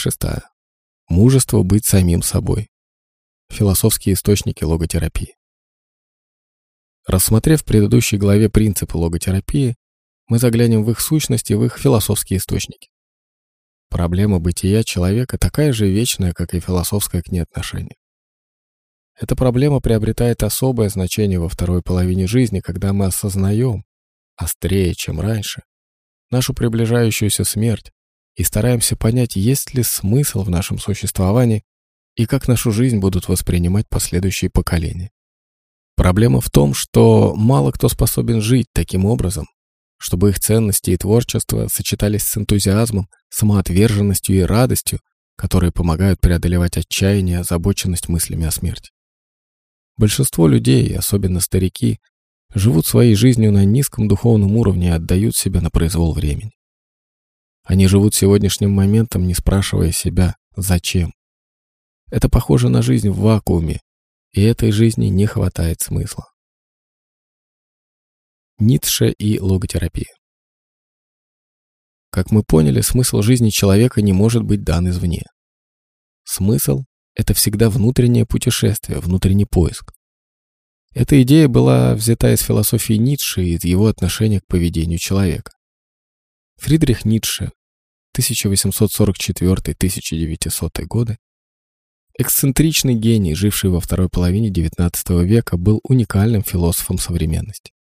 шестая. 0.00 0.50
Мужество 1.08 1.62
быть 1.62 1.84
самим 1.84 2.22
собой. 2.22 2.68
Философские 3.50 4.14
источники 4.14 4.64
логотерапии. 4.64 5.36
Рассмотрев 7.06 7.62
в 7.62 7.64
предыдущей 7.64 8.16
главе 8.16 8.48
принципы 8.48 8.96
логотерапии, 8.96 9.76
мы 10.26 10.38
заглянем 10.38 10.84
в 10.84 10.90
их 10.90 11.00
сущность 11.00 11.50
и 11.50 11.54
в 11.54 11.64
их 11.64 11.76
философские 11.78 12.38
источники. 12.38 12.88
Проблема 13.88 14.38
бытия 14.38 14.84
человека 14.84 15.36
такая 15.36 15.72
же 15.72 15.88
вечная, 15.88 16.32
как 16.32 16.54
и 16.54 16.60
философское 16.60 17.22
к 17.22 17.30
ней 17.30 17.40
отношение. 17.40 17.96
Эта 19.18 19.36
проблема 19.36 19.80
приобретает 19.80 20.42
особое 20.42 20.88
значение 20.88 21.40
во 21.40 21.48
второй 21.48 21.82
половине 21.82 22.26
жизни, 22.26 22.60
когда 22.60 22.92
мы 22.92 23.06
осознаем, 23.06 23.84
острее, 24.36 24.94
чем 24.94 25.20
раньше, 25.20 25.62
нашу 26.30 26.54
приближающуюся 26.54 27.44
смерть 27.44 27.90
и 28.36 28.44
стараемся 28.44 28.96
понять, 28.96 29.36
есть 29.36 29.74
ли 29.74 29.82
смысл 29.82 30.42
в 30.42 30.50
нашем 30.50 30.78
существовании 30.78 31.64
и 32.16 32.26
как 32.26 32.48
нашу 32.48 32.72
жизнь 32.72 32.98
будут 32.98 33.28
воспринимать 33.28 33.88
последующие 33.88 34.50
поколения. 34.50 35.10
Проблема 35.96 36.40
в 36.40 36.50
том, 36.50 36.74
что 36.74 37.34
мало 37.36 37.72
кто 37.72 37.88
способен 37.88 38.40
жить 38.40 38.66
таким 38.72 39.04
образом, 39.04 39.46
чтобы 39.98 40.30
их 40.30 40.40
ценности 40.40 40.92
и 40.92 40.96
творчество 40.96 41.68
сочетались 41.68 42.22
с 42.22 42.36
энтузиазмом, 42.38 43.08
самоотверженностью 43.28 44.36
и 44.36 44.40
радостью, 44.40 45.00
которые 45.36 45.72
помогают 45.72 46.20
преодолевать 46.20 46.76
отчаяние 46.78 47.36
и 47.36 47.40
озабоченность 47.40 48.08
мыслями 48.08 48.46
о 48.46 48.50
смерти. 48.50 48.90
Большинство 49.96 50.48
людей, 50.48 50.96
особенно 50.96 51.40
старики, 51.40 51.98
живут 52.54 52.86
своей 52.86 53.14
жизнью 53.14 53.52
на 53.52 53.64
низком 53.64 54.08
духовном 54.08 54.56
уровне 54.56 54.88
и 54.88 54.92
отдают 54.92 55.36
себя 55.36 55.60
на 55.60 55.70
произвол 55.70 56.14
времени. 56.14 56.52
Они 57.64 57.86
живут 57.86 58.14
сегодняшним 58.14 58.72
моментом, 58.72 59.26
не 59.26 59.34
спрашивая 59.34 59.92
себя 59.92 60.36
«зачем?». 60.56 61.12
Это 62.10 62.28
похоже 62.28 62.68
на 62.68 62.82
жизнь 62.82 63.08
в 63.08 63.18
вакууме, 63.18 63.80
и 64.32 64.42
этой 64.42 64.72
жизни 64.72 65.06
не 65.06 65.26
хватает 65.26 65.80
смысла. 65.80 66.26
Ницше 68.58 69.10
и 69.10 69.38
логотерапия 69.40 70.12
Как 72.10 72.30
мы 72.30 72.42
поняли, 72.42 72.80
смысл 72.80 73.22
жизни 73.22 73.50
человека 73.50 74.02
не 74.02 74.12
может 74.12 74.42
быть 74.42 74.62
дан 74.62 74.88
извне. 74.88 75.22
Смысл– 76.24 76.84
это 77.14 77.32
всегда 77.34 77.70
внутреннее 77.70 78.26
путешествие, 78.26 78.98
внутренний 79.00 79.46
поиск. 79.46 79.92
Эта 80.92 81.22
идея 81.22 81.48
была 81.48 81.94
взята 81.94 82.34
из 82.34 82.40
философии 82.40 82.94
Ницше 82.94 83.44
и 83.44 83.54
из 83.54 83.64
его 83.64 83.86
отношения 83.86 84.40
к 84.40 84.46
поведению 84.46 84.98
человека. 84.98 85.52
Фридрих 86.60 87.04
Ницше, 87.06 87.52
1844-1900 88.18 90.84
годы, 90.84 91.16
эксцентричный 92.18 92.94
гений, 92.94 93.34
живший 93.34 93.70
во 93.70 93.80
второй 93.80 94.10
половине 94.10 94.50
XIX 94.50 95.24
века, 95.24 95.56
был 95.56 95.80
уникальным 95.84 96.42
философом 96.42 96.98
современности. 96.98 97.72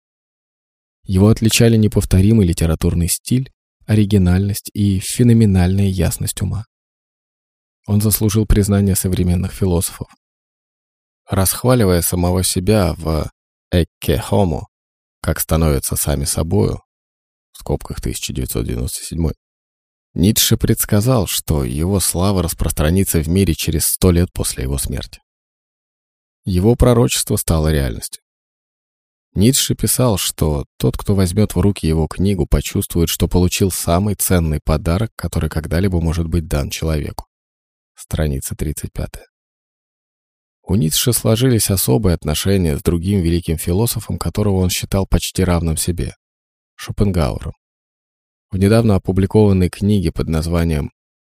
Его 1.02 1.28
отличали 1.28 1.76
неповторимый 1.76 2.46
литературный 2.46 3.08
стиль, 3.08 3.50
оригинальность 3.86 4.70
и 4.74 5.00
феноменальная 5.00 5.88
ясность 5.88 6.40
ума. 6.40 6.64
Он 7.86 8.00
заслужил 8.00 8.46
признание 8.46 8.94
современных 8.94 9.52
философов, 9.52 10.06
расхваливая 11.28 12.02
самого 12.02 12.44
себя 12.44 12.94
в 12.96 13.28
«экке 13.72 14.18
хомо», 14.18 14.68
как 15.20 15.40
становятся 15.40 15.96
сами 15.96 16.24
собою, 16.24 16.80
в 17.58 17.60
скобках 17.60 17.98
1997, 17.98 19.30
Ницше 20.14 20.56
предсказал, 20.56 21.26
что 21.26 21.64
его 21.64 21.98
слава 21.98 22.42
распространится 22.42 23.20
в 23.20 23.28
мире 23.28 23.54
через 23.54 23.86
сто 23.86 24.12
лет 24.12 24.32
после 24.32 24.62
его 24.62 24.78
смерти. 24.78 25.20
Его 26.44 26.76
пророчество 26.76 27.36
стало 27.36 27.72
реальностью. 27.72 28.22
Ницше 29.34 29.74
писал, 29.74 30.18
что 30.18 30.64
тот, 30.78 30.96
кто 30.96 31.14
возьмет 31.14 31.54
в 31.54 31.60
руки 31.60 31.86
его 31.86 32.06
книгу, 32.06 32.46
почувствует, 32.46 33.08
что 33.08 33.28
получил 33.28 33.70
самый 33.70 34.14
ценный 34.14 34.60
подарок, 34.64 35.10
который 35.16 35.50
когда-либо 35.50 36.00
может 36.00 36.28
быть 36.28 36.46
дан 36.46 36.70
человеку. 36.70 37.26
Страница 37.96 38.54
35. 38.54 39.08
У 40.62 40.74
Ницше 40.76 41.12
сложились 41.12 41.70
особые 41.70 42.14
отношения 42.14 42.76
с 42.76 42.82
другим 42.82 43.20
великим 43.20 43.58
философом, 43.58 44.16
которого 44.16 44.56
он 44.56 44.70
считал 44.70 45.06
почти 45.06 45.42
равным 45.42 45.76
себе– 45.76 46.14
Шопенгауэром. 46.80 47.52
В 48.50 48.56
недавно 48.56 48.94
опубликованной 48.94 49.68
книге 49.68 50.12
под 50.12 50.28
названием 50.28 50.90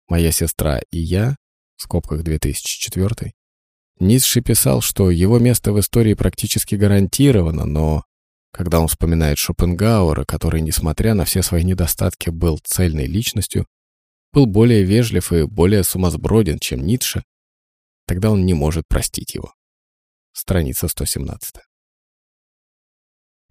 «Моя 0.09 0.31
сестра 0.31 0.81
и 0.91 0.99
я» 0.99 1.37
в 1.77 1.83
скобках 1.83 2.23
2004 2.23 3.33
Ницше 3.99 4.41
писал, 4.41 4.81
что 4.81 5.09
его 5.09 5.39
место 5.39 5.71
в 5.71 5.79
истории 5.79 6.13
практически 6.13 6.75
гарантировано, 6.75 7.65
но 7.65 8.03
когда 8.51 8.79
он 8.79 8.87
вспоминает 8.87 9.37
Шопенгауэра, 9.37 10.25
который, 10.25 10.61
несмотря 10.61 11.13
на 11.13 11.23
все 11.23 11.41
свои 11.41 11.63
недостатки, 11.63 12.29
был 12.29 12.59
цельной 12.63 13.05
личностью, 13.05 13.65
был 14.33 14.45
более 14.47 14.83
вежлив 14.83 15.31
и 15.31 15.43
более 15.43 15.83
сумасброден, 15.83 16.59
чем 16.59 16.85
Ницше, 16.85 17.23
Тогда 18.05 18.29
он 18.29 18.45
не 18.45 18.53
может 18.53 18.87
простить 18.87 19.33
его. 19.33 19.53
Страница 20.31 20.87
117. 20.87 21.55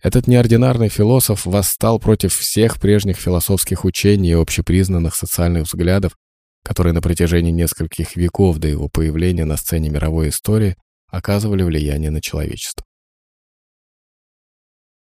Этот 0.04 0.26
неординарный 0.26 0.91
философ 0.91 1.47
восстал 1.47 1.98
против 1.98 2.34
всех 2.34 2.78
прежних 2.78 3.16
философских 3.16 3.87
учений 3.87 4.32
и 4.32 4.34
общепризнанных 4.34 5.15
социальных 5.15 5.65
взглядов, 5.65 6.15
которые 6.62 6.92
на 6.92 7.00
протяжении 7.00 7.50
нескольких 7.50 8.14
веков 8.14 8.59
до 8.59 8.69
его 8.69 8.91
появления 8.91 9.47
на 9.47 9.56
сцене 9.56 9.88
мировой 9.88 10.28
истории 10.28 10.76
оказывали 11.09 11.62
влияние 11.62 12.10
на 12.10 12.20
человечество. 12.20 12.84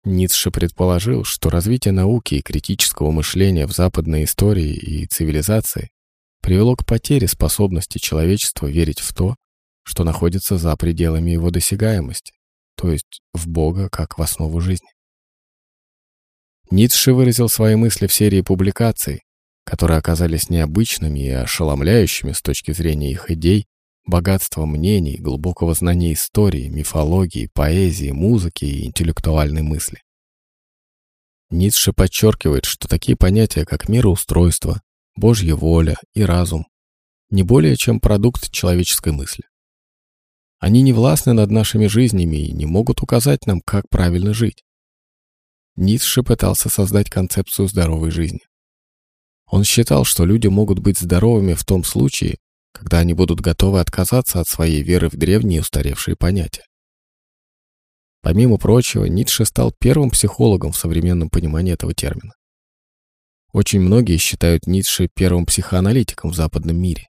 Ницше 0.03 0.51
предположил, 0.51 1.23
что 1.23 1.49
развитие 1.49 1.93
науки 1.93 2.35
и 2.35 2.41
критического 2.41 3.11
мышления 3.11 3.67
в 3.67 3.71
западной 3.71 4.25
истории 4.25 4.73
и 4.73 5.05
цивилизации 5.05 5.91
привело 6.41 6.75
к 6.75 6.85
потере 6.85 7.29
способности 7.29 7.99
человечества 7.99 8.67
верить 8.67 8.99
в 8.99 9.13
то, 9.13 9.37
что 9.83 10.03
находится 10.03 10.57
за 10.57 10.75
пределами 10.75 11.31
его 11.31 11.51
досягаемости, 11.51 12.33
то 12.79 12.89
есть 12.89 13.21
в 13.33 13.49
Бога 13.49 13.89
как 13.89 14.17
в 14.17 14.21
основу 14.21 14.61
жизни. 14.61 14.87
Ницше 16.71 17.11
выразил 17.11 17.49
свои 17.49 17.75
мысли 17.75 18.07
в 18.07 18.13
серии 18.13 18.39
публикаций, 18.39 19.23
которые 19.65 19.97
оказались 19.97 20.49
необычными 20.49 21.19
и 21.19 21.29
ошеломляющими 21.29 22.31
с 22.31 22.41
точки 22.41 22.71
зрения 22.71 23.11
их 23.11 23.29
идей, 23.29 23.65
богатства 24.05 24.65
мнений, 24.65 25.17
глубокого 25.17 25.73
знания 25.73 26.13
истории, 26.13 26.69
мифологии, 26.69 27.49
поэзии, 27.53 28.11
музыки 28.11 28.63
и 28.63 28.85
интеллектуальной 28.85 29.61
мысли. 29.61 30.01
Ницше 31.49 31.91
подчеркивает, 31.91 32.63
что 32.63 32.87
такие 32.87 33.17
понятия, 33.17 33.65
как 33.65 33.89
мироустройство, 33.89 34.81
Божья 35.17 35.55
воля 35.55 35.97
и 36.13 36.23
разум 36.23 36.65
не 37.29 37.43
более 37.43 37.75
чем 37.75 37.99
продукт 37.99 38.49
человеческой 38.51 39.11
мысли. 39.11 39.48
Они 40.59 40.81
не 40.81 40.91
властны 40.91 41.33
над 41.33 41.49
нашими 41.51 41.87
жизнями 41.87 42.37
и 42.37 42.51
не 42.51 42.65
могут 42.65 43.01
указать 43.01 43.47
нам, 43.47 43.61
как 43.61 43.87
правильно 43.89 44.33
жить. 44.33 44.63
Ницше 45.77 46.21
пытался 46.21 46.67
создать 46.67 47.09
концепцию 47.09 47.69
здоровой 47.69 48.11
жизни. 48.11 48.41
Он 49.47 49.63
считал, 49.63 50.03
что 50.03 50.25
люди 50.25 50.47
могут 50.47 50.79
быть 50.79 50.99
здоровыми 50.99 51.53
в 51.53 51.63
том 51.63 51.83
случае, 51.85 52.37
когда 52.73 52.99
они 52.99 53.13
будут 53.13 53.39
готовы 53.39 53.79
отказаться 53.79 54.41
от 54.41 54.47
своей 54.47 54.83
веры 54.83 55.09
в 55.09 55.15
древние 55.15 55.61
устаревшие 55.61 56.15
понятия. 56.15 56.65
Помимо 58.21 58.57
прочего, 58.57 59.05
Ницше 59.05 59.45
стал 59.45 59.73
первым 59.79 60.11
психологом 60.11 60.73
в 60.73 60.77
современном 60.77 61.29
понимании 61.29 61.73
этого 61.73 61.93
термина. 61.93 62.33
Очень 63.53 63.79
многие 63.79 64.17
считают 64.17 64.67
Ницше 64.67 65.07
первым 65.15 65.45
психоаналитиком 65.45 66.31
в 66.31 66.35
западном 66.35 66.77
мире. 66.77 67.07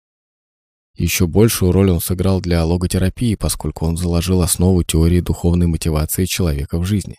Еще 0.95 1.27
большую 1.27 1.71
роль 1.71 1.91
он 1.91 1.99
сыграл 1.99 2.39
для 2.39 2.63
логотерапии, 2.63 3.35
поскольку 3.35 3.85
он 3.85 3.97
заложил 3.97 4.41
основу 4.41 4.83
теории 4.83 5.19
духовной 5.19 5.67
мотивации 5.67 6.25
человека 6.25 6.79
в 6.79 6.85
жизни. 6.85 7.17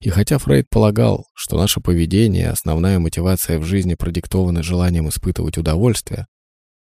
И 0.00 0.08
хотя 0.08 0.38
Фрейд 0.38 0.68
полагал, 0.70 1.26
что 1.34 1.56
наше 1.58 1.80
поведение, 1.80 2.50
основная 2.50 2.98
мотивация 2.98 3.58
в 3.58 3.64
жизни 3.64 3.94
продиктованы 3.94 4.62
желанием 4.62 5.08
испытывать 5.08 5.58
удовольствие, 5.58 6.26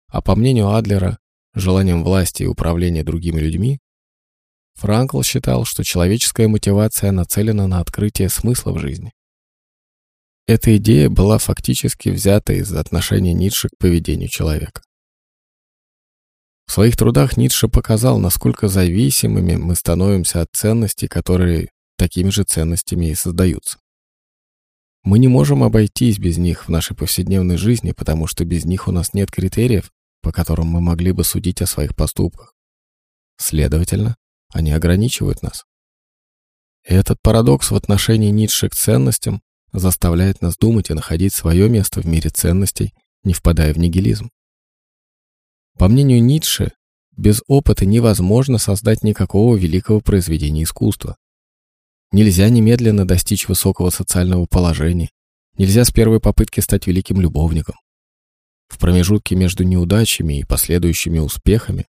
а 0.07 0.21
по 0.21 0.35
мнению 0.35 0.69
Адлера, 0.69 1.17
желанием 1.53 2.03
власти 2.03 2.43
и 2.43 2.47
управления 2.47 3.03
другими 3.03 3.39
людьми, 3.39 3.79
Франкл 4.75 5.21
считал, 5.23 5.65
что 5.65 5.83
человеческая 5.83 6.47
мотивация 6.47 7.11
нацелена 7.11 7.67
на 7.67 7.79
открытие 7.79 8.29
смысла 8.29 8.71
в 8.71 8.79
жизни. 8.79 9.13
Эта 10.47 10.77
идея 10.77 11.09
была 11.09 11.37
фактически 11.37 12.09
взята 12.09 12.53
из 12.53 12.71
отношения 12.73 13.33
Ницше 13.33 13.69
к 13.69 13.77
поведению 13.79 14.29
человека. 14.29 14.84
В 16.65 16.71
своих 16.71 16.97
трудах 16.97 17.37
Ницше 17.37 17.67
показал, 17.67 18.19
насколько 18.19 18.67
зависимыми 18.67 19.55
мы 19.55 19.75
становимся 19.75 20.41
от 20.41 20.49
ценностей, 20.53 21.07
которые 21.07 21.69
такими 21.97 22.29
же 22.29 22.43
ценностями 22.43 23.07
и 23.07 23.15
создаются. 23.15 23.77
Мы 25.03 25.19
не 25.19 25.27
можем 25.27 25.63
обойтись 25.63 26.17
без 26.17 26.37
них 26.37 26.65
в 26.65 26.69
нашей 26.69 26.95
повседневной 26.95 27.57
жизни, 27.57 27.91
потому 27.91 28.25
что 28.25 28.43
без 28.43 28.65
них 28.65 28.87
у 28.87 28.91
нас 28.91 29.13
нет 29.13 29.29
критериев, 29.31 29.91
по 30.21 30.31
которым 30.31 30.67
мы 30.67 30.81
могли 30.81 31.11
бы 31.11 31.23
судить 31.23 31.61
о 31.61 31.67
своих 31.67 31.95
поступках. 31.95 32.53
Следовательно, 33.37 34.15
они 34.51 34.71
ограничивают 34.71 35.43
нас. 35.43 35.65
И 36.87 36.93
этот 36.93 37.21
парадокс 37.21 37.69
в 37.69 37.75
отношении 37.75 38.31
Ницше 38.31 38.69
к 38.69 38.75
ценностям 38.75 39.41
заставляет 39.71 40.41
нас 40.41 40.57
думать 40.57 40.89
и 40.89 40.93
находить 40.93 41.33
свое 41.33 41.69
место 41.69 42.01
в 42.01 42.05
мире 42.05 42.31
ценностей, 42.31 42.93
не 43.23 43.33
впадая 43.33 43.73
в 43.73 43.77
нигилизм. 43.77 44.29
По 45.77 45.89
мнению 45.89 46.23
Ницше, 46.23 46.71
без 47.17 47.41
опыта 47.47 47.85
невозможно 47.85 48.57
создать 48.57 49.03
никакого 49.03 49.55
великого 49.55 49.99
произведения 49.99 50.63
искусства. 50.63 51.17
Нельзя 52.11 52.47
немедленно 52.49 53.05
достичь 53.05 53.47
высокого 53.47 53.89
социального 53.89 54.45
положения, 54.45 55.09
нельзя 55.57 55.83
с 55.83 55.91
первой 55.91 56.21
попытки 56.21 56.61
стать 56.61 56.87
великим 56.87 57.19
любовником. 57.19 57.75
В 58.67 58.77
промежутке 58.79 59.35
между 59.35 59.63
неудачами 59.63 60.39
и 60.39 60.45
последующими 60.45 61.19
успехами, 61.19 61.87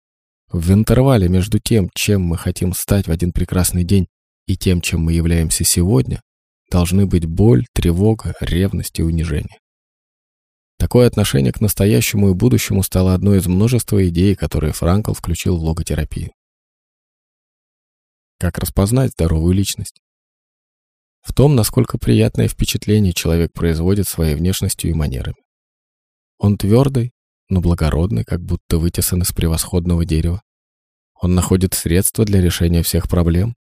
в 0.51 0.71
интервале 0.71 1.27
между 1.27 1.59
тем, 1.59 1.89
чем 1.93 2.21
мы 2.21 2.37
хотим 2.37 2.73
стать 2.73 3.07
в 3.07 3.11
один 3.11 3.31
прекрасный 3.31 3.83
день, 3.83 4.07
и 4.47 4.55
тем, 4.55 4.81
чем 4.81 5.01
мы 5.01 5.13
являемся 5.13 5.63
сегодня, 5.63 6.21
должны 6.69 7.05
быть 7.05 7.25
боль, 7.25 7.65
тревога, 7.73 8.33
ревность 8.39 8.99
и 8.99 9.03
унижение. 9.03 9.59
Такое 10.83 11.07
отношение 11.07 11.53
к 11.53 11.61
настоящему 11.61 12.31
и 12.31 12.33
будущему 12.33 12.83
стало 12.83 13.13
одной 13.13 13.37
из 13.37 13.47
множества 13.47 14.05
идей, 14.05 14.35
которые 14.35 14.73
Франкл 14.73 15.13
включил 15.13 15.55
в 15.55 15.63
логотерапию. 15.63 16.33
Как 18.37 18.57
распознать 18.57 19.11
здоровую 19.11 19.53
личность? 19.53 20.01
В 21.21 21.33
том, 21.33 21.55
насколько 21.55 21.97
приятное 21.97 22.49
впечатление 22.49 23.13
человек 23.13 23.53
производит 23.53 24.09
своей 24.09 24.35
внешностью 24.35 24.91
и 24.91 24.93
манерами. 24.93 25.37
Он 26.37 26.57
твердый, 26.57 27.13
но 27.47 27.61
благородный, 27.61 28.25
как 28.25 28.41
будто 28.41 28.77
вытесан 28.77 29.21
из 29.21 29.31
превосходного 29.31 30.03
дерева. 30.03 30.41
Он 31.21 31.33
находит 31.33 31.75
средства 31.75 32.25
для 32.25 32.41
решения 32.41 32.83
всех 32.83 33.07
проблем, 33.07 33.55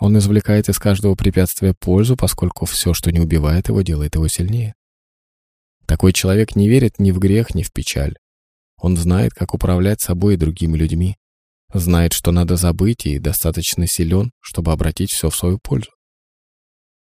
он 0.00 0.16
извлекает 0.16 0.70
из 0.70 0.78
каждого 0.78 1.16
препятствия 1.16 1.74
пользу, 1.78 2.16
поскольку 2.16 2.64
все, 2.64 2.94
что 2.94 3.12
не 3.12 3.20
убивает 3.20 3.68
его, 3.68 3.82
делает 3.82 4.14
его 4.14 4.26
сильнее. 4.28 4.74
Такой 5.86 6.12
человек 6.12 6.56
не 6.56 6.68
верит 6.68 6.98
ни 6.98 7.10
в 7.10 7.18
грех, 7.18 7.54
ни 7.54 7.62
в 7.62 7.72
печаль. 7.72 8.16
Он 8.76 8.96
знает, 8.96 9.32
как 9.32 9.54
управлять 9.54 10.00
собой 10.00 10.34
и 10.34 10.38
другими 10.38 10.76
людьми. 10.76 11.16
Знает, 11.72 12.12
что 12.12 12.32
надо 12.32 12.56
забыть, 12.56 13.06
и 13.06 13.18
достаточно 13.18 13.86
силен, 13.86 14.32
чтобы 14.40 14.72
обратить 14.72 15.10
все 15.10 15.30
в 15.30 15.36
свою 15.36 15.58
пользу. 15.58 15.90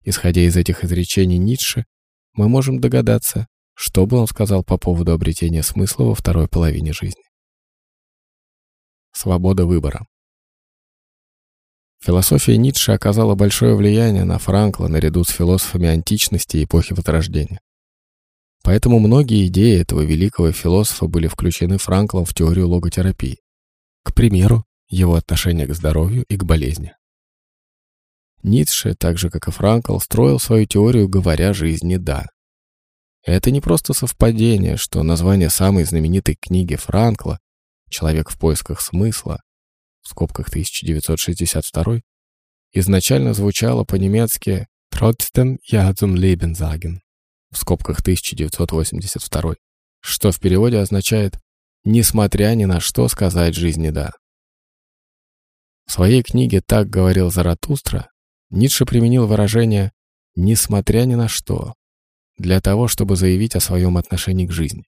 Исходя 0.03 0.41
из 0.41 0.55
этих 0.55 0.83
изречений 0.83 1.37
Ницше, 1.37 1.85
мы 2.33 2.47
можем 2.47 2.79
догадаться, 2.79 3.47
что 3.73 4.05
бы 4.05 4.17
он 4.17 4.27
сказал 4.27 4.63
по 4.63 4.77
поводу 4.77 5.11
обретения 5.11 5.63
смысла 5.63 6.05
во 6.05 6.15
второй 6.15 6.47
половине 6.47 6.93
жизни. 6.93 7.23
Свобода 9.11 9.65
выбора. 9.65 10.05
Философия 12.01 12.57
Ницше 12.57 12.91
оказала 12.91 13.35
большое 13.35 13.75
влияние 13.75 14.25
на 14.25 14.37
Франкла 14.37 14.87
наряду 14.87 15.23
с 15.23 15.29
философами 15.29 15.87
античности 15.87 16.57
и 16.57 16.65
эпохи 16.65 16.93
Возрождения. 16.93 17.59
Поэтому 18.65 18.97
многие 18.97 19.45
идеи 19.45 19.79
этого 19.79 20.01
великого 20.01 20.51
философа 20.51 21.05
были 21.05 21.27
включены 21.27 21.77
Франклом 21.77 22.25
в 22.25 22.33
теорию 22.33 22.67
логотерапии. 22.67 23.37
К 24.03 24.11
примеру, 24.15 24.65
его 24.89 25.13
отношение 25.13 25.67
к 25.67 25.75
здоровью 25.75 26.25
и 26.29 26.35
к 26.35 26.43
болезни. 26.43 26.95
Ницше, 28.41 28.95
так 28.95 29.19
же 29.19 29.29
как 29.29 29.47
и 29.47 29.51
Франкл, 29.51 29.99
строил 29.99 30.39
свою 30.39 30.65
теорию, 30.65 31.07
говоря 31.07 31.53
жизни 31.53 31.97
«да». 31.97 32.25
Это 33.23 33.51
не 33.51 33.61
просто 33.61 33.93
совпадение, 33.93 34.77
что 34.77 35.03
название 35.03 35.51
самой 35.51 35.83
знаменитой 35.83 36.35
книги 36.35 36.75
Франкла 36.75 37.37
«Человек 37.91 38.31
в 38.31 38.39
поисках 38.39 38.81
смысла» 38.81 39.41
в 40.01 40.09
скобках 40.09 40.47
1962, 40.49 42.01
изначально 42.73 43.35
звучало 43.35 43.83
по-немецки 43.83 44.65
«Trotzdem 44.91 45.57
ja 45.71 45.93
zum 45.93 46.15
Leben 46.15 46.55
sagen» 46.55 47.04
в 47.55 47.57
скобках 47.57 48.01
1982, 48.01 49.55
что 50.01 50.31
в 50.31 50.39
переводе 50.39 50.79
означает 50.79 51.39
«несмотря 51.83 52.53
ни 52.53 52.65
на 52.65 52.79
что 52.79 53.07
сказать 53.07 53.55
жизни 53.55 53.89
да». 53.89 54.11
В 55.85 55.91
своей 55.91 56.21
книге 56.21 56.61
«Так 56.61 56.89
говорил 56.89 57.31
Заратустра» 57.31 58.09
Ницше 58.49 58.85
применил 58.85 59.25
выражение 59.25 59.93
«несмотря 60.35 61.05
ни 61.05 61.15
на 61.15 61.27
что» 61.27 61.73
для 62.37 62.59
того, 62.59 62.89
чтобы 62.89 63.15
заявить 63.15 63.55
о 63.55 63.61
своем 63.61 63.97
отношении 63.97 64.45
к 64.45 64.51
жизни. 64.51 64.83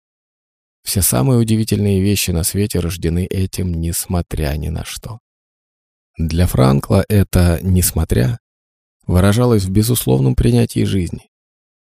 Все 0.84 1.02
самые 1.02 1.40
удивительные 1.40 2.02
вещи 2.02 2.32
на 2.32 2.44
свете 2.44 2.80
рождены 2.80 3.26
этим, 3.26 3.74
несмотря 3.74 4.56
ни 4.58 4.70
на 4.70 4.84
что. 4.84 5.20
Для 6.18 6.48
Франкла 6.48 7.06
это 7.08 7.60
«несмотря» 7.62 8.40
выражалось 9.06 9.66
в 9.66 9.70
безусловном 9.70 10.36
принятии 10.36 10.84
жизни. 10.84 11.30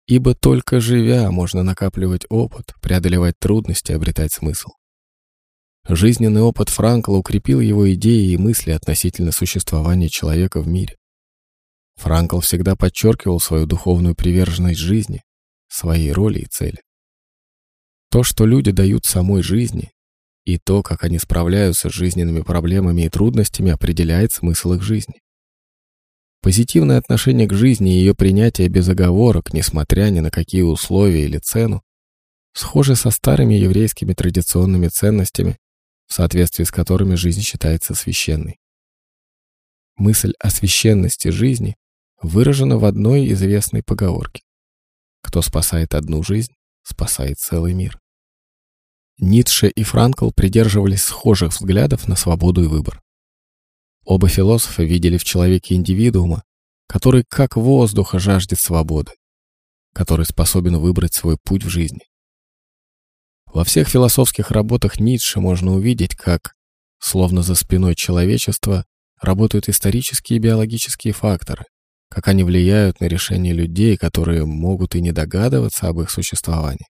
Ибо 0.10 0.34
только 0.34 0.80
живя 0.80 1.30
можно 1.30 1.62
накапливать 1.62 2.26
опыт, 2.30 2.74
преодолевать 2.82 3.36
трудности, 3.38 3.92
обретать 3.92 4.34
смысл. 4.34 4.70
Жизненный 5.88 6.42
опыт 6.42 6.70
Франкла 6.70 7.18
укрепил 7.18 7.60
его 7.60 7.94
идеи 7.94 8.32
и 8.32 8.38
мысли 8.38 8.72
относительно 8.72 9.32
существования 9.32 10.10
человека 10.10 10.62
в 10.62 10.68
мире. 10.68 10.96
Франкл 11.98 12.40
всегда 12.40 12.76
подчеркивал 12.76 13.40
свою 13.40 13.68
духовную 13.68 14.16
приверженность 14.16 14.80
жизни, 14.80 15.22
своей 15.68 16.12
роли 16.12 16.40
и 16.40 16.48
цели. 16.48 16.82
То, 18.10 18.24
что 18.24 18.48
люди 18.48 18.72
дают 18.72 19.06
самой 19.06 19.44
жизни, 19.44 19.92
и 20.44 20.58
то, 20.58 20.82
как 20.82 21.04
они 21.04 21.20
справляются 21.20 21.92
с 21.92 21.94
жизненными 21.94 22.42
проблемами 22.42 23.04
и 23.04 23.10
трудностями, 23.10 23.70
определяет 23.70 24.32
смысл 24.32 24.74
их 24.74 24.82
жизни. 24.82 25.22
Позитивное 26.42 26.98
отношение 26.98 27.48
к 27.48 27.54
жизни 27.54 27.94
и 27.94 28.00
ее 28.00 28.16
принятие 28.16 28.70
без 28.70 28.88
оговорок, 28.88 29.54
несмотря 29.54 30.10
ни 30.10 30.22
на 30.22 30.32
какие 30.32 30.62
условия 30.62 31.26
или 31.26 31.38
цену, 31.38 31.84
схожи 32.54 32.96
со 32.96 33.10
старыми 33.10 33.56
еврейскими 33.56 34.14
традиционными 34.14 34.88
ценностями, 34.88 35.58
в 36.08 36.14
соответствии 36.14 36.64
с 36.64 36.72
которыми 36.72 37.16
жизнь 37.16 37.42
считается 37.42 37.94
священной. 37.94 38.58
Мысль 39.98 40.34
о 40.40 40.50
священности 40.50 41.28
жизни 41.28 41.76
выражена 42.22 42.78
в 42.78 42.86
одной 42.86 43.32
известной 43.34 43.84
поговорке. 43.84 44.44
Кто 45.22 45.42
спасает 45.42 45.94
одну 45.94 46.24
жизнь, 46.24 46.54
спасает 46.84 47.38
целый 47.38 47.74
мир. 47.74 48.00
Ницше 49.20 49.68
и 49.68 49.84
Франкл 49.84 50.32
придерживались 50.32 51.04
схожих 51.04 51.52
взглядов 51.52 52.08
на 52.08 52.16
свободу 52.16 52.64
и 52.64 52.68
выбор. 52.68 53.02
Оба 54.10 54.28
философа 54.28 54.82
видели 54.82 55.20
в 55.20 55.24
человеке 55.24 55.76
индивидуума, 55.76 56.42
который 56.88 57.24
как 57.30 57.56
воздуха 57.56 58.18
жаждет 58.18 58.60
свободы, 58.60 59.12
который 59.94 60.26
способен 60.26 60.78
выбрать 60.78 61.14
свой 61.14 61.38
путь 61.38 61.64
в 61.64 61.70
жизни. 61.70 62.02
Во 63.46 63.64
всех 63.64 63.88
философских 63.88 64.50
работах 64.50 65.00
Ницше 65.00 65.40
можно 65.40 65.76
увидеть, 65.76 66.16
как, 66.16 66.56
словно 66.98 67.44
за 67.44 67.54
спиной 67.54 67.94
человечества, 67.94 68.84
работают 69.22 69.70
исторические 69.70 70.38
и 70.38 70.42
биологические 70.42 71.14
факторы, 71.14 71.66
как 72.10 72.30
они 72.30 72.44
влияют 72.44 73.02
на 73.02 73.06
решения 73.06 73.54
людей, 73.54 73.96
которые 73.96 74.44
могут 74.44 74.96
и 74.96 75.02
не 75.02 75.12
догадываться 75.12 75.88
об 75.88 76.02
их 76.02 76.10
существовании. 76.10 76.88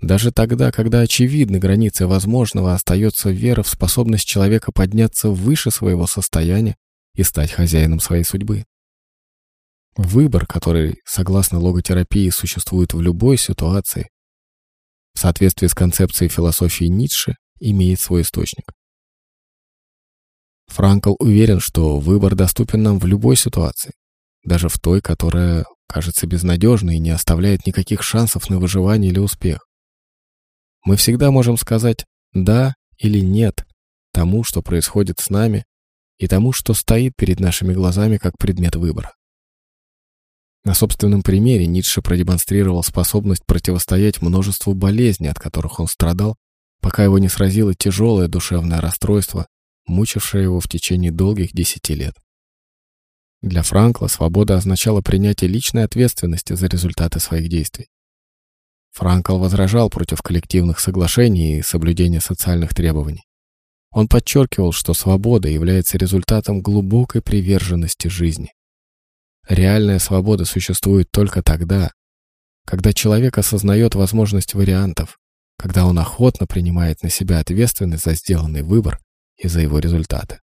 Даже 0.00 0.30
тогда, 0.30 0.70
когда 0.70 1.00
очевидны 1.00 1.58
границы 1.58 2.06
возможного, 2.06 2.74
остается 2.74 3.30
вера 3.30 3.62
в 3.62 3.68
способность 3.68 4.26
человека 4.26 4.70
подняться 4.70 5.30
выше 5.30 5.70
своего 5.70 6.06
состояния 6.06 6.76
и 7.14 7.24
стать 7.24 7.50
хозяином 7.50 7.98
своей 7.98 8.24
судьбы. 8.24 8.64
Выбор, 9.96 10.46
который, 10.46 11.00
согласно 11.04 11.58
логотерапии, 11.58 12.30
существует 12.30 12.94
в 12.94 13.00
любой 13.00 13.36
ситуации, 13.36 14.08
в 15.14 15.18
соответствии 15.18 15.66
с 15.66 15.74
концепцией 15.74 16.28
философии 16.28 16.84
Ницше, 16.84 17.34
имеет 17.58 17.98
свой 17.98 18.22
источник. 18.22 18.70
Франкл 20.68 21.14
уверен, 21.18 21.58
что 21.58 21.98
выбор 21.98 22.36
доступен 22.36 22.84
нам 22.84 23.00
в 23.00 23.06
любой 23.06 23.34
ситуации, 23.34 23.94
даже 24.44 24.68
в 24.68 24.78
той, 24.78 25.00
которая 25.00 25.64
кажется 25.88 26.28
безнадежной 26.28 26.96
и 26.96 27.00
не 27.00 27.10
оставляет 27.10 27.66
никаких 27.66 28.04
шансов 28.04 28.48
на 28.50 28.60
выживание 28.60 29.10
или 29.10 29.18
успех. 29.18 29.67
Мы 30.84 30.96
всегда 30.96 31.30
можем 31.30 31.56
сказать 31.56 32.04
«да» 32.32 32.74
или 32.98 33.20
«нет» 33.20 33.64
тому, 34.12 34.44
что 34.44 34.62
происходит 34.62 35.20
с 35.20 35.30
нами, 35.30 35.64
и 36.18 36.26
тому, 36.26 36.52
что 36.52 36.74
стоит 36.74 37.14
перед 37.16 37.40
нашими 37.40 37.72
глазами 37.72 38.16
как 38.16 38.36
предмет 38.38 38.76
выбора. 38.76 39.14
На 40.64 40.74
собственном 40.74 41.22
примере 41.22 41.66
Ницше 41.66 42.02
продемонстрировал 42.02 42.82
способность 42.82 43.46
противостоять 43.46 44.20
множеству 44.20 44.74
болезней, 44.74 45.28
от 45.28 45.38
которых 45.38 45.80
он 45.80 45.86
страдал, 45.86 46.36
пока 46.80 47.04
его 47.04 47.18
не 47.18 47.28
сразило 47.28 47.74
тяжелое 47.74 48.28
душевное 48.28 48.80
расстройство, 48.80 49.46
мучившее 49.86 50.44
его 50.44 50.60
в 50.60 50.68
течение 50.68 51.10
долгих 51.10 51.52
десяти 51.52 51.94
лет. 51.94 52.14
Для 53.40 53.62
Франкла 53.62 54.08
свобода 54.08 54.56
означала 54.56 55.00
принятие 55.00 55.48
личной 55.48 55.84
ответственности 55.84 56.54
за 56.54 56.66
результаты 56.66 57.20
своих 57.20 57.48
действий. 57.48 57.88
Франкл 58.92 59.38
возражал 59.38 59.90
против 59.90 60.22
коллективных 60.22 60.80
соглашений 60.80 61.58
и 61.58 61.62
соблюдения 61.62 62.20
социальных 62.20 62.74
требований. 62.74 63.24
Он 63.90 64.08
подчеркивал, 64.08 64.72
что 64.72 64.94
свобода 64.94 65.48
является 65.48 65.98
результатом 65.98 66.60
глубокой 66.60 67.22
приверженности 67.22 68.08
жизни. 68.08 68.52
Реальная 69.48 69.98
свобода 69.98 70.44
существует 70.44 71.10
только 71.10 71.42
тогда, 71.42 71.92
когда 72.66 72.92
человек 72.92 73.38
осознает 73.38 73.94
возможность 73.94 74.54
вариантов, 74.54 75.18
когда 75.56 75.86
он 75.86 75.98
охотно 75.98 76.46
принимает 76.46 77.02
на 77.02 77.08
себя 77.08 77.38
ответственность 77.38 78.04
за 78.04 78.14
сделанный 78.14 78.62
выбор 78.62 79.00
и 79.36 79.48
за 79.48 79.60
его 79.60 79.78
результаты. 79.78 80.40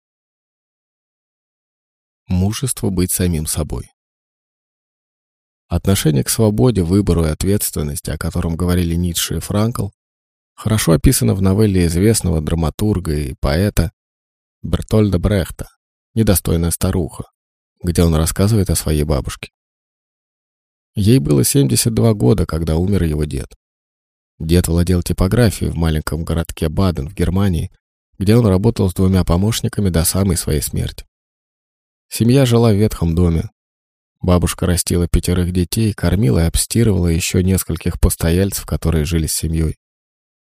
Мужество 2.26 2.88
быть 2.88 3.12
самим 3.12 3.46
собой. 3.46 3.90
Отношение 5.68 6.24
к 6.24 6.28
свободе, 6.28 6.82
выбору 6.82 7.24
и 7.24 7.30
ответственности, 7.30 8.10
о 8.10 8.18
котором 8.18 8.56
говорили 8.56 8.94
Ницше 8.94 9.36
и 9.36 9.40
Франкл, 9.40 9.88
хорошо 10.54 10.92
описано 10.92 11.34
в 11.34 11.42
новелле 11.42 11.86
известного 11.86 12.40
драматурга 12.40 13.14
и 13.14 13.34
поэта 13.40 13.92
Бертольда 14.62 15.18
Брехта 15.18 15.68
«Недостойная 16.14 16.70
старуха», 16.70 17.24
где 17.82 18.02
он 18.02 18.14
рассказывает 18.14 18.70
о 18.70 18.76
своей 18.76 19.04
бабушке. 19.04 19.50
Ей 20.94 21.18
было 21.18 21.42
72 21.42 22.14
года, 22.14 22.46
когда 22.46 22.76
умер 22.76 23.02
его 23.02 23.24
дед. 23.24 23.54
Дед 24.38 24.68
владел 24.68 25.02
типографией 25.02 25.70
в 25.70 25.76
маленьком 25.76 26.24
городке 26.24 26.68
Баден 26.68 27.08
в 27.08 27.14
Германии, 27.14 27.72
где 28.18 28.36
он 28.36 28.46
работал 28.46 28.88
с 28.88 28.94
двумя 28.94 29.24
помощниками 29.24 29.88
до 29.88 30.04
самой 30.04 30.36
своей 30.36 30.60
смерти. 30.60 31.04
Семья 32.08 32.46
жила 32.46 32.72
в 32.72 32.76
ветхом 32.76 33.14
доме. 33.14 33.50
Бабушка 34.24 34.64
растила 34.64 35.06
пятерых 35.06 35.52
детей, 35.52 35.92
кормила 35.92 36.38
и 36.38 36.46
обстирывала 36.46 37.08
еще 37.08 37.44
нескольких 37.44 38.00
постояльцев, 38.00 38.64
которые 38.64 39.04
жили 39.04 39.26
с 39.26 39.34
семьей. 39.34 39.76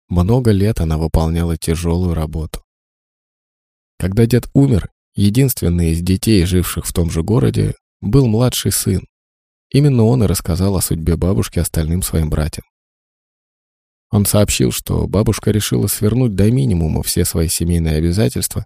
Много 0.09 0.53
лет 0.53 0.81
она 0.81 0.97
выполняла 0.97 1.59
тяжелую 1.59 2.15
работу. 2.15 2.63
Когда 3.99 4.25
дед 4.25 4.49
умер, 4.55 4.89
единственный 5.15 5.91
из 5.91 6.01
детей, 6.01 6.47
живших 6.47 6.87
в 6.87 6.95
том 6.95 7.11
же 7.11 7.23
городе, 7.23 7.75
был 8.01 8.27
младший 8.27 8.73
сын. 8.73 9.07
Именно 9.71 10.05
он 10.05 10.25
и 10.25 10.27
рассказал 10.27 10.75
о 10.75 10.81
судьбе 10.81 11.19
бабушки 11.19 11.59
остальным 11.59 12.01
своим 12.01 12.31
братьям. 12.31 12.65
Он 14.11 14.25
сообщил, 14.25 14.73
что 14.73 15.07
бабушка 15.07 15.51
решила 15.51 15.89
свернуть 15.89 16.35
до 16.35 16.51
минимума 16.51 17.03
все 17.03 17.27
свои 17.27 17.49
семейные 17.49 17.97
обязательства, 17.97 18.65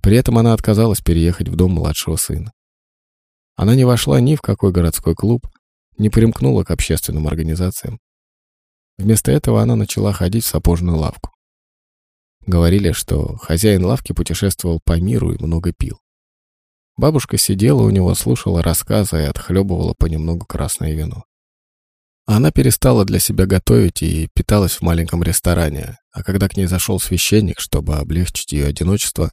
при 0.00 0.16
этом 0.16 0.38
она 0.38 0.54
отказалась 0.54 1.02
переехать 1.02 1.50
в 1.50 1.54
дом 1.54 1.72
младшего 1.72 2.16
сына. 2.16 2.50
Она 3.56 3.74
не 3.74 3.84
вошла 3.84 4.20
ни 4.20 4.36
в 4.36 4.40
какой 4.40 4.72
городской 4.72 5.14
клуб, 5.14 5.46
не 5.98 6.10
примкнула 6.10 6.64
к 6.64 6.70
общественным 6.70 7.26
организациям. 7.26 8.00
Вместо 8.98 9.30
этого 9.30 9.62
она 9.62 9.76
начала 9.76 10.12
ходить 10.12 10.44
в 10.44 10.48
сапожную 10.48 10.96
лавку. 10.96 11.32
Говорили, 12.46 12.92
что 12.92 13.36
хозяин 13.36 13.84
лавки 13.84 14.12
путешествовал 14.12 14.80
по 14.84 15.00
миру 15.00 15.32
и 15.32 15.42
много 15.42 15.72
пил. 15.72 16.00
Бабушка 16.96 17.38
сидела 17.38 17.82
у 17.82 17.90
него, 17.90 18.14
слушала 18.14 18.62
рассказы 18.62 19.22
и 19.22 19.26
отхлебывала 19.26 19.94
понемногу 19.96 20.44
красное 20.44 20.94
вино. 20.94 21.24
Она 22.26 22.52
перестала 22.52 23.04
для 23.04 23.18
себя 23.18 23.46
готовить 23.46 24.02
и 24.02 24.28
питалась 24.34 24.76
в 24.76 24.82
маленьком 24.82 25.22
ресторане, 25.22 25.98
а 26.12 26.22
когда 26.22 26.48
к 26.48 26.56
ней 26.56 26.66
зашел 26.66 27.00
священник, 27.00 27.58
чтобы 27.58 27.96
облегчить 27.96 28.52
ее 28.52 28.66
одиночество, 28.66 29.32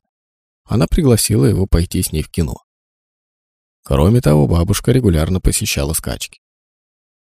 она 0.66 0.88
пригласила 0.88 1.46
его 1.46 1.68
пойти 1.68 2.02
с 2.02 2.12
ней 2.12 2.24
в 2.24 2.30
кино. 2.30 2.58
Кроме 3.84 4.22
того, 4.22 4.48
бабушка 4.48 4.92
регулярно 4.92 5.40
посещала 5.40 5.94
скачки. 5.94 6.40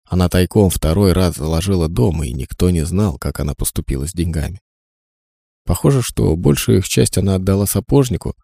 Она 0.05 0.29
тайком 0.29 0.69
второй 0.69 1.13
раз 1.13 1.35
заложила 1.35 1.87
дом, 1.89 2.23
и 2.23 2.31
никто 2.31 2.69
не 2.69 2.85
знал, 2.85 3.17
как 3.17 3.39
она 3.39 3.53
поступила 3.55 4.07
с 4.07 4.13
деньгами. 4.13 4.61
Похоже, 5.65 6.01
что 6.01 6.35
большую 6.35 6.79
их 6.79 6.87
часть 6.87 7.17
она 7.17 7.35
отдала 7.35 7.65
сапожнику, 7.65 8.35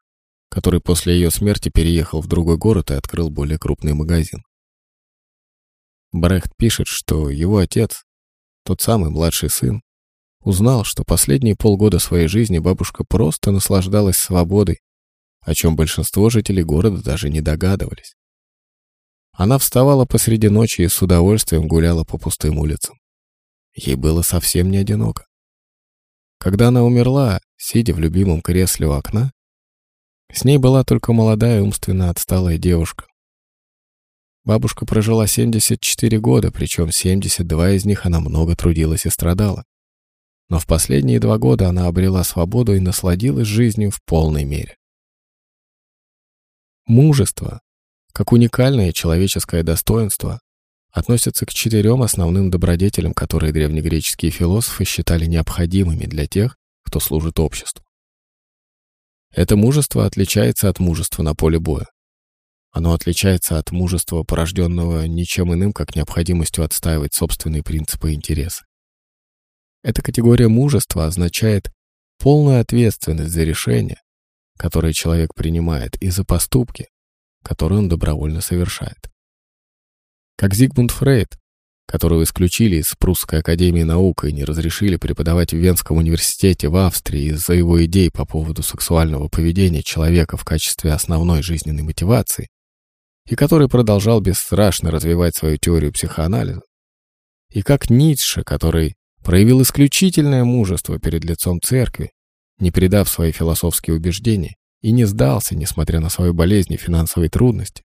который 0.50 0.82
после 0.82 1.14
ее 1.14 1.32
смерти 1.32 1.70
переехал 1.70 2.22
в 2.22 2.28
другой 2.28 2.58
город 2.58 2.92
и 2.92 2.96
открыл 2.96 3.30
более 3.30 3.60
крупный 3.60 3.94
магазин. 3.94 4.44
Брехт 6.12 6.56
пишет, 6.58 6.88
что 6.88 7.30
его 7.30 7.58
отец, 7.58 8.04
тот 8.64 8.82
самый 8.82 9.12
младший 9.12 9.50
сын, 9.50 9.82
узнал, 10.42 10.84
что 10.84 11.04
последние 11.04 11.56
полгода 11.56 12.00
своей 12.00 12.28
жизни 12.28 12.58
бабушка 12.58 13.04
просто 13.04 13.52
наслаждалась 13.52 14.18
свободой, 14.18 14.80
о 15.50 15.56
чем 15.56 15.76
большинство 15.76 16.30
жителей 16.30 16.64
города 16.64 17.02
даже 17.02 17.28
не 17.28 17.42
догадывались. 17.42 18.14
Она 19.32 19.58
вставала 19.58 20.06
посреди 20.06 20.48
ночи 20.48 20.82
и 20.82 20.88
с 20.88 21.02
удовольствием 21.02 21.68
гуляла 21.68 22.04
по 22.04 22.20
пустым 22.20 22.60
улицам. 22.60 23.00
Ей 23.74 23.96
было 23.96 24.22
совсем 24.22 24.70
не 24.70 24.78
одиноко. 24.78 25.26
Когда 26.38 26.68
она 26.68 26.84
умерла, 26.84 27.40
сидя 27.58 27.96
в 27.96 28.00
любимом 28.00 28.44
кресле 28.44 28.86
у 28.90 28.92
окна, 28.92 29.32
с 30.32 30.44
ней 30.44 30.60
была 30.60 30.84
только 30.84 31.14
молодая 31.14 31.64
умственно 31.64 32.12
отсталая 32.12 32.60
девушка. 32.60 33.08
Бабушка 34.44 34.86
прожила 34.86 35.26
74 35.26 36.20
года, 36.20 36.52
причем 36.52 36.92
72 36.92 37.72
из 37.72 37.86
них 37.86 38.06
она 38.06 38.20
много 38.20 38.56
трудилась 38.56 39.08
и 39.08 39.10
страдала. 39.10 39.64
Но 40.48 40.60
в 40.60 40.68
последние 40.68 41.20
два 41.20 41.40
года 41.40 41.70
она 41.70 41.88
обрела 41.88 42.24
свободу 42.24 42.76
и 42.76 42.80
насладилась 42.80 43.48
жизнью 43.48 43.90
в 43.90 44.00
полной 44.06 44.44
мере. 44.44 44.79
Мужество 46.90 47.62
как 48.20 48.34
уникальное 48.34 48.92
человеческое 48.92 49.64
достоинство, 49.64 50.42
относятся 50.92 51.46
к 51.46 51.54
четырем 51.54 52.02
основным 52.02 52.50
добродетелям, 52.50 53.14
которые 53.14 53.54
древнегреческие 53.54 54.30
философы 54.30 54.84
считали 54.84 55.26
необходимыми 55.26 56.06
для 56.06 56.28
тех, 56.28 56.58
кто 56.84 57.00
служит 57.00 57.40
обществу. 57.40 57.86
Это 59.32 59.56
мужество 59.56 60.06
отличается 60.06 60.68
от 60.68 60.80
мужества 60.80 61.24
на 61.24 61.36
поле 61.36 61.60
боя. 61.60 61.86
Оно 62.72 62.94
отличается 62.94 63.58
от 63.58 63.72
мужества, 63.72 64.24
порожденного 64.24 65.06
ничем 65.06 65.54
иным, 65.54 65.72
как 65.72 65.96
необходимостью 65.96 66.64
отстаивать 66.66 67.14
собственные 67.14 67.64
принципы 67.64 68.12
и 68.12 68.16
интересы. 68.16 68.66
Эта 69.82 70.02
категория 70.02 70.50
мужества 70.50 71.06
означает 71.06 71.72
полную 72.18 72.60
ответственность 72.60 73.32
за 73.32 73.44
решения, 73.44 74.02
которые 74.60 74.94
человек 74.94 75.34
принимает, 75.34 75.96
и 76.02 76.10
за 76.10 76.26
поступки, 76.26 76.90
который 77.44 77.78
он 77.78 77.88
добровольно 77.88 78.42
совершает. 78.42 79.10
Как 80.36 80.54
Зигмунд 80.54 80.92
Фрейд, 80.92 81.40
которого 81.88 82.24
исключили 82.24 82.76
из 82.76 82.94
Прусской 83.00 83.40
академии 83.40 83.84
наук 83.84 84.26
и 84.26 84.34
не 84.34 84.44
разрешили 84.44 84.98
преподавать 84.98 85.54
в 85.54 85.58
Венском 85.58 85.98
университете 85.98 86.68
в 86.68 86.76
Австрии 86.76 87.32
из-за 87.32 87.54
его 87.54 87.84
идей 87.86 88.12
по 88.12 88.26
поводу 88.26 88.62
сексуального 88.62 89.30
поведения 89.30 89.82
человека 89.82 90.36
в 90.36 90.44
качестве 90.44 90.92
основной 90.92 91.42
жизненной 91.42 91.84
мотивации, 91.84 92.50
и 93.28 93.36
который 93.36 93.70
продолжал 93.70 94.20
бесстрашно 94.20 94.92
развивать 94.92 95.36
свою 95.36 95.58
теорию 95.58 95.94
психоанализа, 95.94 96.62
и 97.50 97.62
как 97.62 97.90
Ницше, 97.90 98.44
который 98.44 98.96
проявил 99.24 99.62
исключительное 99.62 100.44
мужество 100.44 101.00
перед 101.00 101.24
лицом 101.24 101.62
церкви, 101.62 102.12
не 102.60 102.72
предав 102.72 103.10
свои 103.10 103.32
философские 103.32 103.96
убеждения, 103.96 104.56
и 104.82 104.92
не 104.92 105.06
сдался, 105.06 105.56
несмотря 105.56 106.00
на 106.00 106.10
свою 106.10 106.34
болезнь 106.34 106.74
и 106.74 106.78
финансовые 106.78 107.30
трудности, 107.30 107.84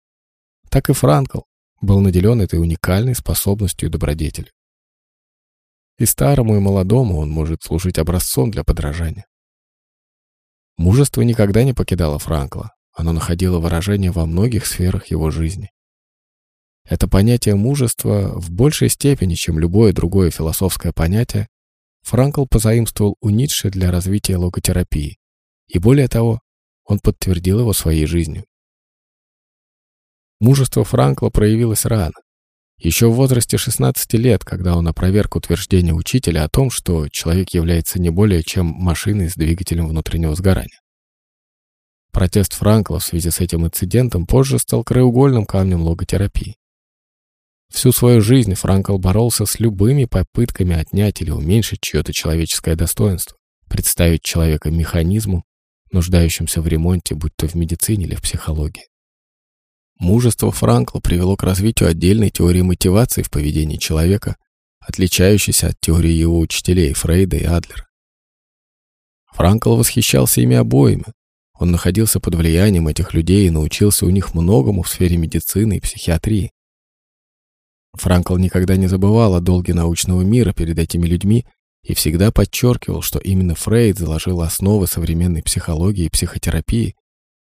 так 0.70 0.88
и 0.88 0.92
Франкл 0.92 1.40
был 1.80 2.00
наделен 2.00 2.40
этой 2.40 2.60
уникальной 2.60 3.14
способностью 3.14 3.88
и 3.88 3.92
добродетелью. 3.92 4.52
И 5.98 6.06
старому, 6.06 6.56
и 6.56 6.60
молодому 6.60 7.18
он 7.18 7.30
может 7.30 7.62
служить 7.62 7.98
образцом 7.98 8.50
для 8.50 8.64
подражания. 8.64 9.26
Мужество 10.78 11.22
никогда 11.22 11.62
не 11.62 11.74
покидало 11.74 12.18
Франкла, 12.18 12.74
оно 12.92 13.12
находило 13.12 13.58
выражение 13.58 14.10
во 14.10 14.26
многих 14.26 14.66
сферах 14.66 15.06
его 15.08 15.30
жизни. 15.30 15.70
Это 16.84 17.06
понятие 17.06 17.54
мужества 17.54 18.32
в 18.34 18.50
большей 18.50 18.88
степени, 18.88 19.34
чем 19.34 19.58
любое 19.58 19.92
другое 19.92 20.30
философское 20.30 20.92
понятие, 20.92 21.48
Франкл 22.02 22.46
позаимствовал 22.46 23.16
у 23.20 23.30
Ницше 23.30 23.70
для 23.70 23.90
развития 23.90 24.36
логотерапии. 24.36 25.18
И 25.68 25.78
более 25.78 26.08
того, 26.08 26.40
он 26.84 26.98
подтвердил 26.98 27.60
его 27.60 27.72
своей 27.72 28.06
жизнью. 28.06 28.44
Мужество 30.40 30.84
Франкла 30.84 31.30
проявилось 31.30 31.84
рано. 31.84 32.14
Еще 32.78 33.08
в 33.08 33.14
возрасте 33.14 33.58
16 33.58 34.14
лет, 34.14 34.42
когда 34.42 34.74
он 34.74 34.88
опроверг 34.88 35.36
утверждение 35.36 35.92
учителя 35.92 36.44
о 36.44 36.48
том, 36.48 36.70
что 36.70 37.08
человек 37.10 37.50
является 37.50 38.00
не 38.00 38.08
более 38.08 38.42
чем 38.42 38.66
машиной 38.66 39.28
с 39.28 39.34
двигателем 39.34 39.86
внутреннего 39.86 40.34
сгорания. 40.34 40.80
Протест 42.10 42.54
Франкла 42.54 42.98
в 42.98 43.04
связи 43.04 43.30
с 43.30 43.40
этим 43.40 43.66
инцидентом 43.66 44.26
позже 44.26 44.58
стал 44.58 44.82
краеугольным 44.82 45.44
камнем 45.44 45.82
логотерапии. 45.82 46.56
Всю 47.70 47.92
свою 47.92 48.20
жизнь 48.20 48.54
Франкл 48.54 48.98
боролся 48.98 49.46
с 49.46 49.60
любыми 49.60 50.04
попытками 50.04 50.74
отнять 50.74 51.22
или 51.22 51.30
уменьшить 51.30 51.80
чье-то 51.80 52.12
человеческое 52.12 52.74
достоинство, 52.74 53.36
представить 53.68 54.22
человека 54.22 54.70
механизму, 54.70 55.44
нуждающимся 55.92 56.62
в 56.62 56.66
ремонте, 56.66 57.14
будь 57.14 57.34
то 57.36 57.46
в 57.46 57.54
медицине 57.54 58.06
или 58.06 58.16
в 58.16 58.22
психологии. 58.22 58.88
Мужество 59.98 60.50
Франкла 60.50 61.00
привело 61.00 61.36
к 61.36 61.42
развитию 61.42 61.88
отдельной 61.88 62.30
теории 62.30 62.62
мотивации 62.62 63.22
в 63.22 63.30
поведении 63.30 63.76
человека, 63.76 64.36
отличающейся 64.80 65.68
от 65.68 65.80
теории 65.80 66.10
его 66.10 66.38
учителей 66.40 66.92
Фрейда 66.94 67.36
и 67.36 67.44
Адлера. 67.44 67.86
Франкл 69.32 69.76
восхищался 69.76 70.40
ими 70.40 70.56
обоими. 70.56 71.04
Он 71.58 71.70
находился 71.70 72.18
под 72.18 72.34
влиянием 72.34 72.88
этих 72.88 73.14
людей 73.14 73.46
и 73.46 73.50
научился 73.50 74.06
у 74.06 74.10
них 74.10 74.34
многому 74.34 74.82
в 74.82 74.88
сфере 74.88 75.16
медицины 75.18 75.76
и 75.76 75.80
психиатрии. 75.80 76.50
Франкл 77.94 78.36
никогда 78.36 78.76
не 78.76 78.86
забывал 78.86 79.34
о 79.34 79.40
долге 79.40 79.74
научного 79.74 80.22
мира 80.22 80.52
перед 80.52 80.78
этими 80.78 81.06
людьми 81.06 81.46
и 81.82 81.94
всегда 81.94 82.30
подчеркивал, 82.30 83.02
что 83.02 83.18
именно 83.18 83.54
Фрейд 83.54 83.98
заложил 83.98 84.42
основы 84.42 84.86
современной 84.86 85.42
психологии 85.42 86.06
и 86.06 86.10
психотерапии, 86.10 86.94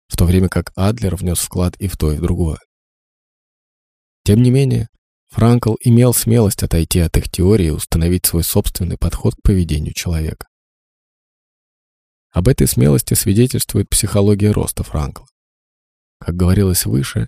в 0.07 0.15
то 0.15 0.25
время 0.25 0.47
как 0.47 0.71
Адлер 0.75 1.15
внес 1.15 1.39
вклад 1.39 1.75
и 1.77 1.87
в 1.87 1.97
то, 1.97 2.13
и 2.13 2.17
в 2.17 2.21
другое. 2.21 2.59
Тем 4.23 4.41
не 4.41 4.51
менее, 4.51 4.87
Франкл 5.29 5.75
имел 5.81 6.13
смелость 6.13 6.63
отойти 6.63 6.99
от 6.99 7.17
их 7.17 7.29
теории 7.29 7.67
и 7.67 7.71
установить 7.71 8.25
свой 8.25 8.43
собственный 8.43 8.97
подход 8.97 9.35
к 9.35 9.41
поведению 9.41 9.93
человека. 9.93 10.47
Об 12.31 12.47
этой 12.47 12.67
смелости 12.67 13.13
свидетельствует 13.13 13.89
психология 13.89 14.51
роста 14.51 14.83
Франкла. 14.83 15.25
Как 16.19 16.35
говорилось 16.35 16.85
выше, 16.85 17.27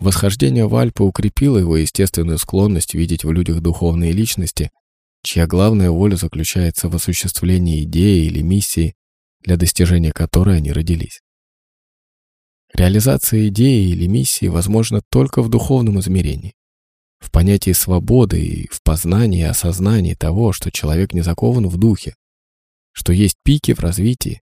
восхождение 0.00 0.66
в 0.66 0.76
Альпы 0.76 1.02
укрепило 1.02 1.58
его 1.58 1.76
естественную 1.76 2.38
склонность 2.38 2.94
видеть 2.94 3.24
в 3.24 3.32
людях 3.32 3.60
духовные 3.60 4.12
личности, 4.12 4.70
чья 5.22 5.46
главная 5.46 5.90
воля 5.90 6.16
заключается 6.16 6.88
в 6.88 6.94
осуществлении 6.94 7.84
идеи 7.84 8.26
или 8.26 8.42
миссии, 8.42 8.94
для 9.40 9.56
достижения 9.56 10.12
которой 10.12 10.56
они 10.58 10.72
родились. 10.72 11.20
Реализация 12.74 13.48
идеи 13.48 13.88
или 13.88 14.06
миссии 14.06 14.46
возможна 14.46 15.00
только 15.10 15.42
в 15.42 15.48
духовном 15.48 16.00
измерении, 16.00 16.54
в 17.18 17.30
понятии 17.30 17.72
свободы 17.72 18.44
и 18.44 18.68
в 18.68 18.82
познании 18.82 19.40
и 19.40 19.44
осознании 19.44 20.14
того, 20.14 20.52
что 20.52 20.70
человек 20.70 21.14
не 21.14 21.22
закован 21.22 21.66
в 21.66 21.76
духе, 21.76 22.14
что 22.92 23.12
есть 23.12 23.36
пики 23.42 23.72
в 23.72 23.80
развитии, 23.80 24.42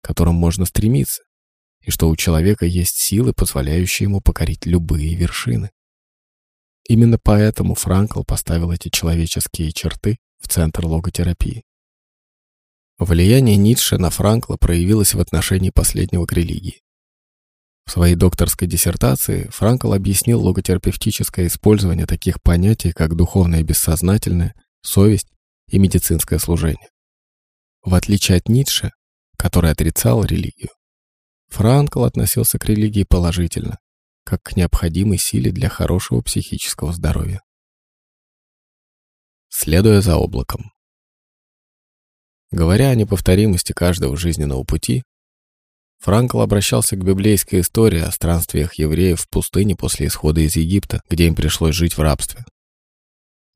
к 0.00 0.06
которым 0.06 0.36
можно 0.36 0.66
стремиться, 0.66 1.22
и 1.84 1.90
что 1.90 2.08
у 2.08 2.16
человека 2.16 2.66
есть 2.66 2.96
силы, 2.96 3.32
позволяющие 3.32 4.06
ему 4.06 4.20
покорить 4.20 4.66
любые 4.66 5.14
вершины. 5.14 5.70
Именно 6.88 7.18
поэтому 7.22 7.74
Франкл 7.74 8.22
поставил 8.24 8.72
эти 8.72 8.88
человеческие 8.88 9.72
черты 9.72 10.18
в 10.40 10.48
центр 10.48 10.86
логотерапии. 10.86 11.62
Влияние 12.98 13.56
Ницше 13.56 13.98
на 13.98 14.10
Франкла 14.10 14.56
проявилось 14.56 15.14
в 15.14 15.20
отношении 15.20 15.70
последнего 15.70 16.26
к 16.26 16.32
религии. 16.32 16.80
В 17.86 17.90
своей 17.90 18.14
докторской 18.14 18.66
диссертации 18.66 19.48
Франкл 19.50 19.92
объяснил 19.92 20.40
логотерапевтическое 20.42 21.48
использование 21.48 22.06
таких 22.06 22.40
понятий, 22.40 22.92
как 22.92 23.14
духовное 23.14 23.62
бессознательное, 23.62 24.54
совесть 24.82 25.28
и 25.68 25.78
медицинское 25.78 26.38
служение. 26.38 26.88
В 27.82 27.94
отличие 27.94 28.38
от 28.38 28.48
Ницше, 28.48 28.92
который 29.36 29.70
отрицал 29.70 30.24
религию, 30.24 30.70
Франкл 31.54 32.02
относился 32.02 32.58
к 32.58 32.64
религии 32.64 33.04
положительно, 33.04 33.78
как 34.24 34.42
к 34.42 34.56
необходимой 34.56 35.18
силе 35.18 35.52
для 35.52 35.68
хорошего 35.68 36.20
психического 36.20 36.92
здоровья. 36.92 37.42
Следуя 39.50 40.00
за 40.00 40.16
облаком. 40.16 40.72
Говоря 42.50 42.88
о 42.90 42.96
неповторимости 42.96 43.72
каждого 43.72 44.16
жизненного 44.16 44.64
пути, 44.64 45.04
Франкл 46.00 46.40
обращался 46.40 46.96
к 46.96 47.04
библейской 47.04 47.60
истории 47.60 48.00
о 48.00 48.10
странствиях 48.10 48.74
евреев 48.74 49.20
в 49.20 49.28
пустыне 49.28 49.76
после 49.76 50.08
исхода 50.08 50.40
из 50.40 50.56
Египта, 50.56 51.02
где 51.08 51.28
им 51.28 51.36
пришлось 51.36 51.76
жить 51.76 51.96
в 51.96 52.00
рабстве. 52.00 52.44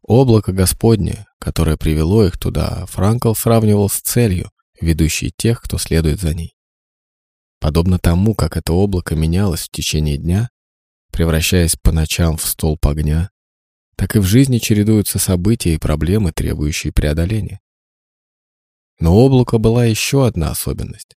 Облако 0.03 0.53
Господне, 0.53 1.27
которое 1.40 1.77
привело 1.77 2.25
их 2.25 2.38
туда, 2.38 2.87
Франкл 2.87 3.35
сравнивал 3.35 3.88
с 3.88 4.01
целью, 4.01 4.53
ведущей 4.81 5.33
тех, 5.37 5.61
кто 5.61 5.79
следует 5.79 6.20
за 6.20 6.33
ней. 6.33 6.58
Подобно 7.61 7.99
тому, 7.99 8.35
как 8.35 8.57
это 8.57 8.73
облако 8.73 9.16
менялось 9.16 9.62
в 9.62 9.71
течение 9.71 10.16
дня, 10.16 10.49
превращаясь 11.12 11.77
по 11.77 11.92
ночам 11.92 12.37
в 12.37 12.44
столб 12.44 12.87
огня, 12.87 13.31
так 13.97 14.14
и 14.14 14.21
в 14.21 14.25
жизни 14.25 14.59
чередуются 14.59 15.18
события 15.18 15.75
и 15.75 15.79
проблемы, 15.79 16.33
требующие 16.33 16.92
преодоления. 16.92 17.61
Но 19.01 19.16
у 19.16 19.27
облака 19.27 19.59
была 19.59 19.85
еще 19.85 20.27
одна 20.27 20.51
особенность. 20.51 21.14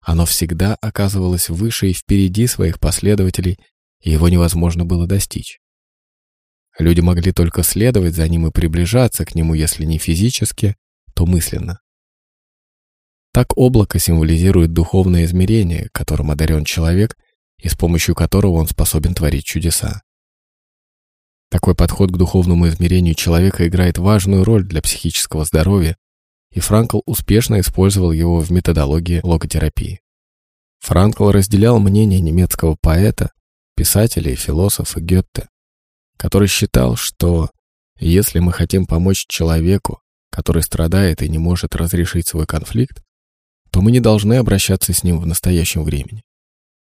Оно 0.00 0.26
всегда 0.26 0.74
оказывалось 0.80 1.48
выше 1.48 1.90
и 1.90 1.92
впереди 1.92 2.46
своих 2.46 2.80
последователей, 2.80 3.58
и 4.00 4.10
его 4.10 4.28
невозможно 4.28 4.84
было 4.84 5.06
достичь. 5.06 5.60
Люди 6.78 7.00
могли 7.00 7.32
только 7.32 7.62
следовать 7.62 8.14
за 8.14 8.26
ним 8.28 8.46
и 8.46 8.50
приближаться 8.50 9.24
к 9.24 9.34
нему, 9.34 9.54
если 9.54 9.84
не 9.84 9.98
физически, 9.98 10.76
то 11.14 11.26
мысленно. 11.26 11.81
Так 13.32 13.56
облако 13.56 13.98
символизирует 13.98 14.72
духовное 14.74 15.24
измерение, 15.24 15.88
которым 15.92 16.30
одарен 16.30 16.64
человек 16.64 17.16
и 17.58 17.68
с 17.68 17.74
помощью 17.74 18.14
которого 18.14 18.54
он 18.54 18.66
способен 18.66 19.14
творить 19.14 19.44
чудеса. 19.44 20.02
Такой 21.50 21.74
подход 21.74 22.10
к 22.10 22.16
духовному 22.16 22.68
измерению 22.68 23.14
человека 23.14 23.66
играет 23.66 23.98
важную 23.98 24.44
роль 24.44 24.64
для 24.64 24.82
психического 24.82 25.44
здоровья, 25.44 25.96
и 26.50 26.60
Франкл 26.60 27.00
успешно 27.06 27.60
использовал 27.60 28.12
его 28.12 28.40
в 28.40 28.50
методологии 28.50 29.20
логотерапии. 29.22 30.00
Франкл 30.80 31.30
разделял 31.30 31.78
мнение 31.78 32.20
немецкого 32.20 32.76
поэта, 32.80 33.32
писателя 33.76 34.32
и 34.32 34.36
философа 34.36 35.00
Гетте, 35.00 35.48
который 36.18 36.48
считал, 36.48 36.96
что 36.96 37.50
если 37.98 38.40
мы 38.40 38.52
хотим 38.52 38.84
помочь 38.84 39.26
человеку, 39.28 40.00
который 40.30 40.62
страдает 40.62 41.22
и 41.22 41.28
не 41.28 41.38
может 41.38 41.76
разрешить 41.76 42.26
свой 42.26 42.46
конфликт, 42.46 43.02
то 43.72 43.80
мы 43.80 43.90
не 43.90 44.00
должны 44.00 44.34
обращаться 44.34 44.92
с 44.92 45.02
ним 45.02 45.18
в 45.18 45.26
настоящем 45.26 45.82
времени. 45.82 46.22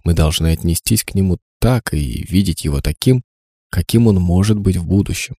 Мы 0.05 0.15
должны 0.15 0.53
отнестись 0.53 1.03
к 1.03 1.15
нему 1.15 1.39
так 1.61 1.93
и 1.93 2.25
видеть 2.29 2.65
его 2.65 2.81
таким, 2.81 3.23
каким 3.71 4.07
он 4.07 4.17
может 4.17 4.59
быть 4.59 4.77
в 4.77 4.87
будущем. 4.87 5.35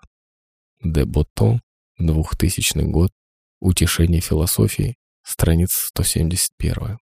Де 0.82 1.04
Боттон, 1.04 1.62
2000 1.98 2.82
год, 2.90 3.12
Утешение 3.60 4.20
философии, 4.20 4.96
страница 5.22 5.76
171. 5.88 6.98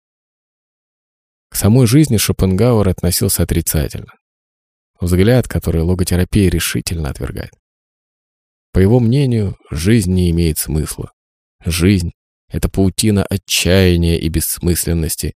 К 1.49 1.57
самой 1.57 1.88
жизни 1.88 2.17
Шопенгауэр 2.17 2.88
относился 2.88 3.43
отрицательно. 3.43 4.12
Взгляд, 5.01 5.49
который 5.49 5.83
логотерапия 5.83 6.49
решительно 6.49 7.11
отвергает. 7.11 7.51
По 8.73 8.79
его 8.79 9.01
мнению, 9.01 9.57
жизнь 9.73 10.12
не 10.12 10.31
имеет 10.31 10.59
смысла. 10.59 11.11
Жизнь— 11.64 12.12
это 12.49 12.69
паутина 12.69 13.25
отчаяния 13.25 14.17
и 14.17 14.29
бессмысленности, 14.29 15.35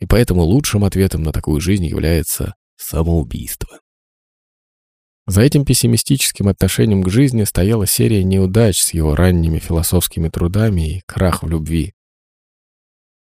и 0.00 0.06
поэтому 0.06 0.42
лучшим 0.42 0.82
ответом 0.82 1.22
на 1.22 1.30
такую 1.30 1.60
жизнь 1.60 1.86
является 1.86 2.54
самоубийство. 2.76 3.78
За 5.26 5.42
этим 5.42 5.64
пессимистическим 5.64 6.46
отношением 6.46 7.02
к 7.02 7.10
жизни 7.10 7.42
стояла 7.42 7.86
серия 7.86 8.22
неудач 8.22 8.80
с 8.80 8.94
его 8.94 9.16
ранними 9.16 9.58
философскими 9.58 10.28
трудами 10.28 10.98
и 10.98 11.02
крах 11.04 11.42
в 11.42 11.48
любви. 11.48 11.94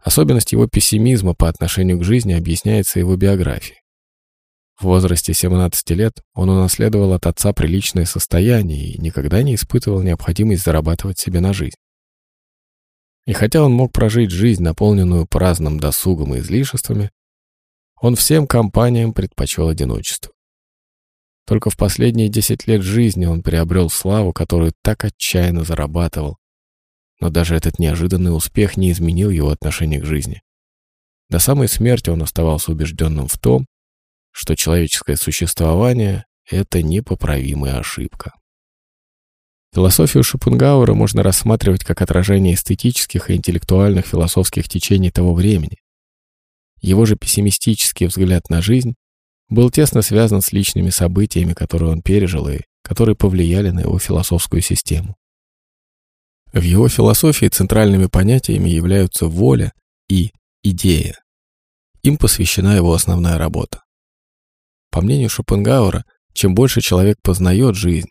Особенность 0.02 0.52
его 0.52 0.66
пессимизма 0.66 1.34
по 1.34 1.48
отношению 1.48 1.98
к 2.00 2.04
жизни 2.04 2.32
объясняется 2.32 2.98
его 2.98 3.16
биографией. 3.16 3.80
В 4.76 4.84
возрасте 4.84 5.32
17 5.32 5.90
лет 5.90 6.20
он 6.34 6.50
унаследовал 6.50 7.12
от 7.12 7.26
отца 7.26 7.52
приличное 7.52 8.06
состояние 8.06 8.88
и 8.88 9.00
никогда 9.00 9.42
не 9.44 9.54
испытывал 9.54 10.02
необходимость 10.02 10.64
зарабатывать 10.64 11.20
себе 11.20 11.38
на 11.38 11.52
жизнь. 11.52 11.76
И 13.24 13.32
хотя 13.32 13.62
он 13.62 13.72
мог 13.72 13.92
прожить 13.92 14.30
жизнь, 14.30 14.62
наполненную 14.62 15.26
праздным 15.26 15.78
досугом 15.78 16.34
и 16.34 16.40
излишествами, 16.40 17.10
он 18.00 18.16
всем 18.16 18.48
компаниям 18.48 19.14
предпочел 19.14 19.68
одиночество. 19.68 20.33
Только 21.46 21.68
в 21.70 21.76
последние 21.76 22.28
10 22.28 22.66
лет 22.66 22.82
жизни 22.82 23.26
он 23.26 23.42
приобрел 23.42 23.90
славу, 23.90 24.32
которую 24.32 24.72
так 24.82 25.04
отчаянно 25.04 25.64
зарабатывал. 25.64 26.38
Но 27.20 27.30
даже 27.30 27.54
этот 27.54 27.78
неожиданный 27.78 28.34
успех 28.34 28.76
не 28.76 28.90
изменил 28.90 29.30
его 29.30 29.50
отношение 29.50 30.00
к 30.00 30.06
жизни. 30.06 30.42
До 31.28 31.38
самой 31.38 31.68
смерти 31.68 32.10
он 32.10 32.22
оставался 32.22 32.72
убежденным 32.72 33.28
в 33.28 33.38
том, 33.38 33.66
что 34.30 34.56
человеческое 34.56 35.16
существование— 35.16 36.24
это 36.50 36.82
непоправимая 36.82 37.78
ошибка. 37.78 38.32
Философию 39.74 40.22
Шопенгауэра 40.22 40.94
можно 40.94 41.22
рассматривать 41.22 41.84
как 41.84 42.00
отражение 42.00 42.54
эстетических 42.54 43.28
и 43.28 43.34
интеллектуальных 43.34 44.06
философских 44.06 44.68
течений 44.68 45.10
того 45.10 45.34
времени. 45.34 45.78
Его 46.80 47.06
же 47.06 47.16
пессимистический 47.16 48.06
взгляд 48.06 48.50
на 48.50 48.62
жизнь 48.62 48.94
был 49.48 49.70
тесно 49.70 50.02
связан 50.02 50.40
с 50.40 50.52
личными 50.52 50.90
событиями, 50.90 51.52
которые 51.52 51.92
он 51.92 52.02
пережил 52.02 52.48
и 52.48 52.60
которые 52.82 53.16
повлияли 53.16 53.70
на 53.70 53.80
его 53.80 53.98
философскую 53.98 54.62
систему. 54.62 55.16
В 56.52 56.62
его 56.62 56.88
философии 56.88 57.46
центральными 57.46 58.06
понятиями 58.06 58.68
являются 58.68 59.26
воля 59.26 59.72
и 60.08 60.32
идея. 60.62 61.18
Им 62.02 62.16
посвящена 62.16 62.76
его 62.76 62.92
основная 62.92 63.38
работа. 63.38 63.82
По 64.90 65.00
мнению 65.00 65.30
Шопенгауэра, 65.30 66.04
чем 66.32 66.54
больше 66.54 66.80
человек 66.80 67.18
познает 67.22 67.74
жизнь, 67.74 68.08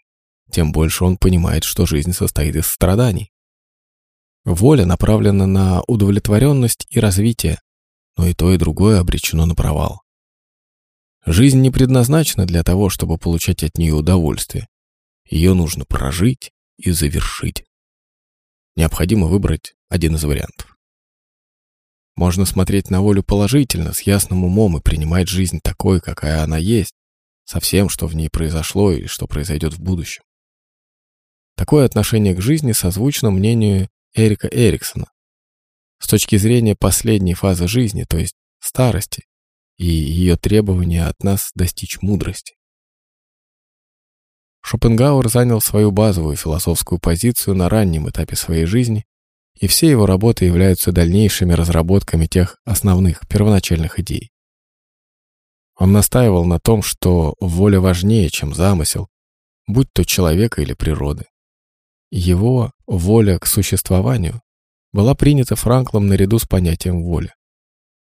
тем 0.52 0.72
больше 0.72 1.06
он 1.06 1.17
понимает, 1.17 1.63
что 1.63 1.86
жизнь 1.86 2.12
состоит 2.12 2.56
из 2.56 2.67
страданий. 2.67 3.32
Воля 4.46 4.86
направлена 4.86 5.48
на 5.48 5.82
удовлетворенность 5.88 6.86
и 6.89 7.00
развитие, 7.00 7.60
но 8.17 8.28
и 8.28 8.34
то, 8.34 8.54
и 8.54 8.58
другое 8.58 9.00
обречено 9.00 9.46
на 9.46 9.56
провал. 9.56 10.03
Жизнь 11.26 11.62
не 11.62 11.72
предназначена 11.72 12.46
для 12.46 12.64
того, 12.64 12.90
чтобы 12.90 13.18
получать 13.18 13.64
от 13.64 13.78
нее 13.78 13.94
удовольствие. 13.94 14.68
Ее 15.30 15.54
нужно 15.54 15.86
прожить 15.86 16.52
и 16.78 16.92
завершить. 16.92 17.64
Необходимо 18.76 19.28
выбрать 19.28 19.74
один 19.88 20.16
из 20.16 20.24
вариантов. 20.26 20.76
Можно 22.16 22.46
смотреть 22.46 22.90
на 22.90 23.02
волю 23.02 23.24
положительно, 23.24 23.94
с 23.94 24.02
ясным 24.02 24.44
умом 24.44 24.78
и 24.78 24.82
принимать 24.82 25.30
жизнь 25.30 25.60
такой, 25.64 26.02
какая 26.02 26.44
она 26.44 26.58
есть, 26.58 26.94
со 27.46 27.60
всем, 27.60 27.88
что 27.88 28.08
в 28.08 28.16
ней 28.16 28.30
произошло 28.30 28.92
и 28.92 29.06
что 29.06 29.26
произойдет 29.26 29.74
в 29.74 29.82
будущем. 29.82 30.24
Такое 31.56 31.86
отношение 31.86 32.36
к 32.36 32.42
жизни 32.42 32.74
созвучно 32.74 33.32
мнению 33.32 33.90
Эрика 34.14 34.48
Эриксона. 34.48 35.08
С 36.00 36.08
точки 36.08 36.36
зрения 36.36 36.76
последней 36.76 37.34
фазы 37.34 37.68
жизни, 37.68 38.04
то 38.04 38.18
есть 38.18 38.36
старости, 38.60 39.24
и 39.78 39.86
ее 39.86 40.38
требования 40.38 41.06
от 41.06 41.24
нас 41.24 41.52
достичь 41.56 42.02
мудрости. 42.02 42.56
Шопенгауэр 44.62 45.30
занял 45.30 45.60
свою 45.60 45.92
базовую 45.92 46.38
философскую 46.38 47.00
позицию 47.00 47.56
на 47.56 47.70
раннем 47.70 48.10
этапе 48.10 48.36
своей 48.36 48.66
жизни, 48.66 49.06
и 49.60 49.68
все 49.68 49.90
его 49.90 50.06
работы 50.06 50.46
являются 50.46 50.92
дальнейшими 50.92 51.54
разработками 51.54 52.26
тех 52.26 52.58
основных, 52.66 53.28
первоначальных 53.28 54.00
идей. 54.00 54.32
Он 55.76 55.92
настаивал 55.92 56.46
на 56.46 56.60
том, 56.60 56.82
что 56.82 57.36
воля 57.40 57.80
важнее, 57.80 58.30
чем 58.30 58.54
замысел, 58.54 59.10
будь 59.68 59.92
то 59.92 60.06
человека 60.06 60.62
или 60.62 60.74
природы. 60.74 61.26
Его 62.10 62.72
воля 62.86 63.40
к 63.40 63.48
существованию 63.48 64.42
была 64.92 65.16
принята 65.16 65.56
Франклом 65.56 66.08
наряду 66.08 66.40
с 66.40 66.46
понятием 66.46 67.04
воли. 67.04 67.34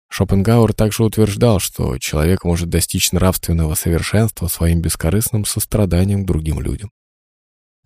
Шопенгауэр 0.08 0.74
также 0.74 1.02
утверждал, 1.02 1.58
что 1.58 1.98
человек 1.98 2.44
может 2.44 2.68
достичь 2.68 3.12
нравственного 3.12 3.74
совершенства 3.74 4.46
своим 4.46 4.80
бескорыстным 4.80 5.44
состраданием 5.44 6.22
к 6.22 6.26
другим 6.26 6.60
людям. 6.60 6.90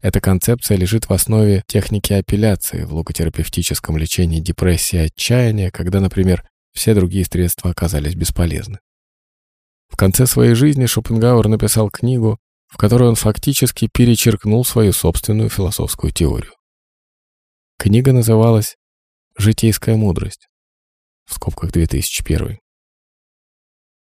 Эта 0.00 0.20
концепция 0.20 0.76
лежит 0.76 1.09
в 1.09 1.12
основе 1.12 1.64
техники 1.66 2.12
апелляции 2.12 2.85
в 2.85 2.94
логотерапевтическом 2.94 3.96
лечении 3.96 4.40
депрессии 4.40 4.96
и 4.96 5.07
отчаяния, 5.07 5.70
когда, 5.70 6.00
например, 6.00 6.44
все 6.72 6.94
другие 6.94 7.24
средства 7.24 7.70
оказались 7.70 8.14
бесполезны. 8.14 8.78
В 9.88 9.96
конце 9.96 10.26
своей 10.26 10.54
жизни 10.54 10.87
Шопенгауэр 10.87 11.48
написал 11.48 11.90
книгу, 11.90 12.38
в 12.68 12.76
которой 12.76 13.09
он 13.09 13.14
фактически 13.16 13.88
перечеркнул 13.92 14.64
свою 14.64 14.92
собственную 14.92 15.48
философскую 15.48 16.12
теорию. 16.12 16.52
Книга 17.78 18.12
называлась 18.12 18.76
«Житейская 19.37 19.96
мудрость» 19.96 20.48
в 21.29 21.35
скобках 21.35 21.73
2001. 21.73 22.59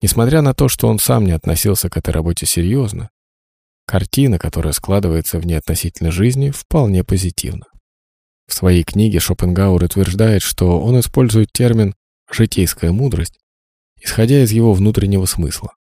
Несмотря 0.01 0.41
на 0.41 0.53
то, 0.53 0.67
что 0.69 0.87
он 0.87 0.99
сам 0.99 1.25
не 1.25 1.31
относился 1.31 1.89
к 1.89 1.97
этой 1.97 2.11
работе 2.11 2.45
серьезно, 2.45 3.09
картина, 3.85 4.39
которая 4.39 4.73
складывается 4.73 5.39
в 5.39 5.45
ней 5.45 5.55
относительно 5.55 6.11
жизни, 6.11 6.51
вполне 6.51 7.03
позитивна. 7.03 7.65
В 8.47 8.53
своей 8.53 8.83
книге 8.83 9.19
Шопенгауэр 9.19 9.83
утверждает, 9.83 10.41
что 10.41 10.79
он 10.79 10.99
использует 10.99 11.51
термин 11.51 11.95
«житейская 12.31 12.91
мудрость», 12.91 13.37
исходя 14.01 14.43
из 14.43 14.51
его 14.51 14.73
внутреннего 14.73 15.25
смысла. 15.25 15.73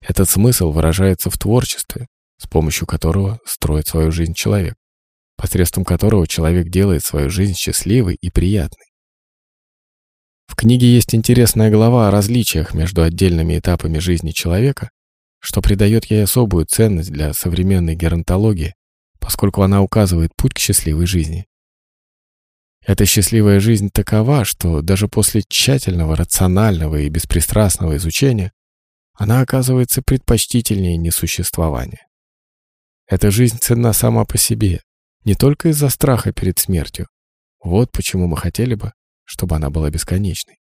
Этот 0.00 0.28
смысл 0.28 0.70
выражается 0.70 1.30
в 1.30 1.38
творчестве, 1.38 2.06
с 2.36 2.46
помощью 2.46 2.86
которого 2.86 3.40
строит 3.44 3.88
свою 3.88 4.12
жизнь 4.12 4.34
человек, 4.34 4.74
посредством 5.36 5.84
которого 5.84 6.28
человек 6.28 6.68
делает 6.68 7.04
свою 7.04 7.30
жизнь 7.30 7.54
счастливой 7.54 8.16
и 8.20 8.30
приятной. 8.30 8.87
В 10.48 10.56
книге 10.56 10.92
есть 10.92 11.14
интересная 11.14 11.70
глава 11.70 12.08
о 12.08 12.10
различиях 12.10 12.74
между 12.74 13.02
отдельными 13.02 13.58
этапами 13.58 13.98
жизни 13.98 14.32
человека, 14.32 14.90
что 15.38 15.62
придает 15.62 16.06
ей 16.06 16.24
особую 16.24 16.66
ценность 16.66 17.12
для 17.12 17.32
современной 17.32 17.94
геронтологии, 17.94 18.74
поскольку 19.20 19.62
она 19.62 19.82
указывает 19.82 20.30
путь 20.36 20.54
к 20.54 20.58
счастливой 20.58 21.06
жизни. 21.06 21.46
Эта 22.84 23.04
счастливая 23.04 23.60
жизнь 23.60 23.90
такова, 23.92 24.44
что 24.44 24.80
даже 24.80 25.08
после 25.08 25.42
тщательного, 25.46 26.16
рационального 26.16 26.96
и 26.96 27.08
беспристрастного 27.08 27.96
изучения 27.96 28.50
она 29.12 29.42
оказывается 29.42 30.00
предпочтительнее 30.00 30.96
несуществования. 30.96 32.06
Эта 33.06 33.30
жизнь 33.30 33.58
ценна 33.58 33.92
сама 33.92 34.24
по 34.24 34.38
себе, 34.38 34.80
не 35.24 35.34
только 35.34 35.68
из-за 35.68 35.88
страха 35.90 36.32
перед 36.32 36.58
смертью. 36.58 37.08
Вот 37.62 37.92
почему 37.92 38.26
мы 38.26 38.36
хотели 38.36 38.74
бы, 38.74 38.92
чтобы 39.28 39.56
она 39.56 39.68
была 39.68 39.90
бесконечной. 39.90 40.58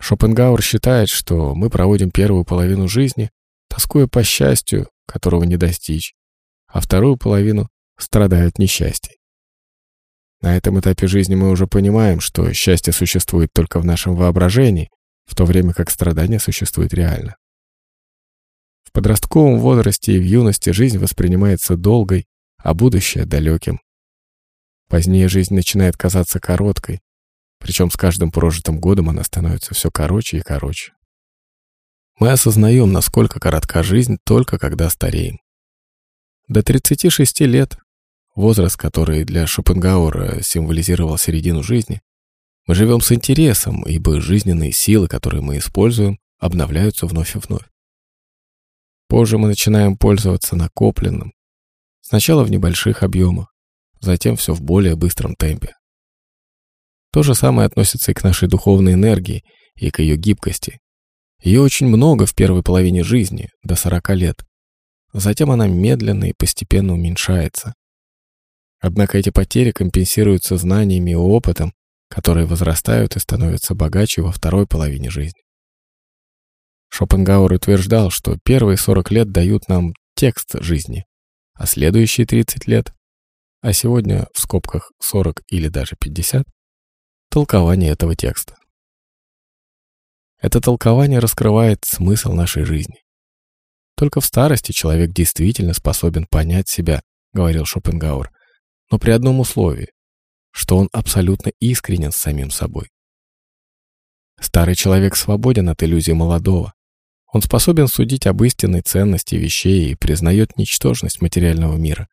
Шопенгауэр 0.00 0.62
считает, 0.62 1.10
что 1.10 1.54
мы 1.54 1.68
проводим 1.68 2.10
первую 2.10 2.46
половину 2.46 2.88
жизни, 2.88 3.30
тоскуя 3.68 4.06
по 4.06 4.24
счастью, 4.24 4.88
которого 5.06 5.44
не 5.44 5.58
достичь, 5.58 6.14
а 6.66 6.80
вторую 6.80 7.18
половину 7.18 7.68
страдая 7.98 8.48
от 8.48 8.58
несчастья. 8.58 9.14
На 10.40 10.56
этом 10.56 10.80
этапе 10.80 11.06
жизни 11.06 11.34
мы 11.34 11.50
уже 11.50 11.66
понимаем, 11.66 12.20
что 12.20 12.50
счастье 12.54 12.94
существует 12.94 13.50
только 13.52 13.78
в 13.80 13.84
нашем 13.84 14.16
воображении, 14.16 14.88
в 15.26 15.34
то 15.34 15.44
время 15.44 15.74
как 15.74 15.90
страдание 15.90 16.40
существует 16.40 16.94
реально. 16.94 17.36
В 18.82 18.92
подростковом 18.92 19.58
возрасте 19.58 20.14
и 20.14 20.18
в 20.18 20.24
юности 20.24 20.70
жизнь 20.70 20.96
воспринимается 20.96 21.76
долгой, 21.76 22.24
а 22.56 22.72
будущее— 22.72 23.24
далеким. 23.26 23.78
Позднее 24.88 25.28
жизнь 25.28 25.54
начинает 25.54 25.98
казаться 25.98 26.40
короткой, 26.40 27.00
причем 27.60 27.90
с 27.90 27.96
каждым 27.96 28.32
прожитым 28.32 28.80
годом 28.80 29.10
она 29.10 29.22
становится 29.22 29.74
все 29.74 29.90
короче 29.90 30.38
и 30.38 30.40
короче. 30.40 30.92
Мы 32.18 32.32
осознаем, 32.32 32.92
насколько 32.92 33.38
коротка 33.38 33.82
жизнь 33.82 34.18
только 34.24 34.58
когда 34.58 34.90
стареем. 34.90 35.38
До 36.48 36.62
36 36.62 37.40
лет, 37.42 37.78
возраст, 38.34 38.76
который 38.76 39.24
для 39.24 39.46
Шопенгауэра 39.46 40.42
символизировал 40.42 41.16
середину 41.16 41.62
жизни, 41.62 42.02
мы 42.66 42.74
живем 42.74 43.00
с 43.00 43.12
интересом, 43.12 43.84
ибо 43.84 44.20
жизненные 44.20 44.72
силы, 44.72 45.08
которые 45.08 45.42
мы 45.42 45.58
используем, 45.58 46.18
обновляются 46.38 47.06
вновь 47.06 47.36
и 47.36 47.38
вновь. 47.38 47.68
Позже 49.08 49.38
мы 49.38 49.48
начинаем 49.48 49.96
пользоваться 49.96 50.56
накопленным, 50.56 51.32
сначала 52.00 52.44
в 52.44 52.50
небольших 52.50 53.02
объемах, 53.02 53.52
затем 54.00 54.36
все 54.36 54.54
в 54.54 54.60
более 54.60 54.96
быстром 54.96 55.34
темпе. 55.34 55.74
То 57.12 57.22
же 57.22 57.34
самое 57.34 57.66
относится 57.66 58.12
и 58.12 58.14
к 58.14 58.22
нашей 58.22 58.48
духовной 58.48 58.94
энергии, 58.94 59.42
и 59.74 59.90
к 59.90 60.00
ее 60.00 60.16
гибкости. 60.16 60.78
Ее 61.42 61.60
очень 61.60 61.86
много 61.86 62.26
в 62.26 62.34
первой 62.34 62.62
половине 62.62 63.02
жизни, 63.02 63.48
до 63.62 63.74
40 63.74 64.10
лет, 64.10 64.44
затем 65.12 65.50
она 65.50 65.66
медленно 65.66 66.24
и 66.24 66.34
постепенно 66.36 66.92
уменьшается. 66.92 67.74
Однако 68.80 69.18
эти 69.18 69.30
потери 69.30 69.72
компенсируются 69.72 70.56
знаниями 70.56 71.12
и 71.12 71.14
опытом, 71.14 71.72
которые 72.08 72.46
возрастают 72.46 73.16
и 73.16 73.20
становятся 73.20 73.74
богаче 73.74 74.22
во 74.22 74.32
второй 74.32 74.66
половине 74.66 75.10
жизни. 75.10 75.40
Шопенгауэр 76.90 77.52
утверждал, 77.52 78.10
что 78.10 78.36
первые 78.42 78.76
40 78.76 79.10
лет 79.12 79.30
дают 79.30 79.68
нам 79.68 79.92
текст 80.14 80.60
жизни, 80.60 81.04
а 81.54 81.66
следующие 81.66 82.26
30 82.26 82.66
лет, 82.66 82.92
а 83.60 83.72
сегодня 83.72 84.26
в 84.34 84.40
скобках 84.40 84.90
40 85.00 85.42
или 85.48 85.68
даже 85.68 85.96
50, 85.98 86.44
толкование 87.30 87.92
этого 87.92 88.16
текста. 88.16 88.56
Это 90.38 90.60
толкование 90.60 91.20
раскрывает 91.20 91.84
смысл 91.84 92.32
нашей 92.32 92.64
жизни. 92.64 93.02
Только 93.94 94.20
в 94.20 94.26
старости 94.26 94.72
человек 94.72 95.12
действительно 95.12 95.72
способен 95.74 96.26
понять 96.26 96.68
себя, 96.68 97.02
говорил 97.32 97.64
Шопенгауэр, 97.66 98.30
но 98.90 98.98
при 98.98 99.12
одном 99.12 99.38
условии, 99.38 99.92
что 100.50 100.76
он 100.76 100.88
абсолютно 100.92 101.52
искренен 101.60 102.10
с 102.10 102.16
самим 102.16 102.50
собой. 102.50 102.88
Старый 104.40 104.74
человек 104.74 105.14
свободен 105.14 105.68
от 105.68 105.82
иллюзий 105.82 106.14
молодого. 106.14 106.72
Он 107.32 107.42
способен 107.42 107.86
судить 107.86 108.26
об 108.26 108.42
истинной 108.42 108.80
ценности 108.80 109.36
вещей 109.36 109.92
и 109.92 109.94
признает 109.94 110.56
ничтожность 110.56 111.20
материального 111.20 111.76
мира. 111.76 112.08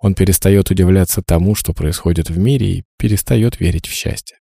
Он 0.00 0.14
перестает 0.14 0.70
удивляться 0.70 1.22
тому, 1.22 1.54
что 1.54 1.72
происходит 1.72 2.30
в 2.30 2.38
мире, 2.38 2.78
и 2.78 2.84
перестает 2.98 3.58
верить 3.58 3.86
в 3.86 3.92
счастье. 3.92 4.38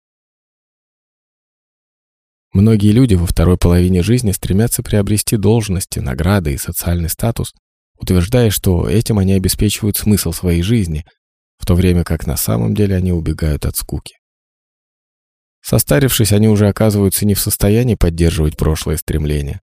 Многие 2.53 2.91
люди 2.91 3.15
во 3.15 3.25
второй 3.25 3.57
половине 3.57 4.01
жизни 4.01 4.31
стремятся 4.31 4.83
приобрести 4.83 5.37
должности, 5.37 5.99
награды 5.99 6.53
и 6.53 6.57
социальный 6.57 7.09
статус, 7.09 7.53
утверждая, 7.97 8.49
что 8.49 8.89
этим 8.89 9.19
они 9.19 9.33
обеспечивают 9.33 9.95
смысл 9.95 10.31
своей 10.33 10.61
жизни, 10.61 11.05
в 11.57 11.65
то 11.65 11.75
время 11.75 12.03
как 12.03 12.27
на 12.27 12.35
самом 12.35 12.73
деле 12.73 12.95
они 12.95 13.13
убегают 13.13 13.65
от 13.65 13.77
скуки. 13.77 14.15
Состарившись, 15.61 16.33
они 16.33 16.47
уже 16.49 16.67
оказываются 16.67 17.25
не 17.25 17.35
в 17.35 17.39
состоянии 17.39 17.95
поддерживать 17.95 18.57
прошлое 18.57 18.97
стремление. 18.97 19.61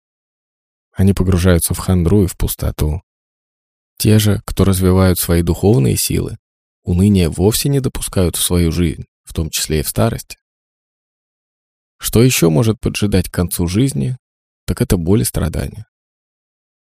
Они 0.92 1.12
погружаются 1.12 1.74
в 1.74 1.79
хандру 1.79 2.24
и 2.24 2.27
в 2.27 2.37
пустоту. 2.37 3.03
Те 3.99 4.21
же, 4.21 4.41
кто 4.47 4.65
развивают 4.65 5.19
свои 5.19 5.43
духовные 5.43 5.97
силы, 5.97 6.39
уныние 6.85 7.29
вовсе 7.29 7.69
не 7.69 7.81
допускают 7.81 8.37
в 8.37 8.43
свою 8.43 8.71
жизнь, 8.71 9.05
в 9.25 9.35
том 9.35 9.51
числе 9.51 9.81
и 9.81 9.83
в 9.83 9.89
старости. 9.89 10.39
Что 11.99 12.23
еще 12.23 12.49
может 12.49 12.79
поджидать 12.81 13.29
к 13.29 13.35
концу 13.35 13.67
жизни, 13.67 14.17
так 14.67 14.81
это 14.81 14.97
боль 14.97 15.23
и 15.23 15.25
страдания. 15.25 15.87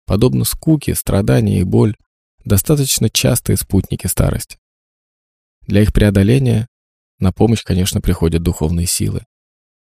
Подобно 0.06 0.44
скуке, 0.44 0.94
страдания 0.94 1.60
и 1.60 1.64
боль– 1.64 1.96
достаточно 2.44 3.10
частые 3.10 3.56
спутники 3.56 4.06
старости. 4.06 4.58
Для 5.62 5.82
их 5.82 5.92
преодоления 5.92 6.68
на 7.18 7.32
помощь, 7.32 7.62
конечно, 7.62 8.00
приходят 8.00 8.42
духовные 8.42 8.86
силы. 8.86 9.24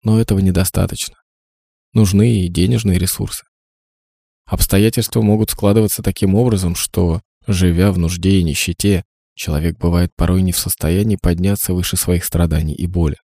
Но 0.03 0.21
этого 0.21 0.39
недостаточно. 0.39 1.17
Нужны 1.93 2.43
и 2.43 2.49
денежные 2.49 2.99
ресурсы. 2.99 3.45
Обстоятельства 4.49 5.21
могут 5.21 5.51
складываться 5.51 6.03
таким 6.03 6.35
образом, 6.35 6.75
что, 6.75 7.21
живя 7.47 7.93
в 7.93 7.99
нужде 7.99 8.39
и 8.39 8.43
нищете, 8.43 9.05
человек 9.35 9.77
бывает 9.77 10.11
порой 10.17 10.41
не 10.41 10.53
в 10.53 10.59
состоянии 10.59 11.19
подняться 11.21 11.75
выше 11.75 11.99
своих 11.99 12.25
страданий 12.25 12.75
и 12.75 12.87
боли. 12.87 13.19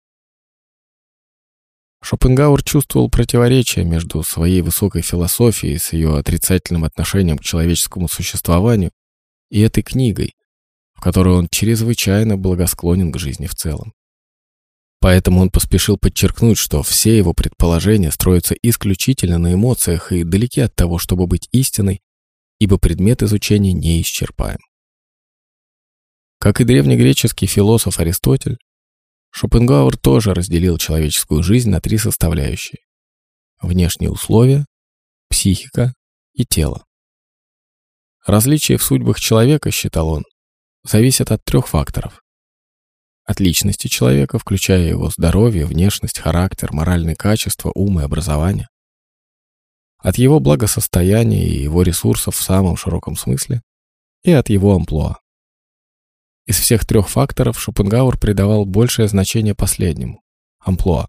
Шопенгауэр 2.03 2.63
чувствовал 2.63 3.11
противоречие 3.11 3.85
между 3.85 4.23
своей 4.23 4.63
высокой 4.63 5.03
философией 5.03 5.77
с 5.77 5.93
ее 5.93 6.17
отрицательным 6.17 6.83
отношением 6.83 7.37
к 7.37 7.43
человеческому 7.43 8.07
существованию 8.07 8.89
и 9.51 9.61
этой 9.61 9.83
книгой, 9.83 10.33
в 10.95 11.01
которой 11.01 11.35
он 11.35 11.47
чрезвычайно 11.51 12.35
благосклонен 12.35 13.11
к 13.11 13.19
жизни 13.19 13.45
в 13.45 13.53
целом. 13.53 13.93
Поэтому 15.01 15.41
он 15.41 15.49
поспешил 15.49 15.97
подчеркнуть, 15.97 16.59
что 16.59 16.83
все 16.83 17.17
его 17.17 17.33
предположения 17.33 18.11
строятся 18.11 18.53
исключительно 18.61 19.39
на 19.39 19.55
эмоциях 19.55 20.11
и 20.11 20.23
далеки 20.23 20.61
от 20.61 20.75
того, 20.75 20.99
чтобы 20.99 21.25
быть 21.25 21.49
истиной, 21.51 22.01
ибо 22.59 22.77
предмет 22.77 23.23
изучения 23.23 23.73
неисчерпаем. 23.73 24.59
Как 26.37 26.61
и 26.61 26.65
древнегреческий 26.65 27.47
философ 27.47 27.99
Аристотель, 27.99 28.59
Шопенгауэр 29.31 29.97
тоже 29.97 30.35
разделил 30.35 30.77
человеческую 30.77 31.41
жизнь 31.41 31.71
на 31.71 31.81
три 31.81 31.97
составляющие– 31.97 32.81
внешние 33.61 34.11
условия, 34.11 34.67
психика 35.29 35.95
и 36.33 36.45
тело. 36.45 36.85
Различие 38.23 38.77
в 38.77 38.83
судьбах 38.83 39.19
человека, 39.19 39.71
считал 39.71 40.09
он, 40.09 40.23
зависят 40.83 41.31
от 41.31 41.43
трех 41.43 41.67
факторов. 41.67 42.21
От 43.25 43.39
личности 43.39 43.87
человека, 43.87 44.39
включая 44.39 44.87
его 44.87 45.09
здоровье, 45.09 45.65
внешность, 45.65 46.19
характер, 46.19 46.73
моральные 46.73 47.15
качества, 47.15 47.71
ум 47.75 47.99
и 47.99 48.03
образование. 48.03 48.67
От 49.99 50.17
его 50.17 50.39
благосостояния 50.39 51.45
и 51.45 51.61
его 51.61 51.83
ресурсов 51.83 52.35
в 52.35 52.41
самом 52.41 52.75
широком 52.75 53.15
смысле. 53.15 53.61
И 54.23 54.31
от 54.31 54.49
его 54.49 54.75
амплуа. 54.75 55.19
Из 56.47 56.59
всех 56.59 56.85
трех 56.85 57.07
факторов 57.07 57.59
Шопенгауэр 57.59 58.17
придавал 58.19 58.65
большее 58.65 59.07
значение 59.07 59.53
последнему– 59.53 60.21
амплуа. 60.59 61.07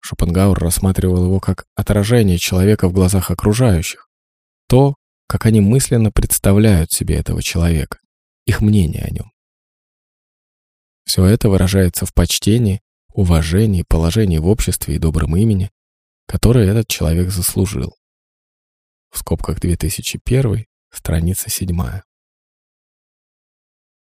Шопенгауэр 0.00 0.58
рассматривал 0.58 1.24
его 1.24 1.40
как 1.40 1.66
отражение 1.74 2.38
человека 2.38 2.88
в 2.88 2.92
глазах 2.92 3.30
окружающих, 3.30 4.08
то, 4.68 4.94
как 5.26 5.46
они 5.46 5.60
мысленно 5.60 6.10
представляют 6.10 6.92
себе 6.92 7.16
этого 7.16 7.42
человека, 7.42 7.98
их 8.46 8.60
мнение 8.60 9.02
о 9.02 9.10
нем. 9.10 9.32
Все 11.06 11.24
это 11.24 11.48
выражается 11.48 12.04
в 12.04 12.12
почтении, 12.12 12.80
уважении, 13.14 13.84
положении 13.88 14.38
в 14.38 14.48
обществе 14.48 14.96
и 14.96 14.98
добром 14.98 15.36
имени, 15.36 15.70
которое 16.26 16.68
этот 16.68 16.88
человек 16.88 17.30
заслужил. 17.30 17.96
В 19.12 19.18
скобках 19.18 19.60
2001, 19.60 20.66
страница 20.92 21.48
7. 21.48 21.78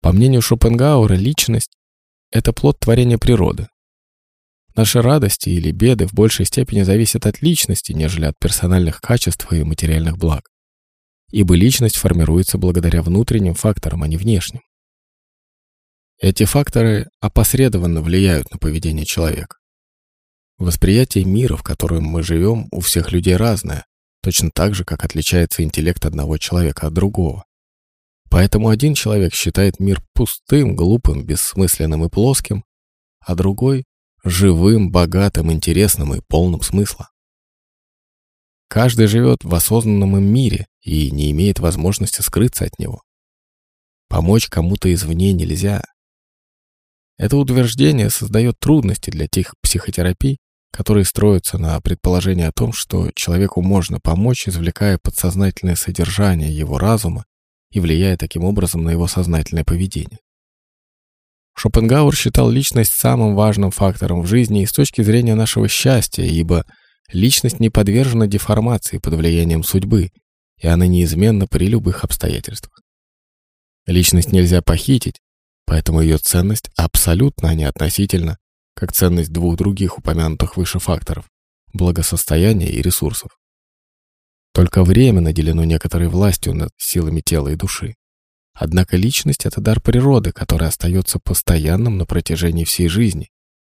По 0.02 0.12
мнению 0.12 0.42
Шопенгауэра, 0.42 1.14
личность– 1.14 1.78
это 2.32 2.52
плод 2.52 2.80
творения 2.80 3.18
природы. 3.18 3.68
Наши 4.74 5.00
радости 5.00 5.48
или 5.48 5.70
беды 5.70 6.08
в 6.08 6.12
большей 6.12 6.44
степени 6.44 6.82
зависят 6.82 7.24
от 7.24 7.40
личности, 7.40 7.92
нежели 7.92 8.24
от 8.24 8.38
персональных 8.38 9.00
качеств 9.00 9.52
и 9.52 9.62
материальных 9.62 10.18
благ. 10.18 10.50
Ибо 11.30 11.54
личность 11.54 11.96
формируется 11.96 12.58
благодаря 12.58 13.02
внутренним 13.02 13.54
факторам, 13.54 14.02
а 14.02 14.08
не 14.08 14.16
внешним. 14.16 14.62
Эти 16.20 16.44
факторы 16.44 17.08
опосредованно 17.20 18.02
влияют 18.02 18.50
на 18.50 18.58
поведение 18.58 19.06
человека. 19.06 19.56
Восприятие 20.58 21.24
мира, 21.24 21.56
в 21.56 21.62
котором 21.62 22.04
мы 22.04 22.22
живем, 22.22 22.68
у 22.72 22.80
всех 22.80 23.10
людей 23.10 23.36
разное, 23.36 23.86
точно 24.22 24.50
так 24.52 24.74
же, 24.74 24.84
как 24.84 25.02
отличается 25.02 25.62
интеллект 25.62 26.04
одного 26.04 26.36
человека 26.36 26.88
от 26.88 26.92
другого. 26.92 27.46
Поэтому 28.28 28.68
один 28.68 28.92
человек 28.92 29.34
считает 29.34 29.80
мир 29.80 30.02
пустым, 30.12 30.76
глупым, 30.76 31.24
бессмысленным 31.24 32.04
и 32.04 32.10
плоским, 32.10 32.64
а 33.20 33.34
другой— 33.34 33.84
живым, 34.22 34.90
богатым, 34.90 35.50
интересным 35.50 36.14
и 36.14 36.20
полным 36.28 36.60
смысла. 36.60 37.08
Каждый 38.68 39.06
живет 39.06 39.42
в 39.42 39.54
осознанном 39.54 40.18
им 40.18 40.24
мире 40.24 40.66
и 40.82 41.10
не 41.10 41.30
имеет 41.30 41.60
возможности 41.60 42.20
скрыться 42.20 42.66
от 42.66 42.78
него. 42.78 43.02
Помочь 44.08 44.48
кому-то 44.48 44.92
извне 44.92 45.32
нельзя. 45.32 45.82
Это 47.20 47.36
утверждение 47.36 48.08
создает 48.08 48.58
трудности 48.58 49.10
для 49.10 49.28
тех 49.28 49.54
психотерапий, 49.60 50.38
которые 50.72 51.04
строятся 51.04 51.58
на 51.58 51.78
предположении 51.82 52.46
о 52.46 52.50
том, 52.50 52.72
что 52.72 53.10
человеку 53.14 53.60
можно 53.60 54.00
помочь, 54.00 54.48
извлекая 54.48 54.96
подсознательное 54.96 55.76
содержание 55.76 56.50
его 56.50 56.78
разума 56.78 57.26
и 57.72 57.78
влияя 57.78 58.16
таким 58.16 58.44
образом 58.44 58.84
на 58.84 58.90
его 58.90 59.06
сознательное 59.06 59.64
поведение. 59.64 60.20
Шопенгауэр 61.54 62.16
считал 62.16 62.48
личность 62.48 62.94
самым 62.94 63.34
важным 63.34 63.70
фактором 63.70 64.22
в 64.22 64.26
жизни 64.26 64.62
и 64.62 64.66
с 64.66 64.72
точки 64.72 65.02
зрения 65.02 65.34
нашего 65.34 65.68
счастья, 65.68 66.24
ибо 66.24 66.64
личность 67.12 67.60
не 67.60 67.68
подвержена 67.68 68.28
деформации 68.28 68.96
под 68.96 69.12
влиянием 69.12 69.62
судьбы, 69.62 70.08
и 70.56 70.66
она 70.66 70.86
неизменна 70.86 71.46
при 71.46 71.66
любых 71.66 72.02
обстоятельствах. 72.02 72.80
Личность 73.84 74.32
нельзя 74.32 74.62
похитить, 74.62 75.20
поэтому 75.70 76.00
ее 76.00 76.18
ценность 76.18 76.68
абсолютно, 76.74 77.50
а 77.50 77.54
не 77.54 77.62
относительно, 77.62 78.38
как 78.74 78.92
ценность 78.92 79.32
двух 79.32 79.56
других 79.56 79.98
упомянутых 79.98 80.56
выше 80.56 80.80
факторов– 80.80 81.30
благосостояния 81.72 82.68
и 82.68 82.82
ресурсов. 82.82 83.30
Только 84.52 84.82
время 84.82 85.20
наделено 85.20 85.62
некоторой 85.62 86.08
властью 86.08 86.54
над 86.54 86.72
силами 86.76 87.20
тела 87.20 87.50
и 87.50 87.54
души. 87.54 87.94
Однако 88.52 88.96
личность— 88.96 89.44
это 89.46 89.60
дар 89.60 89.80
природы, 89.80 90.32
который 90.32 90.66
остается 90.66 91.20
постоянным 91.20 91.98
на 91.98 92.04
протяжении 92.04 92.64
всей 92.64 92.88
жизни. 92.88 93.30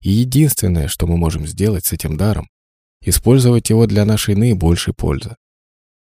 И 0.02 0.12
единственное, 0.12 0.88
что 0.88 1.08
мы 1.08 1.18
можем 1.18 1.46
сделать 1.46 1.86
с 1.86 1.92
этим 1.92 2.16
даром, 2.16 2.48
использовать 3.02 3.70
его 3.70 3.86
для 3.86 4.06
нашей 4.06 4.36
наибольшей 4.36 4.94
пользы. 4.94 5.36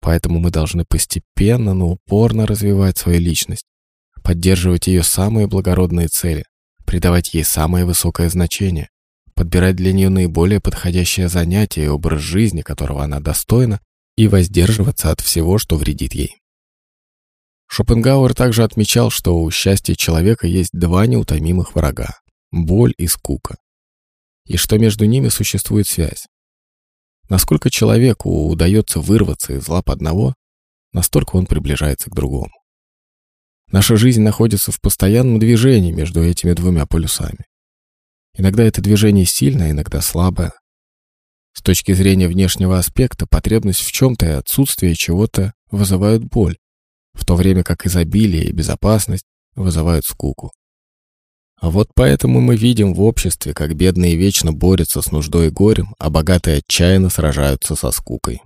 Поэтому 0.02 0.40
мы 0.40 0.50
должны 0.50 0.86
постепенно, 0.86 1.76
но 1.76 1.90
упорно 1.90 2.48
развивать 2.48 2.98
свою 2.98 3.20
личность, 3.20 3.68
поддерживать 4.28 4.88
ее 4.88 5.04
самые 5.04 5.48
благородные 5.48 6.10
цели, 6.10 6.44
придавать 6.84 7.34
ей 7.34 7.46
самое 7.46 7.86
высокое 7.86 8.30
значение, 8.30 8.90
подбирать 9.36 9.78
для 9.78 9.94
нее 9.94 10.10
наиболее 10.10 10.60
подходящее 10.60 11.30
занятие 11.30 11.86
и 11.86 11.88
образ 11.88 12.24
жизни, 12.24 12.62
которого 12.62 13.06
она 13.06 13.22
достойна, 13.22 13.80
и 14.18 14.28
воздерживаться 14.28 15.12
от 15.12 15.22
всего, 15.22 15.58
что 15.58 15.78
вредит 15.78 16.14
ей. 16.14 16.42
Шопенгауэр 17.68 18.36
также 18.36 18.66
отмечал, 18.66 19.12
что 19.12 19.42
у 19.42 19.50
счастья 19.50 19.96
человека 19.96 20.46
есть 20.46 20.72
два 20.74 21.06
неутомимых 21.06 21.74
врага– 21.74 22.20
боль 22.52 22.94
и 22.98 23.08
скука, 23.08 23.56
и 24.46 24.58
что 24.58 24.78
между 24.78 25.06
ними 25.06 25.30
существует 25.30 25.88
связь. 25.88 26.28
Насколько 27.30 27.70
человеку 27.70 28.50
удается 28.50 29.00
вырваться 29.00 29.54
из 29.54 29.66
лап 29.70 29.90
одного, 29.90 30.34
настолько 30.92 31.38
он 31.38 31.46
приближается 31.46 32.10
к 32.10 32.14
другому. 32.14 32.52
Наша 33.72 33.98
жизнь 33.98 34.22
находится 34.22 34.72
в 34.72 34.80
постоянном 34.80 35.40
движении 35.40 35.92
между 35.92 36.24
этими 36.24 36.54
двумя 36.54 36.86
полюсами. 36.86 37.46
Иногда 38.38 38.64
это 38.64 38.82
движение 38.82 39.26
сильное, 39.26 39.72
иногда 39.72 40.00
слабое. 40.00 40.54
С 41.54 41.62
точки 41.62 41.92
зрения 41.94 42.28
внешнего 42.28 42.78
аспекта, 42.78 43.26
потребность 43.28 43.82
в 43.82 43.92
чем-то 43.92 44.26
и 44.26 44.30
отсутствие 44.30 44.96
чего-то 44.96 45.54
вызывают 45.70 46.24
боль, 46.24 46.58
в 47.14 47.26
то 47.26 47.36
время 47.36 47.64
как 47.64 47.86
изобилие 47.86 48.46
и 48.46 48.54
безопасность 48.54 49.26
вызывают 49.56 50.06
скуку. 50.06 50.52
А 51.60 51.70
вот 51.72 51.90
поэтому 51.96 52.40
мы 52.40 52.56
видим 52.56 52.94
в 52.94 53.02
обществе, 53.02 53.54
как 53.54 53.76
бедные 53.76 54.16
вечно 54.16 54.54
борются 54.54 55.02
с 55.02 55.12
нуждой 55.12 55.48
и 55.48 55.50
горем, 55.50 55.96
а 55.98 56.10
богатые 56.12 56.60
отчаянно 56.60 57.10
сражаются 57.10 57.76
со 57.76 57.90
скукой. 57.92 58.42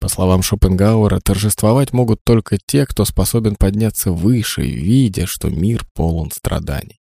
По 0.00 0.08
словам 0.08 0.42
Шопенгауэра, 0.42 1.20
торжествовать 1.20 1.92
могут 1.92 2.22
только 2.22 2.56
те, 2.58 2.86
кто 2.86 3.04
способен 3.04 3.56
подняться 3.56 4.12
выше, 4.12 4.62
видя, 4.62 5.26
что 5.26 5.50
мир 5.50 5.84
полон 5.92 6.30
страданий. 6.30 7.00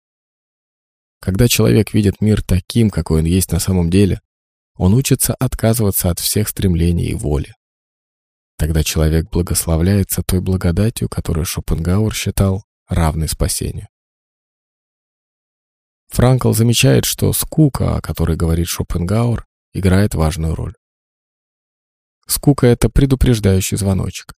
Когда 1.20 1.48
человек 1.48 1.92
видит 1.92 2.20
мир 2.20 2.42
таким, 2.42 2.90
какой 2.90 3.20
он 3.20 3.24
есть 3.24 3.50
на 3.50 3.58
самом 3.58 3.90
деле, 3.90 4.20
он 4.76 4.94
учится 4.94 5.34
отказываться 5.34 6.10
от 6.10 6.20
всех 6.20 6.48
стремлений 6.48 7.06
и 7.06 7.14
воли. 7.14 7.54
Тогда 8.56 8.84
человек 8.84 9.28
благословляется 9.30 10.22
той 10.22 10.40
благодатью, 10.40 11.08
которую 11.08 11.44
Шопенгауэр 11.44 12.14
считал 12.14 12.64
равной 12.88 13.28
спасению. 13.28 13.88
Франкл 16.08 16.52
замечает, 16.52 17.06
что 17.06 17.32
скука, 17.32 17.96
о 17.96 18.00
которой 18.00 18.36
говорит 18.36 18.68
Шопенгауэр, 18.68 19.44
играет 19.72 20.14
важную 20.14 20.54
роль. 20.54 20.74
Скука— 22.26 22.66
это 22.68 22.88
предупреждающий 22.88 23.76
звоночек. 23.76 24.34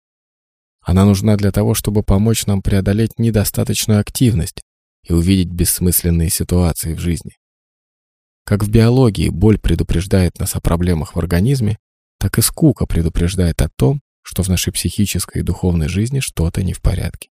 Она 0.82 1.06
нужна 1.06 1.36
для 1.38 1.52
того, 1.52 1.74
чтобы 1.74 2.04
помочь 2.04 2.45
нам 2.45 2.62
преодолеть 2.62 3.17
недостаточную 3.17 4.00
активность, 4.00 4.62
и 5.06 5.13
увидеть 5.13 5.52
бессмысленные 5.52 6.30
ситуации 6.30 6.93
в 6.93 7.00
жизни. 7.00 7.38
Как 8.43 8.63
в 8.63 8.69
биологии 8.69 9.30
боль 9.30 9.60
предупреждает 9.60 10.39
нас 10.39 10.56
о 10.56 10.62
проблемах 10.62 11.15
в 11.15 11.19
организме, 11.19 11.78
так 12.19 12.38
и 12.38 12.41
скука 12.41 12.86
предупреждает 12.86 13.62
о 13.62 13.69
том, 13.69 14.02
что 14.21 14.43
в 14.43 14.50
нашей 14.50 14.74
психической 14.74 15.41
и 15.41 15.45
духовной 15.45 15.88
жизни 15.88 16.19
что-то 16.19 16.63
не 16.63 16.74
в 16.74 16.82
порядке. 16.82 17.30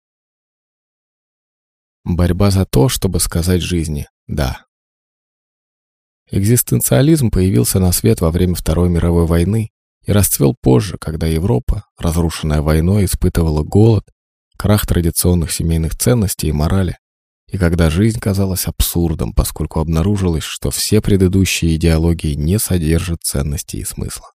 Борьба 2.05 2.51
за 2.51 2.65
то, 2.65 2.89
чтобы 2.89 3.19
сказать 3.19 3.63
жизни 3.63 4.09
«да». 4.27 4.67
Экзистенциализм 6.31 7.31
появился 7.31 7.79
на 7.81 7.93
свет 7.93 8.21
во 8.21 8.31
время 8.31 8.55
Второй 8.55 8.89
мировой 8.89 9.27
войны 9.27 9.71
и 10.07 10.13
расцвел 10.13 10.55
позже, 10.61 10.97
когда 11.01 11.27
Европа, 11.27 11.85
разрушенная 11.99 12.63
войной, 12.63 13.07
испытывала 13.07 13.63
голод, 13.63 14.05
крах 14.57 14.87
традиционных 14.87 15.51
семейных 15.51 15.97
ценностей 15.97 16.49
и 16.49 16.53
морали, 16.53 16.99
и 17.49 17.59
когда 17.59 17.91
жизнь 17.91 18.21
казалась 18.21 18.67
абсурдом, 18.67 19.33
поскольку 19.33 19.81
обнаружилось, 19.81 20.43
что 20.43 20.71
все 20.71 21.01
предыдущие 21.01 21.77
идеологии 21.77 22.35
не 22.35 22.59
содержат 22.59 23.23
ценности 23.23 23.77
и 23.77 23.85
смысла. 23.85 24.31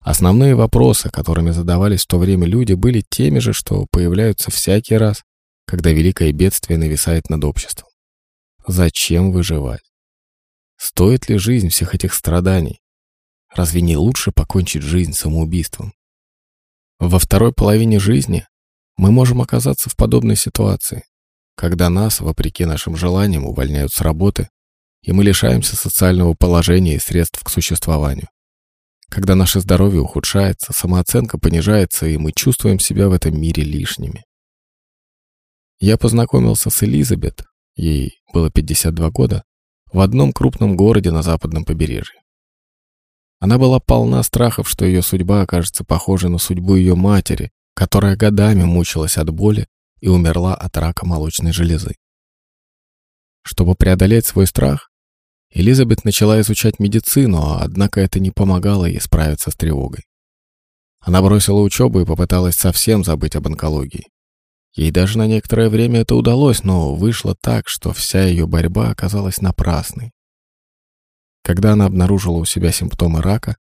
Основные 0.00 0.54
вопросы, 0.54 1.10
которыми 1.10 1.50
задавались 1.50 2.04
в 2.04 2.06
то 2.06 2.18
время 2.18 2.46
люди, 2.46 2.74
были 2.74 3.02
теми 3.08 3.40
же, 3.40 3.52
что 3.52 3.86
появляются 3.90 4.50
всякий 4.50 4.96
раз, 4.96 5.24
когда 5.66 5.90
великое 5.90 6.32
бедствие 6.32 6.78
нависает 6.78 7.28
над 7.28 7.42
обществом. 7.44 7.88
Зачем 8.68 9.32
выживать? 9.32 9.82
Стоит 10.76 11.28
ли 11.28 11.38
жизнь 11.38 11.70
всех 11.70 11.94
этих 11.94 12.14
страданий? 12.14 12.80
Разве 13.56 13.80
не 13.80 13.96
лучше 13.96 14.32
покончить 14.32 14.82
жизнь 14.82 15.14
самоубийством? 15.14 15.94
Во 16.98 17.18
второй 17.18 17.54
половине 17.54 17.98
жизни 17.98 18.46
мы 18.98 19.10
можем 19.10 19.40
оказаться 19.40 19.88
в 19.88 19.96
подобной 19.96 20.36
ситуации, 20.36 21.04
когда 21.56 21.88
нас, 21.88 22.20
вопреки 22.20 22.66
нашим 22.66 22.96
желаниям, 22.96 23.46
увольняют 23.46 23.92
с 23.92 24.02
работы, 24.02 24.50
и 25.00 25.12
мы 25.12 25.24
лишаемся 25.24 25.74
социального 25.74 26.34
положения 26.34 26.96
и 26.96 26.98
средств 26.98 27.42
к 27.42 27.48
существованию. 27.48 28.28
Когда 29.08 29.34
наше 29.34 29.60
здоровье 29.60 30.02
ухудшается, 30.02 30.74
самооценка 30.74 31.38
понижается, 31.38 32.06
и 32.06 32.18
мы 32.18 32.32
чувствуем 32.32 32.78
себя 32.78 33.08
в 33.08 33.12
этом 33.14 33.40
мире 33.40 33.62
лишними. 33.62 34.24
Я 35.78 35.96
познакомился 35.96 36.68
с 36.68 36.82
Элизабет, 36.82 37.44
ей 37.74 38.20
было 38.34 38.50
52 38.50 39.10
года, 39.12 39.44
в 39.90 40.00
одном 40.00 40.34
крупном 40.34 40.76
городе 40.76 41.10
на 41.10 41.22
западном 41.22 41.64
побережье. 41.64 42.20
Она 43.38 43.58
была 43.58 43.80
полна 43.80 44.22
страхов, 44.22 44.68
что 44.68 44.84
ее 44.84 45.02
судьба 45.02 45.42
окажется 45.42 45.84
похожей 45.84 46.30
на 46.30 46.38
судьбу 46.38 46.76
ее 46.76 46.94
матери, 46.94 47.50
которая 47.74 48.16
годами 48.16 48.64
мучилась 48.64 49.18
от 49.18 49.30
боли 49.30 49.66
и 50.00 50.08
умерла 50.08 50.54
от 50.54 50.76
рака 50.76 51.06
молочной 51.06 51.52
железы. 51.52 51.94
Чтобы 53.42 53.74
преодолеть 53.74 54.26
свой 54.26 54.46
страх, 54.46 54.90
Элизабет 55.50 56.04
начала 56.04 56.40
изучать 56.40 56.78
медицину, 56.80 57.58
однако 57.60 58.00
это 58.00 58.20
не 58.20 58.30
помогало 58.30 58.84
ей 58.84 59.00
справиться 59.00 59.50
с 59.50 59.54
тревогой. 59.54 60.04
Она 61.00 61.22
бросила 61.22 61.60
учебу 61.60 62.00
и 62.00 62.04
попыталась 62.04 62.56
совсем 62.56 63.04
забыть 63.04 63.36
об 63.36 63.46
онкологии. 63.46 64.08
Ей 64.74 64.90
даже 64.90 65.16
на 65.16 65.26
некоторое 65.26 65.70
время 65.70 66.00
это 66.00 66.14
удалось, 66.14 66.64
но 66.64 66.94
вышло 66.94 67.34
так, 67.40 67.68
что 67.68 67.92
вся 67.92 68.24
ее 68.24 68.46
борьба 68.46 68.90
оказалась 68.90 69.40
напрасной. 69.40 70.12
Когда 71.46 71.74
она 71.74 71.86
обнаружила 71.86 72.38
у 72.38 72.44
себя 72.44 72.72
симптомы 72.72 73.22
рака, 73.22 73.56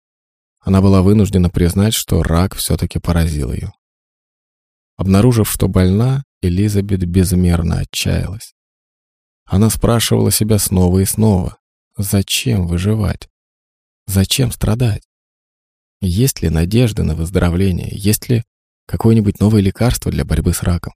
она 0.58 0.80
была 0.80 1.02
вынуждена 1.02 1.50
признать, 1.50 1.92
что 1.92 2.22
рак 2.22 2.54
все-таки 2.54 2.98
поразил 2.98 3.52
ее. 3.52 3.74
Обнаружив, 4.96 5.50
что 5.50 5.68
больна, 5.68 6.24
Элизабет 6.40 7.04
безмерно 7.04 7.80
отчаялась. 7.80 8.54
Она 9.44 9.68
спрашивала 9.68 10.30
себя 10.30 10.58
снова 10.58 11.00
и 11.00 11.04
снова, 11.04 11.58
зачем 11.98 12.66
выживать? 12.66 13.28
Зачем 14.06 14.50
страдать? 14.50 15.02
Есть 16.00 16.40
ли 16.40 16.48
надежда 16.48 17.02
на 17.02 17.14
выздоровление? 17.14 17.90
Есть 17.92 18.30
ли 18.30 18.44
какое-нибудь 18.86 19.40
новое 19.40 19.60
лекарство 19.60 20.10
для 20.10 20.24
борьбы 20.24 20.54
с 20.54 20.62
раком? 20.62 20.94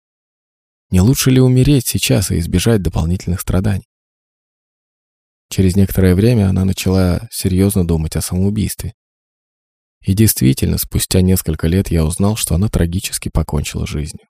Не 0.91 1.03
лучше 1.03 1.31
ли 1.31 1.39
умереть 1.39 1.87
сейчас 1.87 2.31
и 2.31 2.39
избежать 2.39 2.81
дополнительных 2.81 3.43
страданий? 3.43 3.85
Через 5.51 5.77
некоторое 5.77 6.15
время 6.15 6.49
она 6.49 6.65
начала 6.65 7.27
серьезно 7.31 7.87
думать 7.87 8.17
о 8.17 8.21
самоубийстве. 8.21 8.95
И 10.03 10.13
действительно, 10.13 10.79
спустя 10.79 11.21
несколько 11.23 11.67
лет 11.67 11.91
я 11.91 12.05
узнал, 12.05 12.37
что 12.37 12.55
она 12.55 12.69
трагически 12.69 13.31
покончила 13.31 13.87
жизнью. 13.87 14.27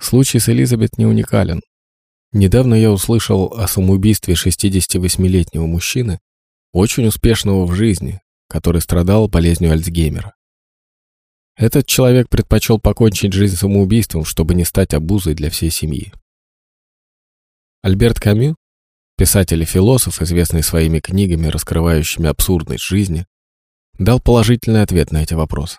Случай 0.00 0.38
с 0.38 0.48
Элизабет 0.48 0.96
не 0.96 1.06
уникален. 1.06 1.60
Недавно 2.32 2.74
я 2.74 2.92
услышал 2.92 3.52
о 3.52 3.66
самоубийстве 3.66 4.34
68-летнего 4.34 5.66
мужчины, 5.66 6.20
очень 6.72 7.06
успешного 7.06 7.66
в 7.66 7.74
жизни, 7.74 8.20
который 8.48 8.80
страдал 8.80 9.28
болезнью 9.28 9.72
Альцгеймера. 9.72 10.34
Этот 11.56 11.86
человек 11.86 12.28
предпочел 12.28 12.78
покончить 12.78 13.32
жизнь 13.32 13.56
самоубийством, 13.56 14.24
чтобы 14.24 14.54
не 14.54 14.64
стать 14.64 14.94
обузой 14.94 15.34
для 15.34 15.50
всей 15.50 15.70
семьи. 15.70 16.12
Альберт 17.82 18.20
Камю, 18.20 18.54
писатель 19.18 19.60
и 19.60 19.66
философ, 19.66 20.22
известный 20.22 20.62
своими 20.62 21.00
книгами, 21.00 21.48
раскрывающими 21.48 22.28
абсурдность 22.28 22.84
жизни, 22.84 23.26
дал 23.98 24.20
положительный 24.20 24.82
ответ 24.82 25.10
на 25.10 25.24
эти 25.24 25.34
вопросы. 25.34 25.78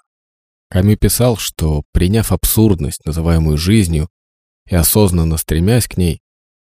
Камю 0.69 0.97
писал, 0.97 1.37
что, 1.37 1.83
приняв 1.93 2.33
абсурдность, 2.33 3.03
называемую 3.05 3.57
жизнью, 3.57 4.09
и 4.67 4.75
осознанно 4.75 5.37
стремясь 5.37 5.87
к 5.87 5.95
ней, 5.95 6.21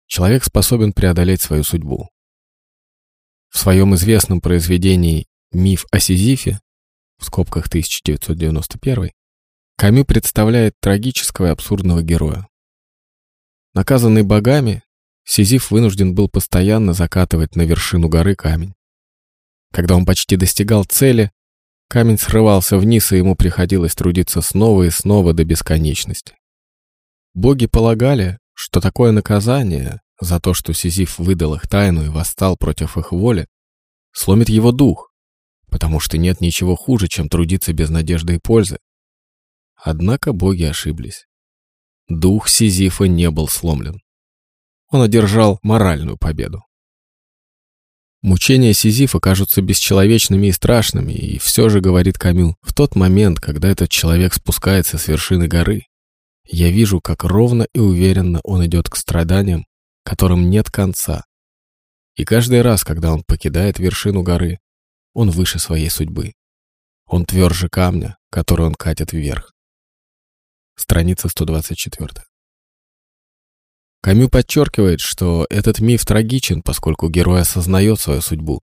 человек 0.09 0.45
способен 0.45 0.93
преодолеть 0.93 1.41
свою 1.41 1.63
судьбу. 1.63 2.11
В 3.49 3.59
своем 3.59 3.95
известном 3.95 4.41
произведении 4.41 5.27
«Миф 5.53 5.87
о 5.93 6.01
Сизифе» 6.01 6.61
в 7.19 7.25
скобках 7.25 7.69
1991 7.69 9.13
Камю 9.79 10.05
представляет 10.05 10.75
трагического 10.81 11.47
и 11.47 11.51
абсурдного 11.51 12.03
героя. 12.03 12.49
Наказанный 13.73 14.23
богами, 14.25 14.83
Сизиф 15.29 15.73
вынужден 15.73 16.15
был 16.15 16.29
постоянно 16.29 16.93
закатывать 16.93 17.57
на 17.57 17.63
вершину 17.63 18.09
горы 18.09 18.37
камень. 18.37 18.75
Когда 19.73 19.97
он 19.97 20.07
почти 20.07 20.37
достигал 20.37 20.85
цели, 20.85 21.33
камень 21.89 22.17
срывался 22.17 22.79
вниз, 22.79 23.11
и 23.11 23.17
ему 23.17 23.35
приходилось 23.35 23.97
трудиться 23.97 24.41
снова 24.41 24.85
и 24.85 24.91
снова 24.91 25.35
до 25.35 25.45
бесконечности. 25.45 26.37
Боги 27.35 27.67
полагали, 27.67 28.39
что 28.55 28.81
такое 28.81 29.11
наказание 29.11 30.01
за 30.21 30.41
то, 30.41 30.55
что 30.55 30.73
Сизиф 30.73 31.19
выдал 31.19 31.57
их 31.57 31.69
тайну 31.69 32.05
и 32.05 32.09
восстал 32.09 32.57
против 32.57 32.97
их 32.97 33.11
воли, 33.11 33.49
сломит 34.13 34.49
его 34.49 34.71
дух, 34.71 35.11
потому 35.69 35.99
что 35.99 36.19
нет 36.19 36.41
ничего 36.41 36.77
хуже, 36.77 37.09
чем 37.09 37.29
трудиться 37.29 37.73
без 37.73 37.91
надежды 37.91 38.37
и 38.37 38.39
пользы. 38.39 38.79
Однако 39.75 40.33
боги 40.33 40.63
ошиблись. 40.63 41.27
Дух 42.09 42.49
Сизифа 42.49 43.05
не 43.05 43.29
был 43.31 43.49
сломлен. 43.49 44.01
Он 44.91 45.03
одержал 45.03 45.59
моральную 45.63 46.17
победу. 46.17 46.63
Мучения 48.23 48.73
Сизифа 48.73 49.21
кажутся 49.21 49.63
бесчеловечными 49.63 50.49
и 50.49 50.53
страшными, 50.53 51.13
и 51.13 51.39
все 51.39 51.69
же, 51.69 51.81
говорит 51.81 52.19
Камю, 52.19 52.57
в 52.61 52.75
тот 52.75 52.97
момент, 52.97 53.41
когда 53.41 53.69
этот 53.69 53.91
человек 53.91 54.35
спускается 54.35 54.99
с 54.99 55.07
вершины 55.07 55.47
горы, 55.47 55.85
я 56.45 56.71
вижу, 56.71 57.01
как 57.01 57.25
ровно 57.25 57.67
и 57.73 57.79
уверенно 57.79 58.41
он 58.43 58.65
идет 58.67 58.89
к 58.89 58.97
страданиям, 58.97 59.67
которым 60.05 60.49
нет 60.51 60.71
конца. 60.71 61.25
И 62.15 62.25
каждый 62.25 62.63
раз, 62.63 62.85
когда 62.85 63.13
он 63.13 63.23
покидает 63.25 63.79
вершину 63.79 64.23
горы, 64.23 64.59
он 65.13 65.31
выше 65.31 65.59
своей 65.59 65.91
судьбы. 65.91 66.35
Он 67.07 67.25
тверже 67.25 67.69
камня, 67.69 68.17
который 68.31 68.67
он 68.67 68.75
катит 68.75 69.13
вверх. 69.13 69.53
Страница 70.77 71.29
124. 71.29 72.25
Камю 74.07 74.29
подчеркивает, 74.29 75.01
что 75.01 75.49
этот 75.51 75.81
миф 75.81 76.07
трагичен, 76.07 76.63
поскольку 76.63 77.09
герой 77.11 77.41
осознает 77.41 77.99
свою 77.99 78.21
судьбу. 78.21 78.63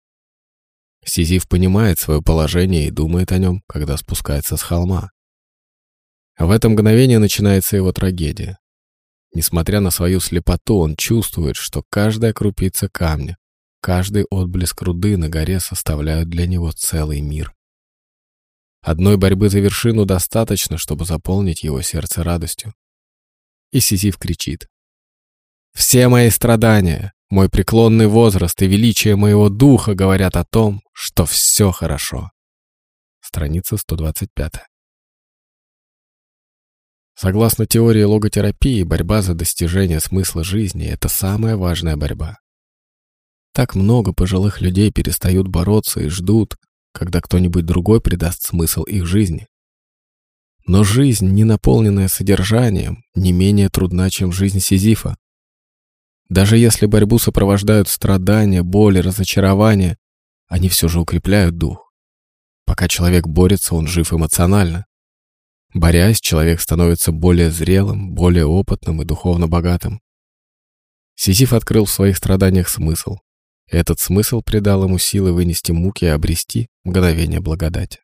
Сизиф 1.04 1.48
понимает 1.48 1.98
свое 1.98 2.22
положение 2.22 2.86
и 2.86 2.92
думает 2.92 3.32
о 3.32 3.40
нем, 3.40 3.64
когда 3.68 3.98
спускается 3.98 4.56
с 4.56 4.62
холма. 4.62 5.10
В 6.38 6.52
это 6.52 6.70
мгновение 6.70 7.18
начинается 7.18 7.76
его 7.76 7.92
трагедия. 7.92 8.60
Несмотря 9.34 9.80
на 9.80 9.90
свою 9.90 10.20
слепоту, 10.20 10.78
он 10.78 10.96
чувствует, 10.96 11.56
что 11.56 11.84
каждая 11.90 12.34
крупица 12.34 12.88
камня, 12.88 13.36
каждый 13.82 14.26
отблеск 14.30 14.80
руды 14.84 15.18
на 15.18 15.28
горе 15.28 15.60
составляют 15.60 16.30
для 16.30 16.46
него 16.46 16.72
целый 16.72 17.20
мир. 17.22 17.52
Одной 18.84 19.18
борьбы 19.18 19.50
за 19.50 19.60
вершину 19.60 20.06
достаточно, 20.06 20.78
чтобы 20.78 21.06
заполнить 21.06 21.64
его 21.64 21.82
сердце 21.82 22.24
радостью. 22.24 22.76
И 23.72 23.80
Сизиф 23.80 24.20
кричит. 24.20 24.68
«Все 25.74 26.08
мои 26.08 26.30
страдания, 26.30 27.14
мой 27.30 27.50
преклонный 27.50 28.08
возраст 28.08 28.62
и 28.62 28.68
величие 28.68 29.16
моего 29.16 29.50
духа 29.50 29.94
говорят 29.94 30.36
о 30.36 30.46
том, 30.46 30.82
что 30.94 31.26
все 31.26 31.72
хорошо». 31.72 32.32
Страница 33.22 33.78
125. 33.78 34.54
Согласно 37.16 37.68
теории 37.68 38.04
логотерапии, 38.04 38.84
борьба 38.84 39.22
за 39.22 39.36
достижение 39.36 40.00
смысла 40.00 40.44
жизни– 40.44 40.88
это 40.88 41.08
самая 41.08 41.56
важная 41.56 41.96
борьба. 41.96 42.38
Так 43.54 43.76
много 43.76 44.14
пожилых 44.14 44.62
людей 44.62 44.92
перестают 44.92 45.48
бороться 45.48 46.00
и 46.00 46.08
ждут, 46.08 46.56
когда 46.94 47.22
кто-нибудь 47.22 47.66
другой 47.66 48.02
придаст 48.02 48.44
смысл 48.44 48.84
их 48.84 49.06
жизни. 49.06 49.48
Но 50.66 50.84
жизнь, 50.84 51.28
не 51.30 51.44
наполненная 51.44 52.08
содержанием, 52.08 53.04
не 53.14 53.32
менее 53.32 53.70
трудна, 53.70 54.10
чем 54.10 54.32
жизнь 54.32 54.60
Сизифа. 54.60 55.16
Даже 56.32 56.58
если 56.58 56.86
борьбу 56.86 57.20
сопровождают 57.20 57.90
страдания, 57.90 58.64
боли, 58.64 59.00
разочарования, 59.00 59.98
они 60.48 60.70
все 60.70 60.88
же 60.88 61.02
укрепляют 61.02 61.58
дух. 61.58 61.92
Пока 62.64 62.88
человек 62.88 63.28
борется, 63.28 63.76
он 63.76 63.86
жив 63.86 64.14
эмоционально. 64.14 64.86
Борясь, 65.74 66.22
человек 66.22 66.62
становится 66.62 67.12
более 67.12 67.52
зрелым, 67.52 68.14
более 68.14 68.46
опытным 68.46 69.02
и 69.02 69.06
духовно 69.06 69.50
богатым. 69.50 70.00
Сизиф 71.16 71.52
открыл 71.52 71.84
в 71.84 71.92
своих 71.92 72.16
страданиях 72.16 72.70
смысл. 72.70 73.18
Этот 73.68 74.00
смысл 74.00 74.42
придал 74.42 74.86
ему 74.86 75.00
силы 75.00 75.34
вынести 75.34 75.74
муки 75.74 76.06
и 76.06 76.08
обрести 76.08 76.70
мгновение 76.86 77.42
благодати. 77.42 78.00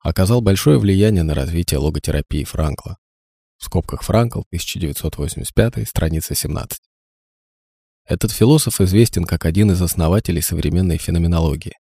оказал 0.00 0.40
большое 0.40 0.78
влияние 0.78 1.22
на 1.22 1.34
развитие 1.34 1.78
логотерапии 1.78 2.44
Франкла 2.44 2.96
в 3.58 3.64
скобках 3.64 4.02
Франкл, 4.02 4.40
1985, 4.48 5.88
страница 5.88 6.34
17. 6.34 6.78
Этот 8.04 8.32
философ 8.32 8.80
известен 8.80 9.24
как 9.24 9.44
один 9.44 9.72
из 9.72 9.82
основателей 9.82 10.40
современной 10.40 10.96
феноменологии. 10.96 11.76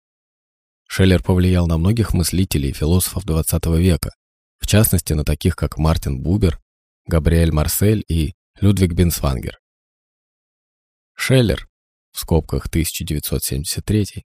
Шеллер 0.88 1.24
повлиял 1.24 1.68
на 1.68 1.78
многих 1.78 2.14
мыслителей 2.14 2.70
и 2.70 2.74
философов 2.74 3.26
XX 3.26 3.78
века, 3.80 4.12
в 4.60 4.68
частности 4.68 5.14
на 5.14 5.26
таких 5.26 5.56
как 5.56 5.78
Мартин 5.78 6.22
Бубер, 6.22 6.62
Габриэль 7.08 7.52
Марсель 7.52 8.04
и 8.08 8.34
Людвиг 8.62 8.94
Бенсвангер. 8.94 9.60
Шеллер, 11.16 11.68
в 12.14 12.20
скобках 12.20 12.68
1973, 12.68 14.24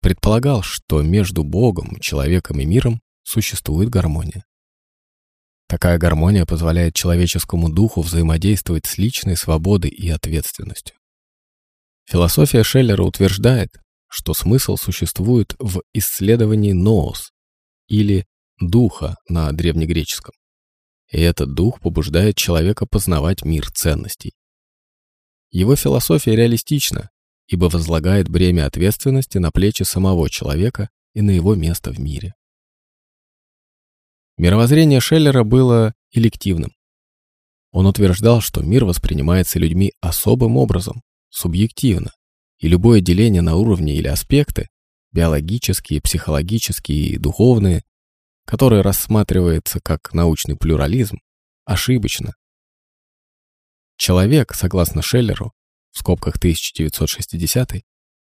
предполагал, 0.00 0.62
что 0.62 1.02
между 1.02 1.42
Богом, 1.42 1.98
человеком 2.00 2.60
и 2.60 2.66
миром 2.66 3.00
существует 3.22 3.88
гармония. 3.90 4.44
Такая 5.66 5.98
гармония 5.98 6.46
позволяет 6.46 6.94
человеческому 6.94 7.68
духу 7.68 8.02
взаимодействовать 8.02 8.86
с 8.86 8.98
личной 8.98 9.36
свободой 9.36 9.90
и 9.90 10.08
ответственностью. 10.08 10.96
Философия 12.06 12.62
Шеллера 12.62 13.02
утверждает, 13.02 13.70
что 14.08 14.34
смысл 14.34 14.76
существует 14.76 15.54
в 15.58 15.82
исследовании 15.92 16.72
ноос, 16.72 17.30
или 17.90 18.24
духа 18.60 19.16
на 19.28 19.52
древнегреческом. 19.52 20.32
И 21.10 21.20
этот 21.20 21.54
дух 21.54 21.80
побуждает 21.80 22.36
человека 22.36 22.86
познавать 22.86 23.44
мир 23.44 23.70
ценностей. 23.70 24.32
Его 25.50 25.74
философия 25.74 26.36
реалистична, 26.36 27.10
ибо 27.48 27.64
возлагает 27.64 28.28
бремя 28.28 28.66
ответственности 28.66 29.38
на 29.38 29.50
плечи 29.50 29.82
самого 29.82 30.30
человека 30.30 30.90
и 31.12 31.22
на 31.22 31.30
его 31.30 31.54
место 31.56 31.90
в 31.90 31.98
мире. 31.98 32.34
Мировоззрение 34.38 35.00
Шеллера 35.00 35.42
было 35.42 35.92
элективным. 36.12 36.72
Он 37.72 37.86
утверждал, 37.86 38.40
что 38.40 38.62
мир 38.62 38.84
воспринимается 38.84 39.58
людьми 39.58 39.92
особым 40.00 40.56
образом, 40.56 41.02
субъективно, 41.28 42.12
и 42.58 42.68
любое 42.68 43.00
деление 43.00 43.42
на 43.42 43.56
уровни 43.56 43.96
или 43.96 44.08
аспекты, 44.08 44.68
биологические, 45.12 46.00
психологические 46.00 47.08
и 47.08 47.18
духовные, 47.18 47.82
которое 48.46 48.82
рассматривается 48.82 49.80
как 49.80 50.12
научный 50.12 50.56
плюрализм, 50.56 51.18
ошибочно. 51.64 52.34
Человек, 54.00 54.54
согласно 54.54 55.02
Шеллеру, 55.02 55.52
в 55.90 55.98
скобках 55.98 56.36
1960 56.36 57.82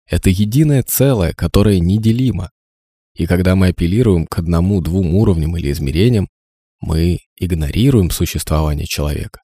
это 0.06 0.28
единое 0.28 0.82
целое, 0.82 1.34
которое 1.34 1.78
неделимо, 1.78 2.50
и 3.14 3.26
когда 3.26 3.54
мы 3.54 3.68
апеллируем 3.68 4.26
к 4.26 4.40
одному-двум 4.40 5.14
уровням 5.14 5.56
или 5.56 5.70
измерениям, 5.70 6.28
мы 6.80 7.20
игнорируем 7.36 8.10
существование 8.10 8.88
человека. 8.88 9.40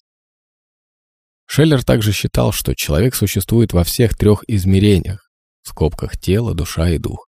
Шеллер 1.47 1.85
также 1.85 2.13
считал, 2.13 2.51
что 2.51 2.75
человек 2.75 3.15
существует 3.15 3.73
во 3.73 3.85
всех 3.85 4.19
трех 4.19 4.43
измерениях, 4.49 5.31
в 5.63 5.69
скобках 5.69 6.19
тело, 6.19 6.53
душа 6.53 6.91
и 6.91 6.99
дух. 6.99 7.29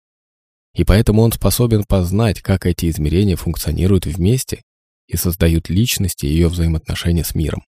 И 0.75 0.83
поэтому 0.83 1.23
он 1.23 1.31
способен 1.31 1.85
познать, 1.85 2.43
как 2.43 2.67
эти 2.67 2.87
измерения 2.91 3.35
функционируют 3.35 4.05
вместе 4.05 4.61
и 5.07 5.17
создают 5.17 5.69
личности 5.69 6.27
и 6.27 6.29
ее 6.29 6.49
взаимоотношения 6.49 7.23
с 7.23 7.33
миром. 7.33 7.63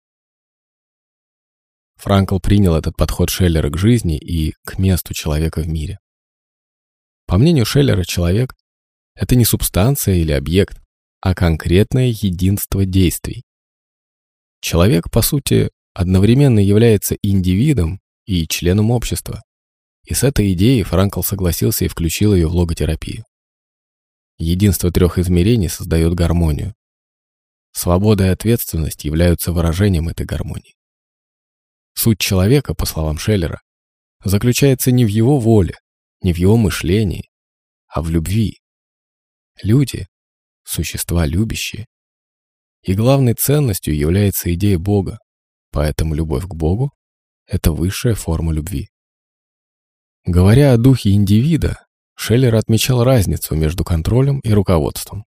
Франкл 1.95 2.39
принял 2.39 2.75
этот 2.75 2.95
подход 2.97 3.29
Шеллера 3.29 3.69
к 3.69 3.77
жизни 3.77 4.17
и 4.17 4.53
к 4.65 4.77
месту 4.77 5.13
человека 5.13 5.61
в 5.61 5.67
мире. 5.67 5.99
По 7.25 7.37
мнению 7.37 7.65
Шеллера, 7.65 8.03
человек— 8.03 8.53
это 9.15 9.35
не 9.35 9.45
субстанция 9.45 10.15
или 10.15 10.31
объект, 10.31 10.81
а 11.21 11.33
конкретное 11.33 12.07
единство 12.07 12.85
действий. 12.85 13.43
Человек, 14.61 15.09
по 15.09 15.21
сути, 15.21 15.69
одновременно 15.93 16.59
является 16.59 17.15
индивидом 17.21 18.01
и 18.25 18.47
членом 18.47 18.91
общества. 18.91 19.41
И 20.05 20.13
с 20.13 20.23
этой 20.23 20.53
идеей 20.53 20.83
Франкл 20.83 21.21
согласился 21.21 21.85
и 21.85 21.87
включил 21.87 22.33
ее 22.33 22.47
в 22.47 22.55
логотерапию. 22.55 23.25
Единство 24.37 24.91
трех 24.91 25.17
измерений 25.17 25.69
создает 25.69 26.13
гармонию. 26.13 26.73
Свобода 27.71 28.25
и 28.25 28.29
ответственность 28.29 29.05
являются 29.05 29.51
выражением 29.51 30.09
этой 30.09 30.25
гармонии. 30.25 30.75
Суть 31.93 32.19
человека, 32.19 32.73
по 32.73 32.85
словам 32.85 33.17
Шеллера, 33.17 33.61
заключается 34.23 34.91
не 34.91 35.05
в 35.05 35.09
его 35.09 35.39
воле, 35.39 35.75
не 36.21 36.33
в 36.33 36.37
его 36.37 36.57
мышлении, 36.57 37.29
а 37.87 38.01
в 38.01 38.09
любви. 38.09 38.61
Люди– 39.61 40.07
существа 40.63 41.25
любящие, 41.25 41.85
и 42.81 42.93
главной 42.93 43.33
ценностью 43.33 43.95
является 43.95 44.53
идея 44.53 44.77
Бога, 44.77 45.19
поэтому 45.71 46.15
любовь 46.15 46.45
к 46.45 46.53
Богу— 46.53 46.91
это 47.47 47.71
высшая 47.71 48.15
форма 48.15 48.51
любви. 48.51 48.89
Говоря 50.25 50.73
о 50.73 50.77
духе 50.77 51.11
индивида, 51.11 51.85
Шеллер 52.15 52.55
отмечал 52.55 53.03
разницу 53.03 53.55
между 53.55 53.83
контролем 53.83 54.39
и 54.39 54.51
руководством. 54.51 55.25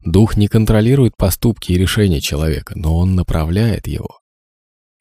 Дух 0.00 0.36
не 0.36 0.48
контролирует 0.48 1.16
поступки 1.16 1.72
и 1.72 1.78
решения 1.78 2.20
человека, 2.20 2.74
но 2.76 2.96
он 2.96 3.14
направляет 3.14 3.86
его. 3.86 4.21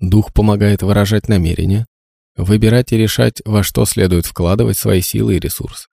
Дух 0.02 0.34
помогает 0.34 0.82
выражать 0.82 1.30
намерения, 1.30 1.86
выбирать 2.36 2.92
и 2.92 2.98
решать, 2.98 3.42
во 3.46 3.62
что 3.62 3.86
следует 3.86 4.26
вкладывать 4.26 4.78
свои 4.78 5.00
силы 5.02 5.36
и 5.36 5.40
ресурсы. 5.40 5.88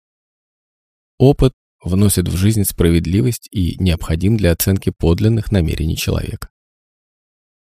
Опыт 1.18 1.54
вносит 1.84 2.28
в 2.28 2.38
жизнь 2.38 2.66
справедливость 2.66 3.50
и 3.52 3.76
необходим 3.80 4.38
для 4.38 4.52
оценки 4.52 4.92
подлинных 4.96 5.52
намерений 5.52 5.98
человека. 5.98 6.50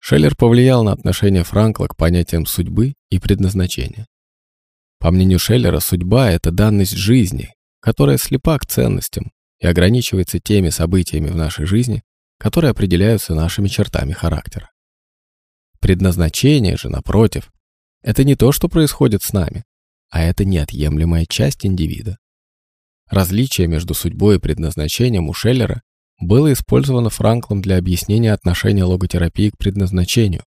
Шеллер 0.00 0.36
повлиял 0.36 0.84
на 0.84 0.92
отношение 0.92 1.44
Франкла 1.44 1.86
к 1.86 1.96
понятиям 1.96 2.44
судьбы 2.44 2.94
и 3.10 3.18
предназначения. 3.18 4.06
По 4.98 5.10
мнению 5.10 5.38
Шеллера, 5.38 5.80
судьба— 5.80 6.30
это 6.30 6.50
данность 6.50 6.96
жизни, 6.96 7.54
которая 7.80 8.18
слепа 8.18 8.58
к 8.58 8.66
ценностям 8.66 9.30
и 9.60 9.66
ограничивается 9.66 10.40
теми 10.40 10.68
событиями 10.68 11.28
в 11.28 11.36
нашей 11.36 11.64
жизни, 11.64 12.02
которые 12.38 12.70
определяются 12.70 13.34
нашими 13.34 13.68
чертами 13.68 14.12
характера. 14.12 14.70
Предназначение 15.80 16.76
же, 16.76 16.88
напротив, 16.88 17.50
это 18.02 18.24
не 18.24 18.34
то, 18.34 18.52
что 18.52 18.68
происходит 18.68 19.22
с 19.22 19.32
нами, 19.32 19.64
а 20.10 20.22
это 20.22 20.44
неотъемлемая 20.44 21.26
часть 21.26 21.64
индивида. 21.64 22.18
Различие 23.10 23.66
между 23.68 23.94
судьбой 23.94 24.36
и 24.36 24.40
предназначением 24.40 25.28
у 25.28 25.32
Шеллера 25.32 25.82
было 26.20 26.52
использовано 26.52 27.10
Франклом 27.10 27.62
для 27.62 27.78
объяснения 27.78 28.32
отношения 28.32 28.84
логотерапии 28.84 29.50
к 29.50 29.56
предназначению, 29.56 30.44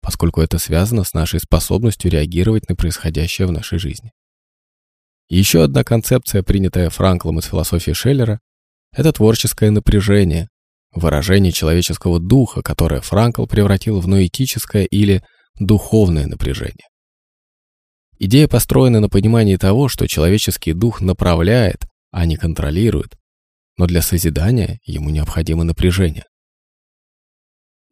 поскольку 0.00 0.40
это 0.40 0.58
связано 0.58 1.02
с 1.02 1.14
нашей 1.14 1.40
способностью 1.40 2.10
реагировать 2.10 2.68
на 2.68 2.76
происходящее 2.76 3.46
в 3.46 3.52
нашей 3.52 3.78
жизни. 3.78 4.12
Еще 5.28 5.64
одна 5.64 5.82
концепция, 5.82 6.42
принятая 6.42 6.90
Франклом 6.90 7.38
из 7.38 7.46
философии 7.46 7.92
Шеллера, 7.92 8.40
это 8.92 9.12
творческое 9.12 9.70
напряжение, 9.70 10.48
выражение 10.94 11.52
человеческого 11.52 12.20
духа, 12.20 12.62
которое 12.62 13.00
Франкл 13.00 13.46
превратил 13.46 14.00
в 14.00 14.08
ноэтическое 14.08 14.84
или 14.84 15.22
духовное 15.58 16.26
напряжение. 16.26 16.86
Идея 18.18 18.48
построена 18.48 19.00
на 19.00 19.08
понимании 19.08 19.56
того, 19.56 19.88
что 19.88 20.06
человеческий 20.06 20.72
дух 20.72 21.00
направляет, 21.00 21.84
а 22.10 22.26
не 22.26 22.36
контролирует, 22.36 23.16
но 23.76 23.86
для 23.86 24.02
созидания 24.02 24.78
ему 24.84 25.10
необходимо 25.10 25.64
напряжение. 25.64 26.24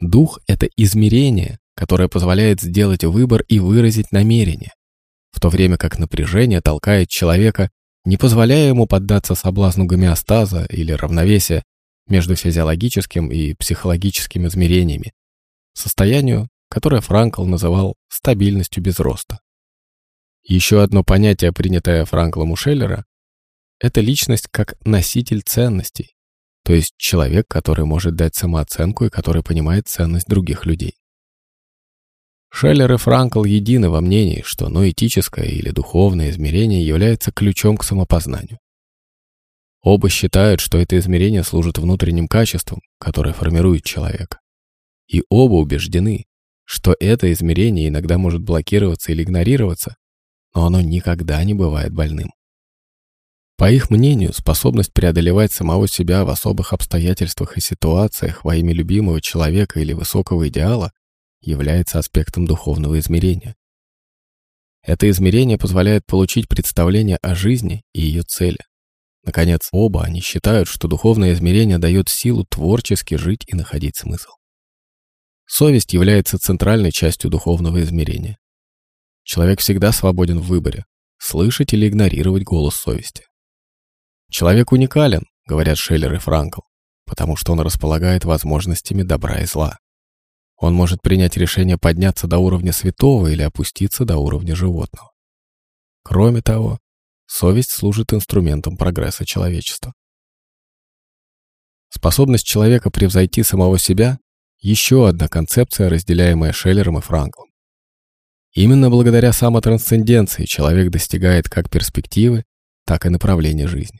Дух— 0.00 0.40
это 0.46 0.68
измерение, 0.76 1.58
которое 1.74 2.08
позволяет 2.08 2.60
сделать 2.60 3.04
выбор 3.04 3.42
и 3.48 3.58
выразить 3.58 4.12
намерение, 4.12 4.72
в 5.32 5.40
то 5.40 5.48
время 5.48 5.76
как 5.76 5.98
напряжение 5.98 6.60
толкает 6.60 7.08
человека, 7.08 7.70
не 8.04 8.16
позволяя 8.16 8.68
ему 8.68 8.86
поддаться 8.86 9.34
соблазну 9.34 9.86
гомеостаза 9.86 10.66
или 10.66 10.92
равновесия 10.92 11.62
между 12.06 12.36
физиологическим 12.36 13.30
и 13.30 13.54
психологическими 13.54 14.46
измерениями, 14.48 15.12
состоянию, 15.74 16.48
которое 16.68 17.00
Франкл 17.00 17.44
называл 17.44 17.96
стабильностью 18.08 18.82
без 18.82 18.98
роста. 18.98 19.40
Еще 20.42 20.82
одно 20.82 21.04
понятие, 21.04 21.52
принятое 21.52 22.04
Франклом 22.04 22.50
у 22.50 22.56
Шеллера, 22.56 23.04
это 23.78 24.00
личность 24.00 24.48
как 24.50 24.74
носитель 24.84 25.42
ценностей, 25.42 26.14
то 26.64 26.72
есть 26.72 26.94
человек, 26.96 27.46
который 27.48 27.84
может 27.84 28.14
дать 28.14 28.34
самооценку 28.34 29.04
и 29.04 29.10
который 29.10 29.42
понимает 29.42 29.88
ценность 29.88 30.26
других 30.26 30.66
людей. 30.66 30.94
Шеллер 32.50 32.92
и 32.92 32.96
Франкл 32.96 33.44
едины 33.44 33.88
во 33.88 34.00
мнении, 34.00 34.42
что 34.44 34.68
ноэтическое 34.68 35.46
или 35.46 35.70
духовное 35.70 36.30
измерение 36.30 36.86
является 36.86 37.32
ключом 37.32 37.76
к 37.78 37.84
самопознанию. 37.84 38.58
Оба 39.82 40.08
считают, 40.08 40.60
что 40.60 40.78
это 40.78 40.96
измерение 40.98 41.42
служит 41.42 41.78
внутренним 41.78 42.28
качеством, 42.28 42.80
которое 42.98 43.32
формирует 43.32 43.84
человека. 43.84 44.38
И 45.08 45.24
оба 45.28 45.54
убеждены, 45.54 46.24
что 46.64 46.94
это 47.00 47.32
измерение 47.32 47.88
иногда 47.88 48.16
может 48.16 48.42
блокироваться 48.42 49.10
или 49.10 49.24
игнорироваться, 49.24 49.96
но 50.54 50.66
оно 50.66 50.80
никогда 50.80 51.42
не 51.42 51.54
бывает 51.54 51.92
больным. 51.92 52.30
По 53.56 53.70
их 53.70 53.90
мнению, 53.90 54.32
способность 54.32 54.92
преодолевать 54.92 55.52
самого 55.52 55.86
себя 55.88 56.24
в 56.24 56.30
особых 56.30 56.72
обстоятельствах 56.72 57.56
и 57.56 57.60
ситуациях 57.60 58.44
во 58.44 58.56
имя 58.56 58.72
любимого 58.72 59.20
человека 59.20 59.80
или 59.80 59.92
высокого 59.92 60.48
идеала 60.48 60.92
является 61.40 61.98
аспектом 61.98 62.46
духовного 62.46 62.98
измерения. 63.00 63.56
Это 64.82 65.08
измерение 65.10 65.58
позволяет 65.58 66.06
получить 66.06 66.48
представление 66.48 67.18
о 67.22 67.34
жизни 67.34 67.82
и 67.92 68.00
ее 68.00 68.22
цели. 68.22 68.58
Наконец, 69.24 69.68
оба 69.72 70.02
они 70.02 70.20
считают, 70.20 70.68
что 70.68 70.88
духовное 70.88 71.32
измерение 71.32 71.78
дает 71.78 72.08
силу 72.08 72.44
творчески 72.44 73.14
жить 73.14 73.44
и 73.46 73.54
находить 73.54 73.96
смысл. 73.96 74.30
Совесть 75.46 75.92
является 75.92 76.38
центральной 76.38 76.90
частью 76.92 77.30
духовного 77.30 77.82
измерения. 77.82 78.38
Человек 79.22 79.60
всегда 79.60 79.92
свободен 79.92 80.40
в 80.40 80.46
выборе– 80.46 80.84
слышать 81.18 81.72
или 81.72 81.88
игнорировать 81.88 82.42
голос 82.42 82.74
совести. 82.74 83.24
Человек 84.30 84.72
уникален, 84.72 85.24
говорят 85.46 85.78
Шеллер 85.78 86.14
и 86.14 86.18
Франкл, 86.18 86.62
потому 87.04 87.36
что 87.36 87.52
он 87.52 87.60
располагает 87.60 88.24
возможностями 88.24 89.02
добра 89.02 89.40
и 89.40 89.44
зла. 89.44 89.78
Он 90.56 90.74
может 90.74 91.02
принять 91.02 91.36
решение 91.36 91.76
подняться 91.76 92.26
до 92.26 92.38
уровня 92.38 92.72
святого 92.72 93.28
или 93.28 93.42
опуститься 93.42 94.04
до 94.04 94.16
уровня 94.16 94.56
животного. 94.56 95.10
Кроме 96.02 96.40
того, 96.40 96.78
совесть 97.32 97.70
служит 97.70 98.12
инструментом 98.12 98.76
прогресса 98.76 99.24
человечества. 99.24 99.94
Способность 101.88 102.46
человека 102.46 102.90
превзойти 102.90 103.42
самого 103.42 103.78
себя– 103.78 104.18
еще 104.60 105.08
одна 105.08 105.28
концепция, 105.28 105.88
разделяемая 105.88 106.52
Шеллером 106.52 106.98
и 106.98 107.00
Франклом. 107.00 107.48
Именно 108.54 108.90
благодаря 108.90 109.32
самотрансценденции 109.32 110.44
человек 110.44 110.90
достигает 110.90 111.48
как 111.48 111.70
перспективы, 111.70 112.44
так 112.84 113.06
и 113.06 113.08
направления 113.08 113.66
жизни. 113.66 113.98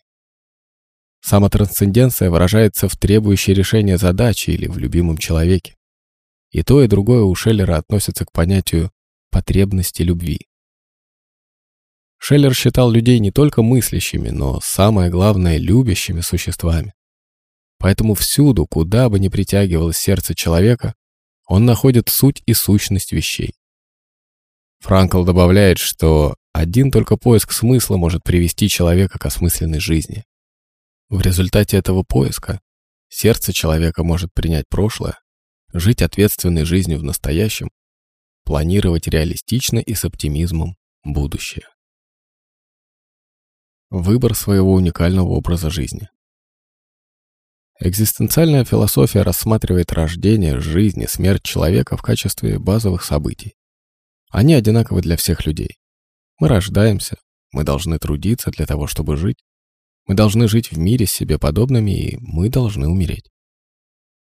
Самотрансценденция 1.20 2.30
выражается 2.30 2.88
в 2.88 2.96
требующей 2.96 3.54
решения 3.54 3.96
задачи 3.96 4.50
или 4.50 4.66
в 4.66 4.78
любимом 4.78 5.16
человеке. 5.16 5.74
И 6.50 6.62
то, 6.62 6.82
и 6.82 6.86
другое 6.86 7.22
у 7.22 7.34
Шеллера 7.34 7.76
относится 7.76 8.24
к 8.26 8.32
понятию 8.32 8.90
потребности 9.30 10.02
любви. 10.02 10.46
Шеллер 12.24 12.54
считал 12.54 12.88
людей 12.88 13.18
не 13.18 13.32
только 13.32 13.62
мыслящими, 13.62 14.28
но, 14.28 14.60
самое 14.62 15.10
главное, 15.10 15.58
любящими 15.58 16.20
существами. 16.20 16.94
Поэтому 17.78 18.14
всюду, 18.14 18.64
куда 18.64 19.08
бы 19.08 19.18
ни 19.18 19.26
притягивалось 19.26 19.96
сердце 19.96 20.32
человека, 20.32 20.94
он 21.48 21.64
находит 21.64 22.10
суть 22.10 22.40
и 22.46 22.54
сущность 22.54 23.10
вещей. 23.10 23.54
Франкл 24.78 25.24
добавляет, 25.24 25.78
что 25.78 26.36
один 26.52 26.92
только 26.92 27.16
поиск 27.16 27.50
смысла 27.50 27.96
может 27.96 28.22
привести 28.22 28.68
человека 28.68 29.18
к 29.18 29.26
осмысленной 29.26 29.80
жизни. 29.80 30.22
В 31.08 31.22
результате 31.22 31.76
этого 31.76 32.04
поиска 32.04 32.60
сердце 33.08 33.52
человека 33.52 34.04
может 34.04 34.32
принять 34.32 34.68
прошлое, 34.68 35.18
жить 35.72 36.02
ответственной 36.02 36.66
жизнью 36.66 37.00
в 37.00 37.02
настоящем, 37.02 37.68
планировать 38.44 39.08
реалистично 39.08 39.80
и 39.80 39.94
с 39.94 40.04
оптимизмом 40.04 40.76
будущее. 41.02 41.66
Выбор 43.94 44.34
своего 44.34 44.72
уникального 44.72 45.28
образа 45.28 45.68
жизни. 45.68 46.08
Экзистенциальная 47.78 48.64
философия 48.64 49.20
рассматривает 49.20 49.92
рождение, 49.92 50.60
жизнь 50.60 51.02
и 51.02 51.06
смерть 51.06 51.42
человека 51.42 51.98
в 51.98 52.00
качестве 52.00 52.58
базовых 52.58 53.04
событий. 53.04 53.52
Они 54.30 54.54
одинаковы 54.54 55.02
для 55.02 55.18
всех 55.18 55.44
людей. 55.44 55.76
Мы 56.40 56.48
рождаемся, 56.48 57.18
мы 57.52 57.64
должны 57.64 57.98
трудиться 57.98 58.50
для 58.50 58.64
того, 58.64 58.86
чтобы 58.86 59.18
жить, 59.18 59.44
мы 60.06 60.14
должны 60.14 60.48
жить 60.48 60.70
в 60.70 60.78
мире 60.78 61.06
с 61.06 61.12
себе 61.12 61.38
подобными, 61.38 61.90
и 61.90 62.16
мы 62.18 62.48
должны 62.48 62.88
умереть. 62.88 63.28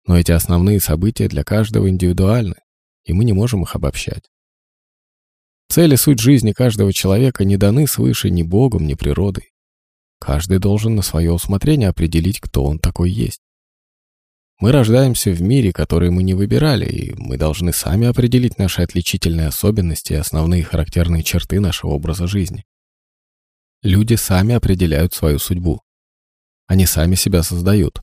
Но 0.06 0.16
эти 0.16 0.30
основные 0.30 0.78
события 0.78 1.26
для 1.26 1.42
каждого 1.42 1.90
индивидуальны, 1.90 2.54
и 3.02 3.12
мы 3.12 3.24
не 3.24 3.32
можем 3.32 3.64
их 3.64 3.74
обобщать. 3.74 4.30
Цель 5.68 5.94
и 5.94 5.96
суть 5.96 6.20
жизни 6.20 6.52
каждого 6.52 6.92
человека 6.92 7.44
не 7.44 7.56
даны 7.56 7.88
свыше 7.88 8.30
ни 8.30 8.44
Богом, 8.44 8.86
ни 8.86 8.94
природой. 8.94 9.50
Каждый 10.26 10.58
должен 10.58 10.96
на 10.96 11.02
свое 11.02 11.30
усмотрение 11.30 11.88
определить, 11.88 12.40
кто 12.40 12.64
он 12.64 12.80
такой 12.80 13.12
есть. 13.12 13.38
Мы 14.58 14.72
рождаемся 14.72 15.30
в 15.30 15.40
мире, 15.40 15.72
который 15.72 16.10
мы 16.10 16.24
не 16.24 16.34
выбирали, 16.34 16.84
и 16.84 17.14
мы 17.14 17.36
должны 17.36 17.72
сами 17.72 18.08
определить 18.08 18.58
наши 18.58 18.82
отличительные 18.82 19.46
особенности 19.46 20.14
и 20.14 20.16
основные 20.16 20.64
характерные 20.64 21.22
черты 21.22 21.60
нашего 21.60 21.92
образа 21.92 22.26
жизни. 22.26 22.64
Люди 23.82 24.14
сами 24.14 24.56
определяют 24.56 25.14
свою 25.14 25.38
судьбу. 25.38 25.80
Они 26.66 26.86
сами 26.86 27.14
себя 27.14 27.44
создают. 27.44 28.00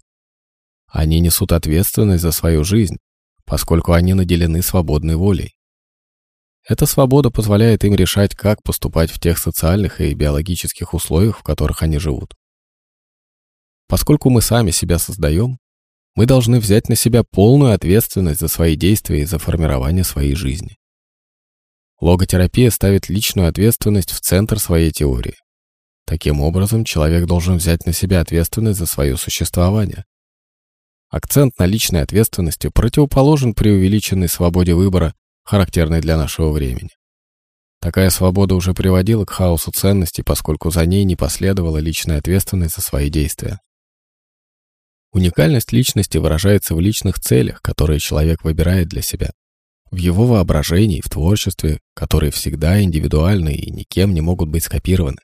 Они 0.88 1.20
несут 1.20 1.52
ответственность 1.52 2.24
за 2.24 2.32
свою 2.32 2.64
жизнь, 2.64 3.00
поскольку 3.44 3.92
они 3.92 4.14
наделены 4.14 4.62
свободной 4.62 5.18
волей. 5.18 5.58
Эта 6.68 6.86
свобода 6.86 7.30
позволяет 7.30 7.84
им 7.84 7.93
решать, 7.93 8.36
как 8.36 8.64
поступать 8.64 9.11
в 9.11 9.20
тех 9.20 9.38
социальных 9.38 9.99
и 9.99 10.14
биологических 10.14 10.93
условиях, 10.93 11.39
в 11.39 11.43
которых 11.43 11.84
они 11.84 11.97
живут. 11.97 12.34
Поскольку 13.88 14.30
мы 14.30 14.41
сами 14.41 14.72
себя 14.72 14.97
создаем, 14.97 15.59
мы 16.16 16.26
должны 16.26 16.59
взять 16.59 16.89
на 16.89 16.95
себя 16.95 17.24
полную 17.24 17.74
ответственность 17.74 18.39
за 18.39 18.47
свои 18.47 18.76
действия 18.76 19.22
и 19.22 19.26
за 19.26 19.39
формирование 19.39 20.03
своей 20.03 20.36
жизни. 20.36 20.78
Логотерапия 21.99 22.70
ставит 22.70 23.09
личную 23.09 23.49
ответственность 23.49 24.11
в 24.11 24.20
центр 24.22 24.59
своей 24.59 24.91
теории. 24.91 25.36
Таким 26.05 26.41
образом, 26.41 26.86
человек 26.86 27.26
должен 27.26 27.57
взять 27.57 27.86
на 27.86 27.93
себя 27.93 28.22
ответственность 28.22 28.80
за 28.80 28.86
свое 28.86 29.18
существование. 29.18 30.05
Акцент 31.09 31.57
на 31.59 31.66
личной 31.66 32.01
ответственности 32.01 32.70
противоположен 32.70 33.53
преувеличенной 33.53 34.28
свободе 34.28 34.74
выбора, 34.74 35.14
характерной 35.44 36.02
для 36.02 36.18
нашего 36.18 36.52
времени. 36.52 36.89
Такая 37.80 38.10
свобода 38.10 38.56
уже 38.56 38.74
приводила 38.74 39.26
к 39.26 39.32
хаосу 39.32 39.72
ценностей, 39.72 40.24
поскольку 40.24 40.72
за 40.72 40.86
ней 40.86 41.04
не 41.04 41.16
последовала 41.16 41.78
личная 41.80 42.20
ответственность 42.20 42.76
за 42.76 42.82
свои 42.82 43.10
действия. 43.10 43.60
Уникальность 45.12 45.72
личности 45.72 46.18
выражается 46.18 46.76
в 46.76 46.80
личных 46.80 47.20
целях, 47.20 47.62
которые 47.62 48.00
человек 48.00 48.44
выбирает 48.44 48.88
для 48.88 49.02
себя, 49.02 49.32
в 49.91 49.98
его 49.98 50.26
воображении, 50.26 51.02
в 51.06 51.10
творчестве, 51.10 51.80
которые 51.94 52.32
всегда 52.32 52.82
индивидуальны 52.82 53.54
и 53.54 53.70
никем 53.70 54.14
не 54.14 54.22
могут 54.22 54.50
быть 54.50 54.64
скопированы, 54.64 55.20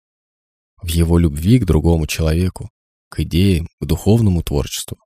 в 0.81 0.87
его 0.87 1.17
любви 1.17 1.59
к 1.59 1.65
другому 1.65 2.05
человеку, 2.05 2.69
к 3.09 3.21
идеям, 3.21 3.67
к 3.81 3.85
духовному 3.85 4.43
творчеству, 4.43 4.97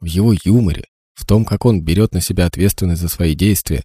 в 0.00 0.06
его 0.06 0.32
юморе, 0.44 0.84
в 1.14 1.26
том, 1.26 1.44
как 1.44 1.66
он 1.66 1.82
берет 1.82 2.14
на 2.14 2.22
себя 2.22 2.46
ответственность 2.46 3.02
за 3.02 3.08
свои 3.08 3.34
действия, 3.34 3.82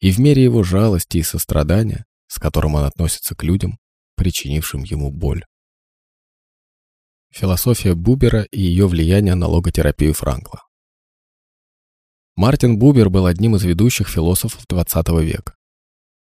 и 0.00 0.10
в 0.10 0.18
мере 0.18 0.42
его 0.42 0.62
жалости 0.62 1.18
и 1.18 1.22
сострадания, 1.22 2.06
с 2.26 2.38
которым 2.38 2.74
он 2.74 2.84
относится 2.84 3.34
к 3.34 3.42
людям, 3.42 3.78
причинившим 4.16 4.82
ему 4.82 5.10
боль. 5.10 5.44
Философия 7.30 7.94
Бубера 7.94 8.42
и 8.50 8.60
ее 8.60 8.88
влияние 8.88 9.34
на 9.34 9.46
логотерапию 9.46 10.14
Франкла. 10.14 10.64
Мартин 12.34 12.78
Бубер 12.78 13.10
был 13.10 13.26
одним 13.26 13.56
из 13.56 13.64
ведущих 13.64 14.08
философов 14.08 14.64
XX 14.66 15.22
века. 15.22 15.54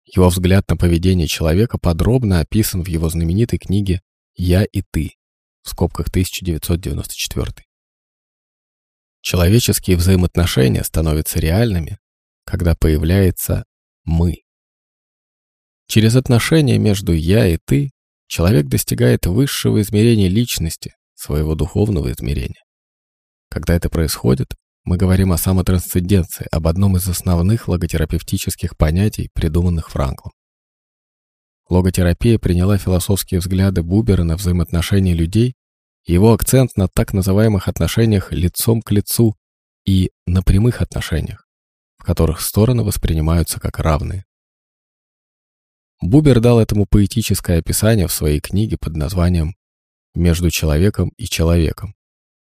Его 0.04 0.28
взгляд 0.28 0.68
на 0.70 0.76
поведение 0.76 1.26
человека 1.26 1.78
подробно 1.78 2.40
описан 2.40 2.82
в 2.82 2.88
его 2.88 3.08
знаменитой 3.08 3.58
книге 3.58 4.00
«Я 4.36 4.64
и 4.64 4.82
ты» 4.82 5.16
в 5.62 5.70
скобках 5.70 6.08
1994. 6.08 7.66
Человеческие 9.20 9.96
взаимоотношения 9.96 10.84
становятся 10.84 11.40
реальными, 11.40 11.98
когда 12.46 12.74
появляется 12.74 13.64
«мы». 14.04 14.36
Через 15.88 16.16
отношения 16.16 16.78
между 16.78 17.12
«я» 17.12 17.46
и 17.46 17.58
«ты» 17.62 17.90
Человек 18.28 18.66
достигает 18.66 19.26
высшего 19.26 19.80
измерения 19.80 20.28
личности, 20.28 20.94
своего 21.14 21.54
духовного 21.54 22.10
измерения. 22.12 22.62
Когда 23.48 23.74
это 23.74 23.88
происходит, 23.88 24.54
мы 24.84 24.96
говорим 24.96 25.32
о 25.32 25.38
самотрансценденции, 25.38 26.46
об 26.50 26.66
одном 26.66 26.96
из 26.96 27.08
основных 27.08 27.68
логотерапевтических 27.68 28.76
понятий, 28.76 29.30
придуманных 29.32 29.90
Франклом. 29.90 30.32
Логотерапия 31.68 32.38
приняла 32.38 32.78
философские 32.78 33.40
взгляды 33.40 33.82
Бубера 33.82 34.24
на 34.24 34.36
взаимоотношения 34.36 35.14
людей, 35.14 35.54
его 36.04 36.32
акцент 36.32 36.76
на 36.76 36.88
так 36.88 37.12
называемых 37.12 37.66
отношениях 37.66 38.32
лицом 38.32 38.82
к 38.82 38.90
лицу 38.92 39.36
и 39.84 40.10
на 40.26 40.42
прямых 40.42 40.82
отношениях, 40.82 41.45
которых 42.06 42.40
стороны 42.40 42.84
воспринимаются 42.84 43.58
как 43.58 43.80
равные. 43.80 44.24
Бубер 46.00 46.40
дал 46.40 46.60
этому 46.60 46.86
поэтическое 46.86 47.58
описание 47.58 48.06
в 48.06 48.12
своей 48.12 48.38
книге 48.40 48.76
под 48.80 48.96
названием 48.96 49.56
«Между 50.14 50.50
человеком 50.50 51.10
и 51.16 51.24
человеком» 51.24 51.94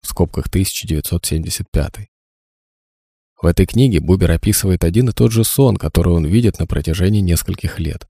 в 0.03 0.09
скобках 0.09 0.49
1975. 0.49 2.11
В 3.41 3.47
этой 3.47 3.65
книге 3.65 4.01
Бубер 4.01 4.33
описывает 4.33 4.85
один 4.85 5.09
и 5.09 5.13
тот 5.13 5.33
же 5.33 5.45
сон, 5.45 5.77
который 5.77 6.13
он 6.13 6.27
видит 6.27 6.59
на 6.59 6.67
протяжении 6.67 7.21
нескольких 7.21 7.79
лет. 7.79 8.07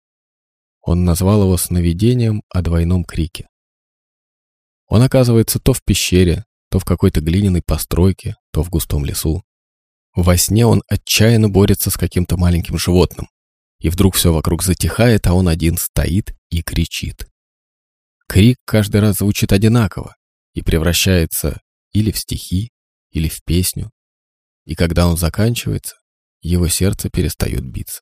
Он 0.83 1.05
назвал 1.05 1.43
его 1.43 1.57
сновидением 1.57 2.43
о 2.51 2.61
двойном 2.61 3.05
крике. 3.05 3.49
Он 4.87 5.03
оказывается 5.03 5.59
то 5.61 5.73
в 5.73 5.83
пещере, 5.83 6.45
то 6.71 6.79
в 6.79 6.85
какой-то 6.85 7.21
глиняной 7.23 7.63
постройке, 7.63 8.37
то 8.53 8.63
в 8.63 8.69
густом 8.69 9.05
лесу. 9.05 9.43
Во 10.15 10.37
сне 10.37 10.67
он 10.67 10.83
отчаянно 10.89 11.49
борется 11.49 11.91
с 11.91 11.97
каким-то 11.97 12.37
маленьким 12.37 12.79
животным 12.79 13.29
и 13.79 13.91
вдруг 13.91 14.15
все 14.17 14.33
вокруг 14.33 14.63
затихает, 14.63 15.27
а 15.27 15.35
он 15.35 15.49
один 15.49 15.77
стоит 15.77 16.35
и 16.51 16.63
кричит. 16.63 17.29
Крик 18.27 18.59
каждый 18.65 19.01
раз 19.01 19.19
звучит 19.19 19.53
одинаково 19.53 20.17
и 20.53 20.63
превращается 20.63 21.61
или 21.93 22.11
в 22.11 22.19
стихи, 22.19 22.71
или 23.11 23.29
в 23.29 23.43
песню. 23.45 23.91
И 24.65 24.75
когда 24.75 25.07
он 25.07 25.17
заканчивается, 25.17 25.97
его 26.43 26.69
сердце 26.69 27.09
перестает 27.09 27.65
биться. 27.65 28.01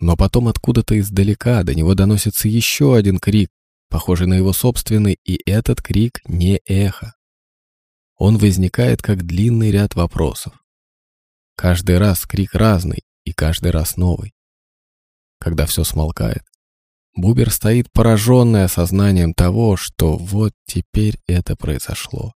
Но 0.00 0.16
потом 0.16 0.48
откуда-то 0.48 0.98
издалека 0.98 1.62
до 1.62 1.74
него 1.74 1.94
доносится 1.94 2.48
еще 2.48 2.94
один 2.96 3.18
крик, 3.18 3.50
похожий 3.88 4.26
на 4.26 4.34
его 4.34 4.52
собственный, 4.52 5.16
и 5.24 5.40
этот 5.48 5.80
крик 5.82 6.20
не 6.26 6.60
эхо. 6.66 7.14
Он 8.16 8.36
возникает 8.36 9.00
как 9.00 9.24
длинный 9.24 9.70
ряд 9.70 9.94
вопросов. 9.94 10.52
Каждый 11.58 11.98
раз 11.98 12.24
крик 12.24 12.54
разный 12.54 13.02
и 13.24 13.34
каждый 13.34 13.72
раз 13.72 13.98
новый 13.98 14.32
когда 15.38 15.66
все 15.66 15.84
смолкает. 15.84 16.42
Бубер 17.14 17.50
стоит 17.50 17.90
пораженный 17.92 18.64
осознанием 18.64 19.34
того, 19.34 19.76
что 19.76 20.16
вот 20.16 20.52
теперь 20.66 21.18
это 21.26 21.56
произошло. 21.56 22.32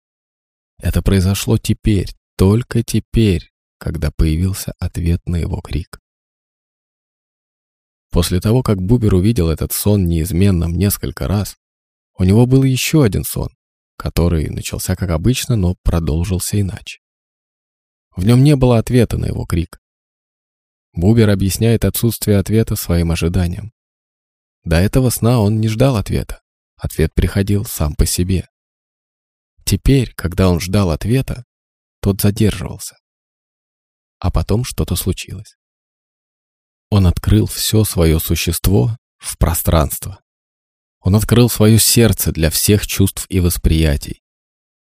Это 0.80 1.02
произошло 1.02 1.58
теперь, 1.58 2.10
только 2.38 2.84
теперь, 2.84 3.52
когда 3.78 4.12
появился 4.12 4.74
ответ 4.80 5.22
на 5.26 5.36
его 5.36 5.62
крик. 5.62 6.00
После 8.10 8.42
того, 8.42 8.64
как 8.64 8.82
Бубер 8.82 9.14
увидел 9.14 9.50
этот 9.50 9.72
сон 9.72 10.06
неизменным 10.06 10.74
несколько 10.74 11.28
раз, 11.28 11.56
у 12.18 12.24
него 12.24 12.46
был 12.46 12.64
еще 12.64 13.04
один 13.04 13.24
сон, 13.24 13.50
который 13.98 14.50
начался 14.50 14.96
как 14.96 15.12
обычно, 15.12 15.56
но 15.56 15.76
продолжился 15.84 16.60
иначе. 16.60 17.01
В 18.16 18.26
нем 18.26 18.44
не 18.44 18.56
было 18.56 18.78
ответа 18.78 19.18
на 19.18 19.26
его 19.26 19.46
крик. 19.46 19.82
Бубер 20.94 21.30
объясняет 21.30 21.86
отсутствие 21.86 22.38
ответа 22.38 22.76
своим 22.76 23.12
ожиданиям. 23.12 23.72
До 24.64 24.76
этого 24.76 25.10
сна 25.10 25.40
он 25.40 25.60
не 25.60 25.68
ждал 25.70 25.96
ответа. 25.96 26.42
Ответ 26.76 27.14
приходил 27.14 27.64
сам 27.66 27.96
по 27.96 28.06
себе. 28.06 28.50
Теперь, 29.64 30.14
когда 30.16 30.50
он 30.50 30.60
ждал 30.60 30.92
ответа, 30.92 31.46
тот 32.02 32.20
задерживался. 32.22 32.98
А 34.20 34.32
потом 34.32 34.64
что-то 34.64 34.96
случилось. 34.96 35.56
Он 36.90 37.08
открыл 37.08 37.46
все 37.46 37.84
свое 37.86 38.20
существо 38.20 38.98
в 39.18 39.38
пространство. 39.38 40.20
Он 41.00 41.16
открыл 41.16 41.50
свое 41.50 41.80
сердце 41.80 42.32
для 42.32 42.50
всех 42.50 42.86
чувств 42.86 43.26
и 43.30 43.40
восприятий. 43.40 44.22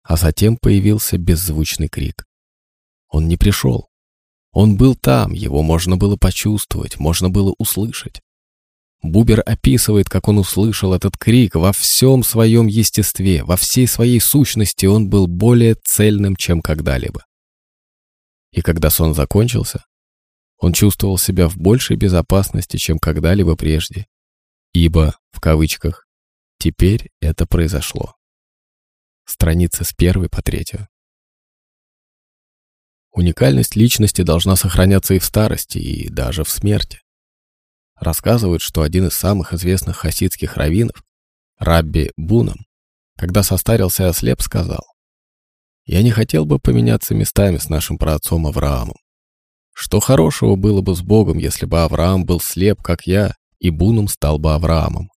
А 0.03 0.17
затем 0.17 0.57
появился 0.57 1.17
беззвучный 1.17 1.87
крик. 1.87 2.24
Он 3.09 3.27
не 3.27 3.37
пришел, 3.37 3.89
он 4.55 4.77
был 4.77 4.95
там, 4.95 5.33
его 5.33 5.61
можно 5.63 5.97
было 5.97 6.15
почувствовать, 6.15 6.97
можно 6.97 7.29
было 7.29 7.53
услышать. 7.57 8.21
Бубер 9.03 9.43
описывает, 9.45 10.07
как 10.07 10.29
он 10.29 10.37
услышал 10.37 10.93
этот 10.93 11.17
крик 11.17 11.55
во 11.55 11.73
всем 11.73 12.23
своем 12.23 12.67
естестве, 12.67 13.43
во 13.43 13.57
всей 13.57 13.85
своей 13.85 14.21
сущности 14.21 14.85
он 14.85 15.09
был 15.09 15.27
более 15.27 15.75
цельным, 15.75 16.37
чем 16.37 16.61
когда-либо. 16.61 17.25
И 18.53 18.61
когда 18.61 18.89
сон 18.89 19.13
закончился, 19.13 19.83
он 20.57 20.71
чувствовал 20.71 21.17
себя 21.17 21.49
в 21.49 21.57
большей 21.57 21.97
безопасности, 21.97 22.77
чем 22.77 22.97
когда-либо 22.97 23.57
прежде. 23.57 24.07
Ибо, 24.73 25.19
в 25.33 25.41
кавычках, 25.41 26.07
теперь 26.59 27.11
это 27.19 27.45
произошло. 27.45 28.15
Страница 29.25 29.83
с 29.83 29.91
первой 29.91 30.29
по 30.29 30.41
третью. 30.41 30.87
Уникальность 33.15 33.77
личности 33.77 34.23
должна 34.23 34.57
сохраняться 34.57 35.13
и 35.13 35.19
в 35.19 35.23
старости, 35.23 35.77
и 35.77 36.09
даже 36.09 36.43
в 36.43 36.49
смерти. 36.49 36.99
Рассказывают, 37.97 38.61
что 38.61 38.81
один 38.81 39.07
из 39.07 39.13
самых 39.13 39.53
известных 39.53 39.95
хасидских 39.95 40.57
раввинов, 40.57 41.01
Рабби 41.57 42.11
Бунам, 42.17 42.57
когда 43.17 43.41
состарился 43.41 44.03
и 44.03 44.07
ослеп, 44.07 44.41
сказал, 44.41 44.83
«Я 45.85 46.03
не 46.03 46.11
хотел 46.11 46.43
бы 46.43 46.59
поменяться 46.59 47.15
местами 47.15 47.55
с 47.55 47.69
нашим 47.69 47.97
праотцом 47.97 48.47
Авраамом. 48.47 48.97
Что 49.73 50.01
хорошего 50.01 50.57
было 50.57 50.81
бы 50.81 50.93
с 50.93 51.01
Богом, 51.01 51.37
если 51.37 51.65
бы 51.65 51.83
Авраам 51.83 52.25
был 52.25 52.41
слеп, 52.41 52.81
как 52.81 53.07
я, 53.07 53.33
и 53.59 53.69
Бунам 53.69 54.09
стал 54.09 54.39
бы 54.39 54.53
Авраамом? 54.53 55.09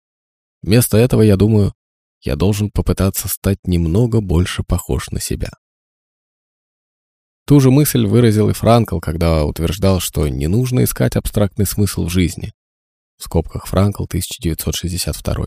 Вместо 0.61 0.99
этого, 0.99 1.22
я 1.22 1.38
думаю, 1.38 1.72
я 2.20 2.36
должен 2.36 2.70
попытаться 2.70 3.26
стать 3.28 3.66
немного 3.66 4.20
больше 4.20 4.64
похож 4.64 5.09
на 5.09 5.18
себя». 5.18 5.49
Ту 7.47 7.61
же 7.61 7.70
мысль 7.70 8.05
выразил 8.07 8.51
и 8.51 8.53
Франкл, 8.53 8.99
когда 8.99 9.44
утверждал, 9.44 10.01
что 10.01 10.26
не 10.26 10.49
нужно 10.49 10.82
искать 10.82 11.14
абстрактный 11.14 11.64
смысл 11.64 12.07
в 12.07 12.11
жизни. 12.11 12.53
В 13.18 13.22
скобках 13.22 13.68
Франкл, 13.68 14.03
1962. 14.03 15.44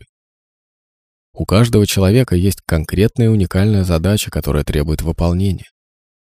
У 1.34 1.44
каждого 1.44 1.86
человека 1.86 2.36
есть 2.36 2.62
конкретная 2.64 3.28
уникальная 3.28 3.84
задача, 3.84 4.30
которая 4.30 4.64
требует 4.64 5.02
выполнения. 5.02 5.68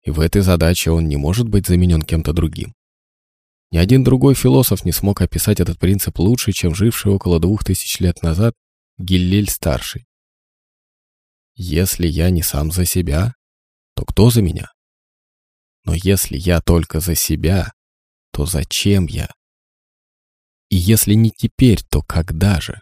И 0.04 0.12
в 0.12 0.20
этой 0.20 0.42
задаче 0.42 0.92
он 0.92 1.08
не 1.08 1.16
может 1.16 1.48
быть 1.48 1.66
заменен 1.66 2.02
кем-то 2.02 2.34
другим. 2.34 2.74
Ни 3.72 3.78
один 3.78 4.04
другой 4.04 4.36
философ 4.36 4.84
не 4.84 4.92
смог 4.92 5.22
описать 5.22 5.62
этот 5.62 5.80
принцип 5.80 6.20
лучше, 6.20 6.52
чем 6.52 6.76
живший 6.76 7.14
около 7.14 7.40
двух 7.40 7.64
тысяч 7.64 8.02
лет 8.02 8.22
назад 8.22 8.54
Гиллель-старший. 8.98 10.08
Если 11.56 12.06
я 12.06 12.32
не 12.32 12.44
сам 12.44 12.70
за 12.70 12.84
себя, 12.84 13.34
то 13.96 14.04
кто 14.04 14.30
за 14.30 14.42
меня? 14.42 14.73
Но 15.86 15.94
если 15.94 16.38
я 16.38 16.62
только 16.62 17.00
за 17.00 17.16
себя, 17.16 17.74
то 18.32 18.46
зачем 18.46 19.06
я? 19.06 19.30
И 20.70 20.76
если 20.76 21.14
не 21.14 21.30
теперь, 21.30 21.82
то 21.90 22.02
когда 22.02 22.60
же? 22.60 22.82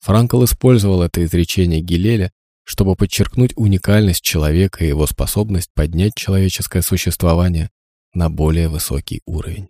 Франкл 0.00 0.44
использовал 0.44 1.02
это 1.02 1.24
изречение 1.24 1.80
Гилеля, 1.80 2.30
чтобы 2.64 2.94
подчеркнуть 2.94 3.52
уникальность 3.56 4.22
человека 4.22 4.84
и 4.84 4.88
его 4.88 5.06
способность 5.06 5.70
поднять 5.74 6.14
человеческое 6.14 6.82
существование 6.82 7.70
на 8.12 8.28
более 8.28 8.68
высокий 8.68 9.22
уровень. 9.24 9.68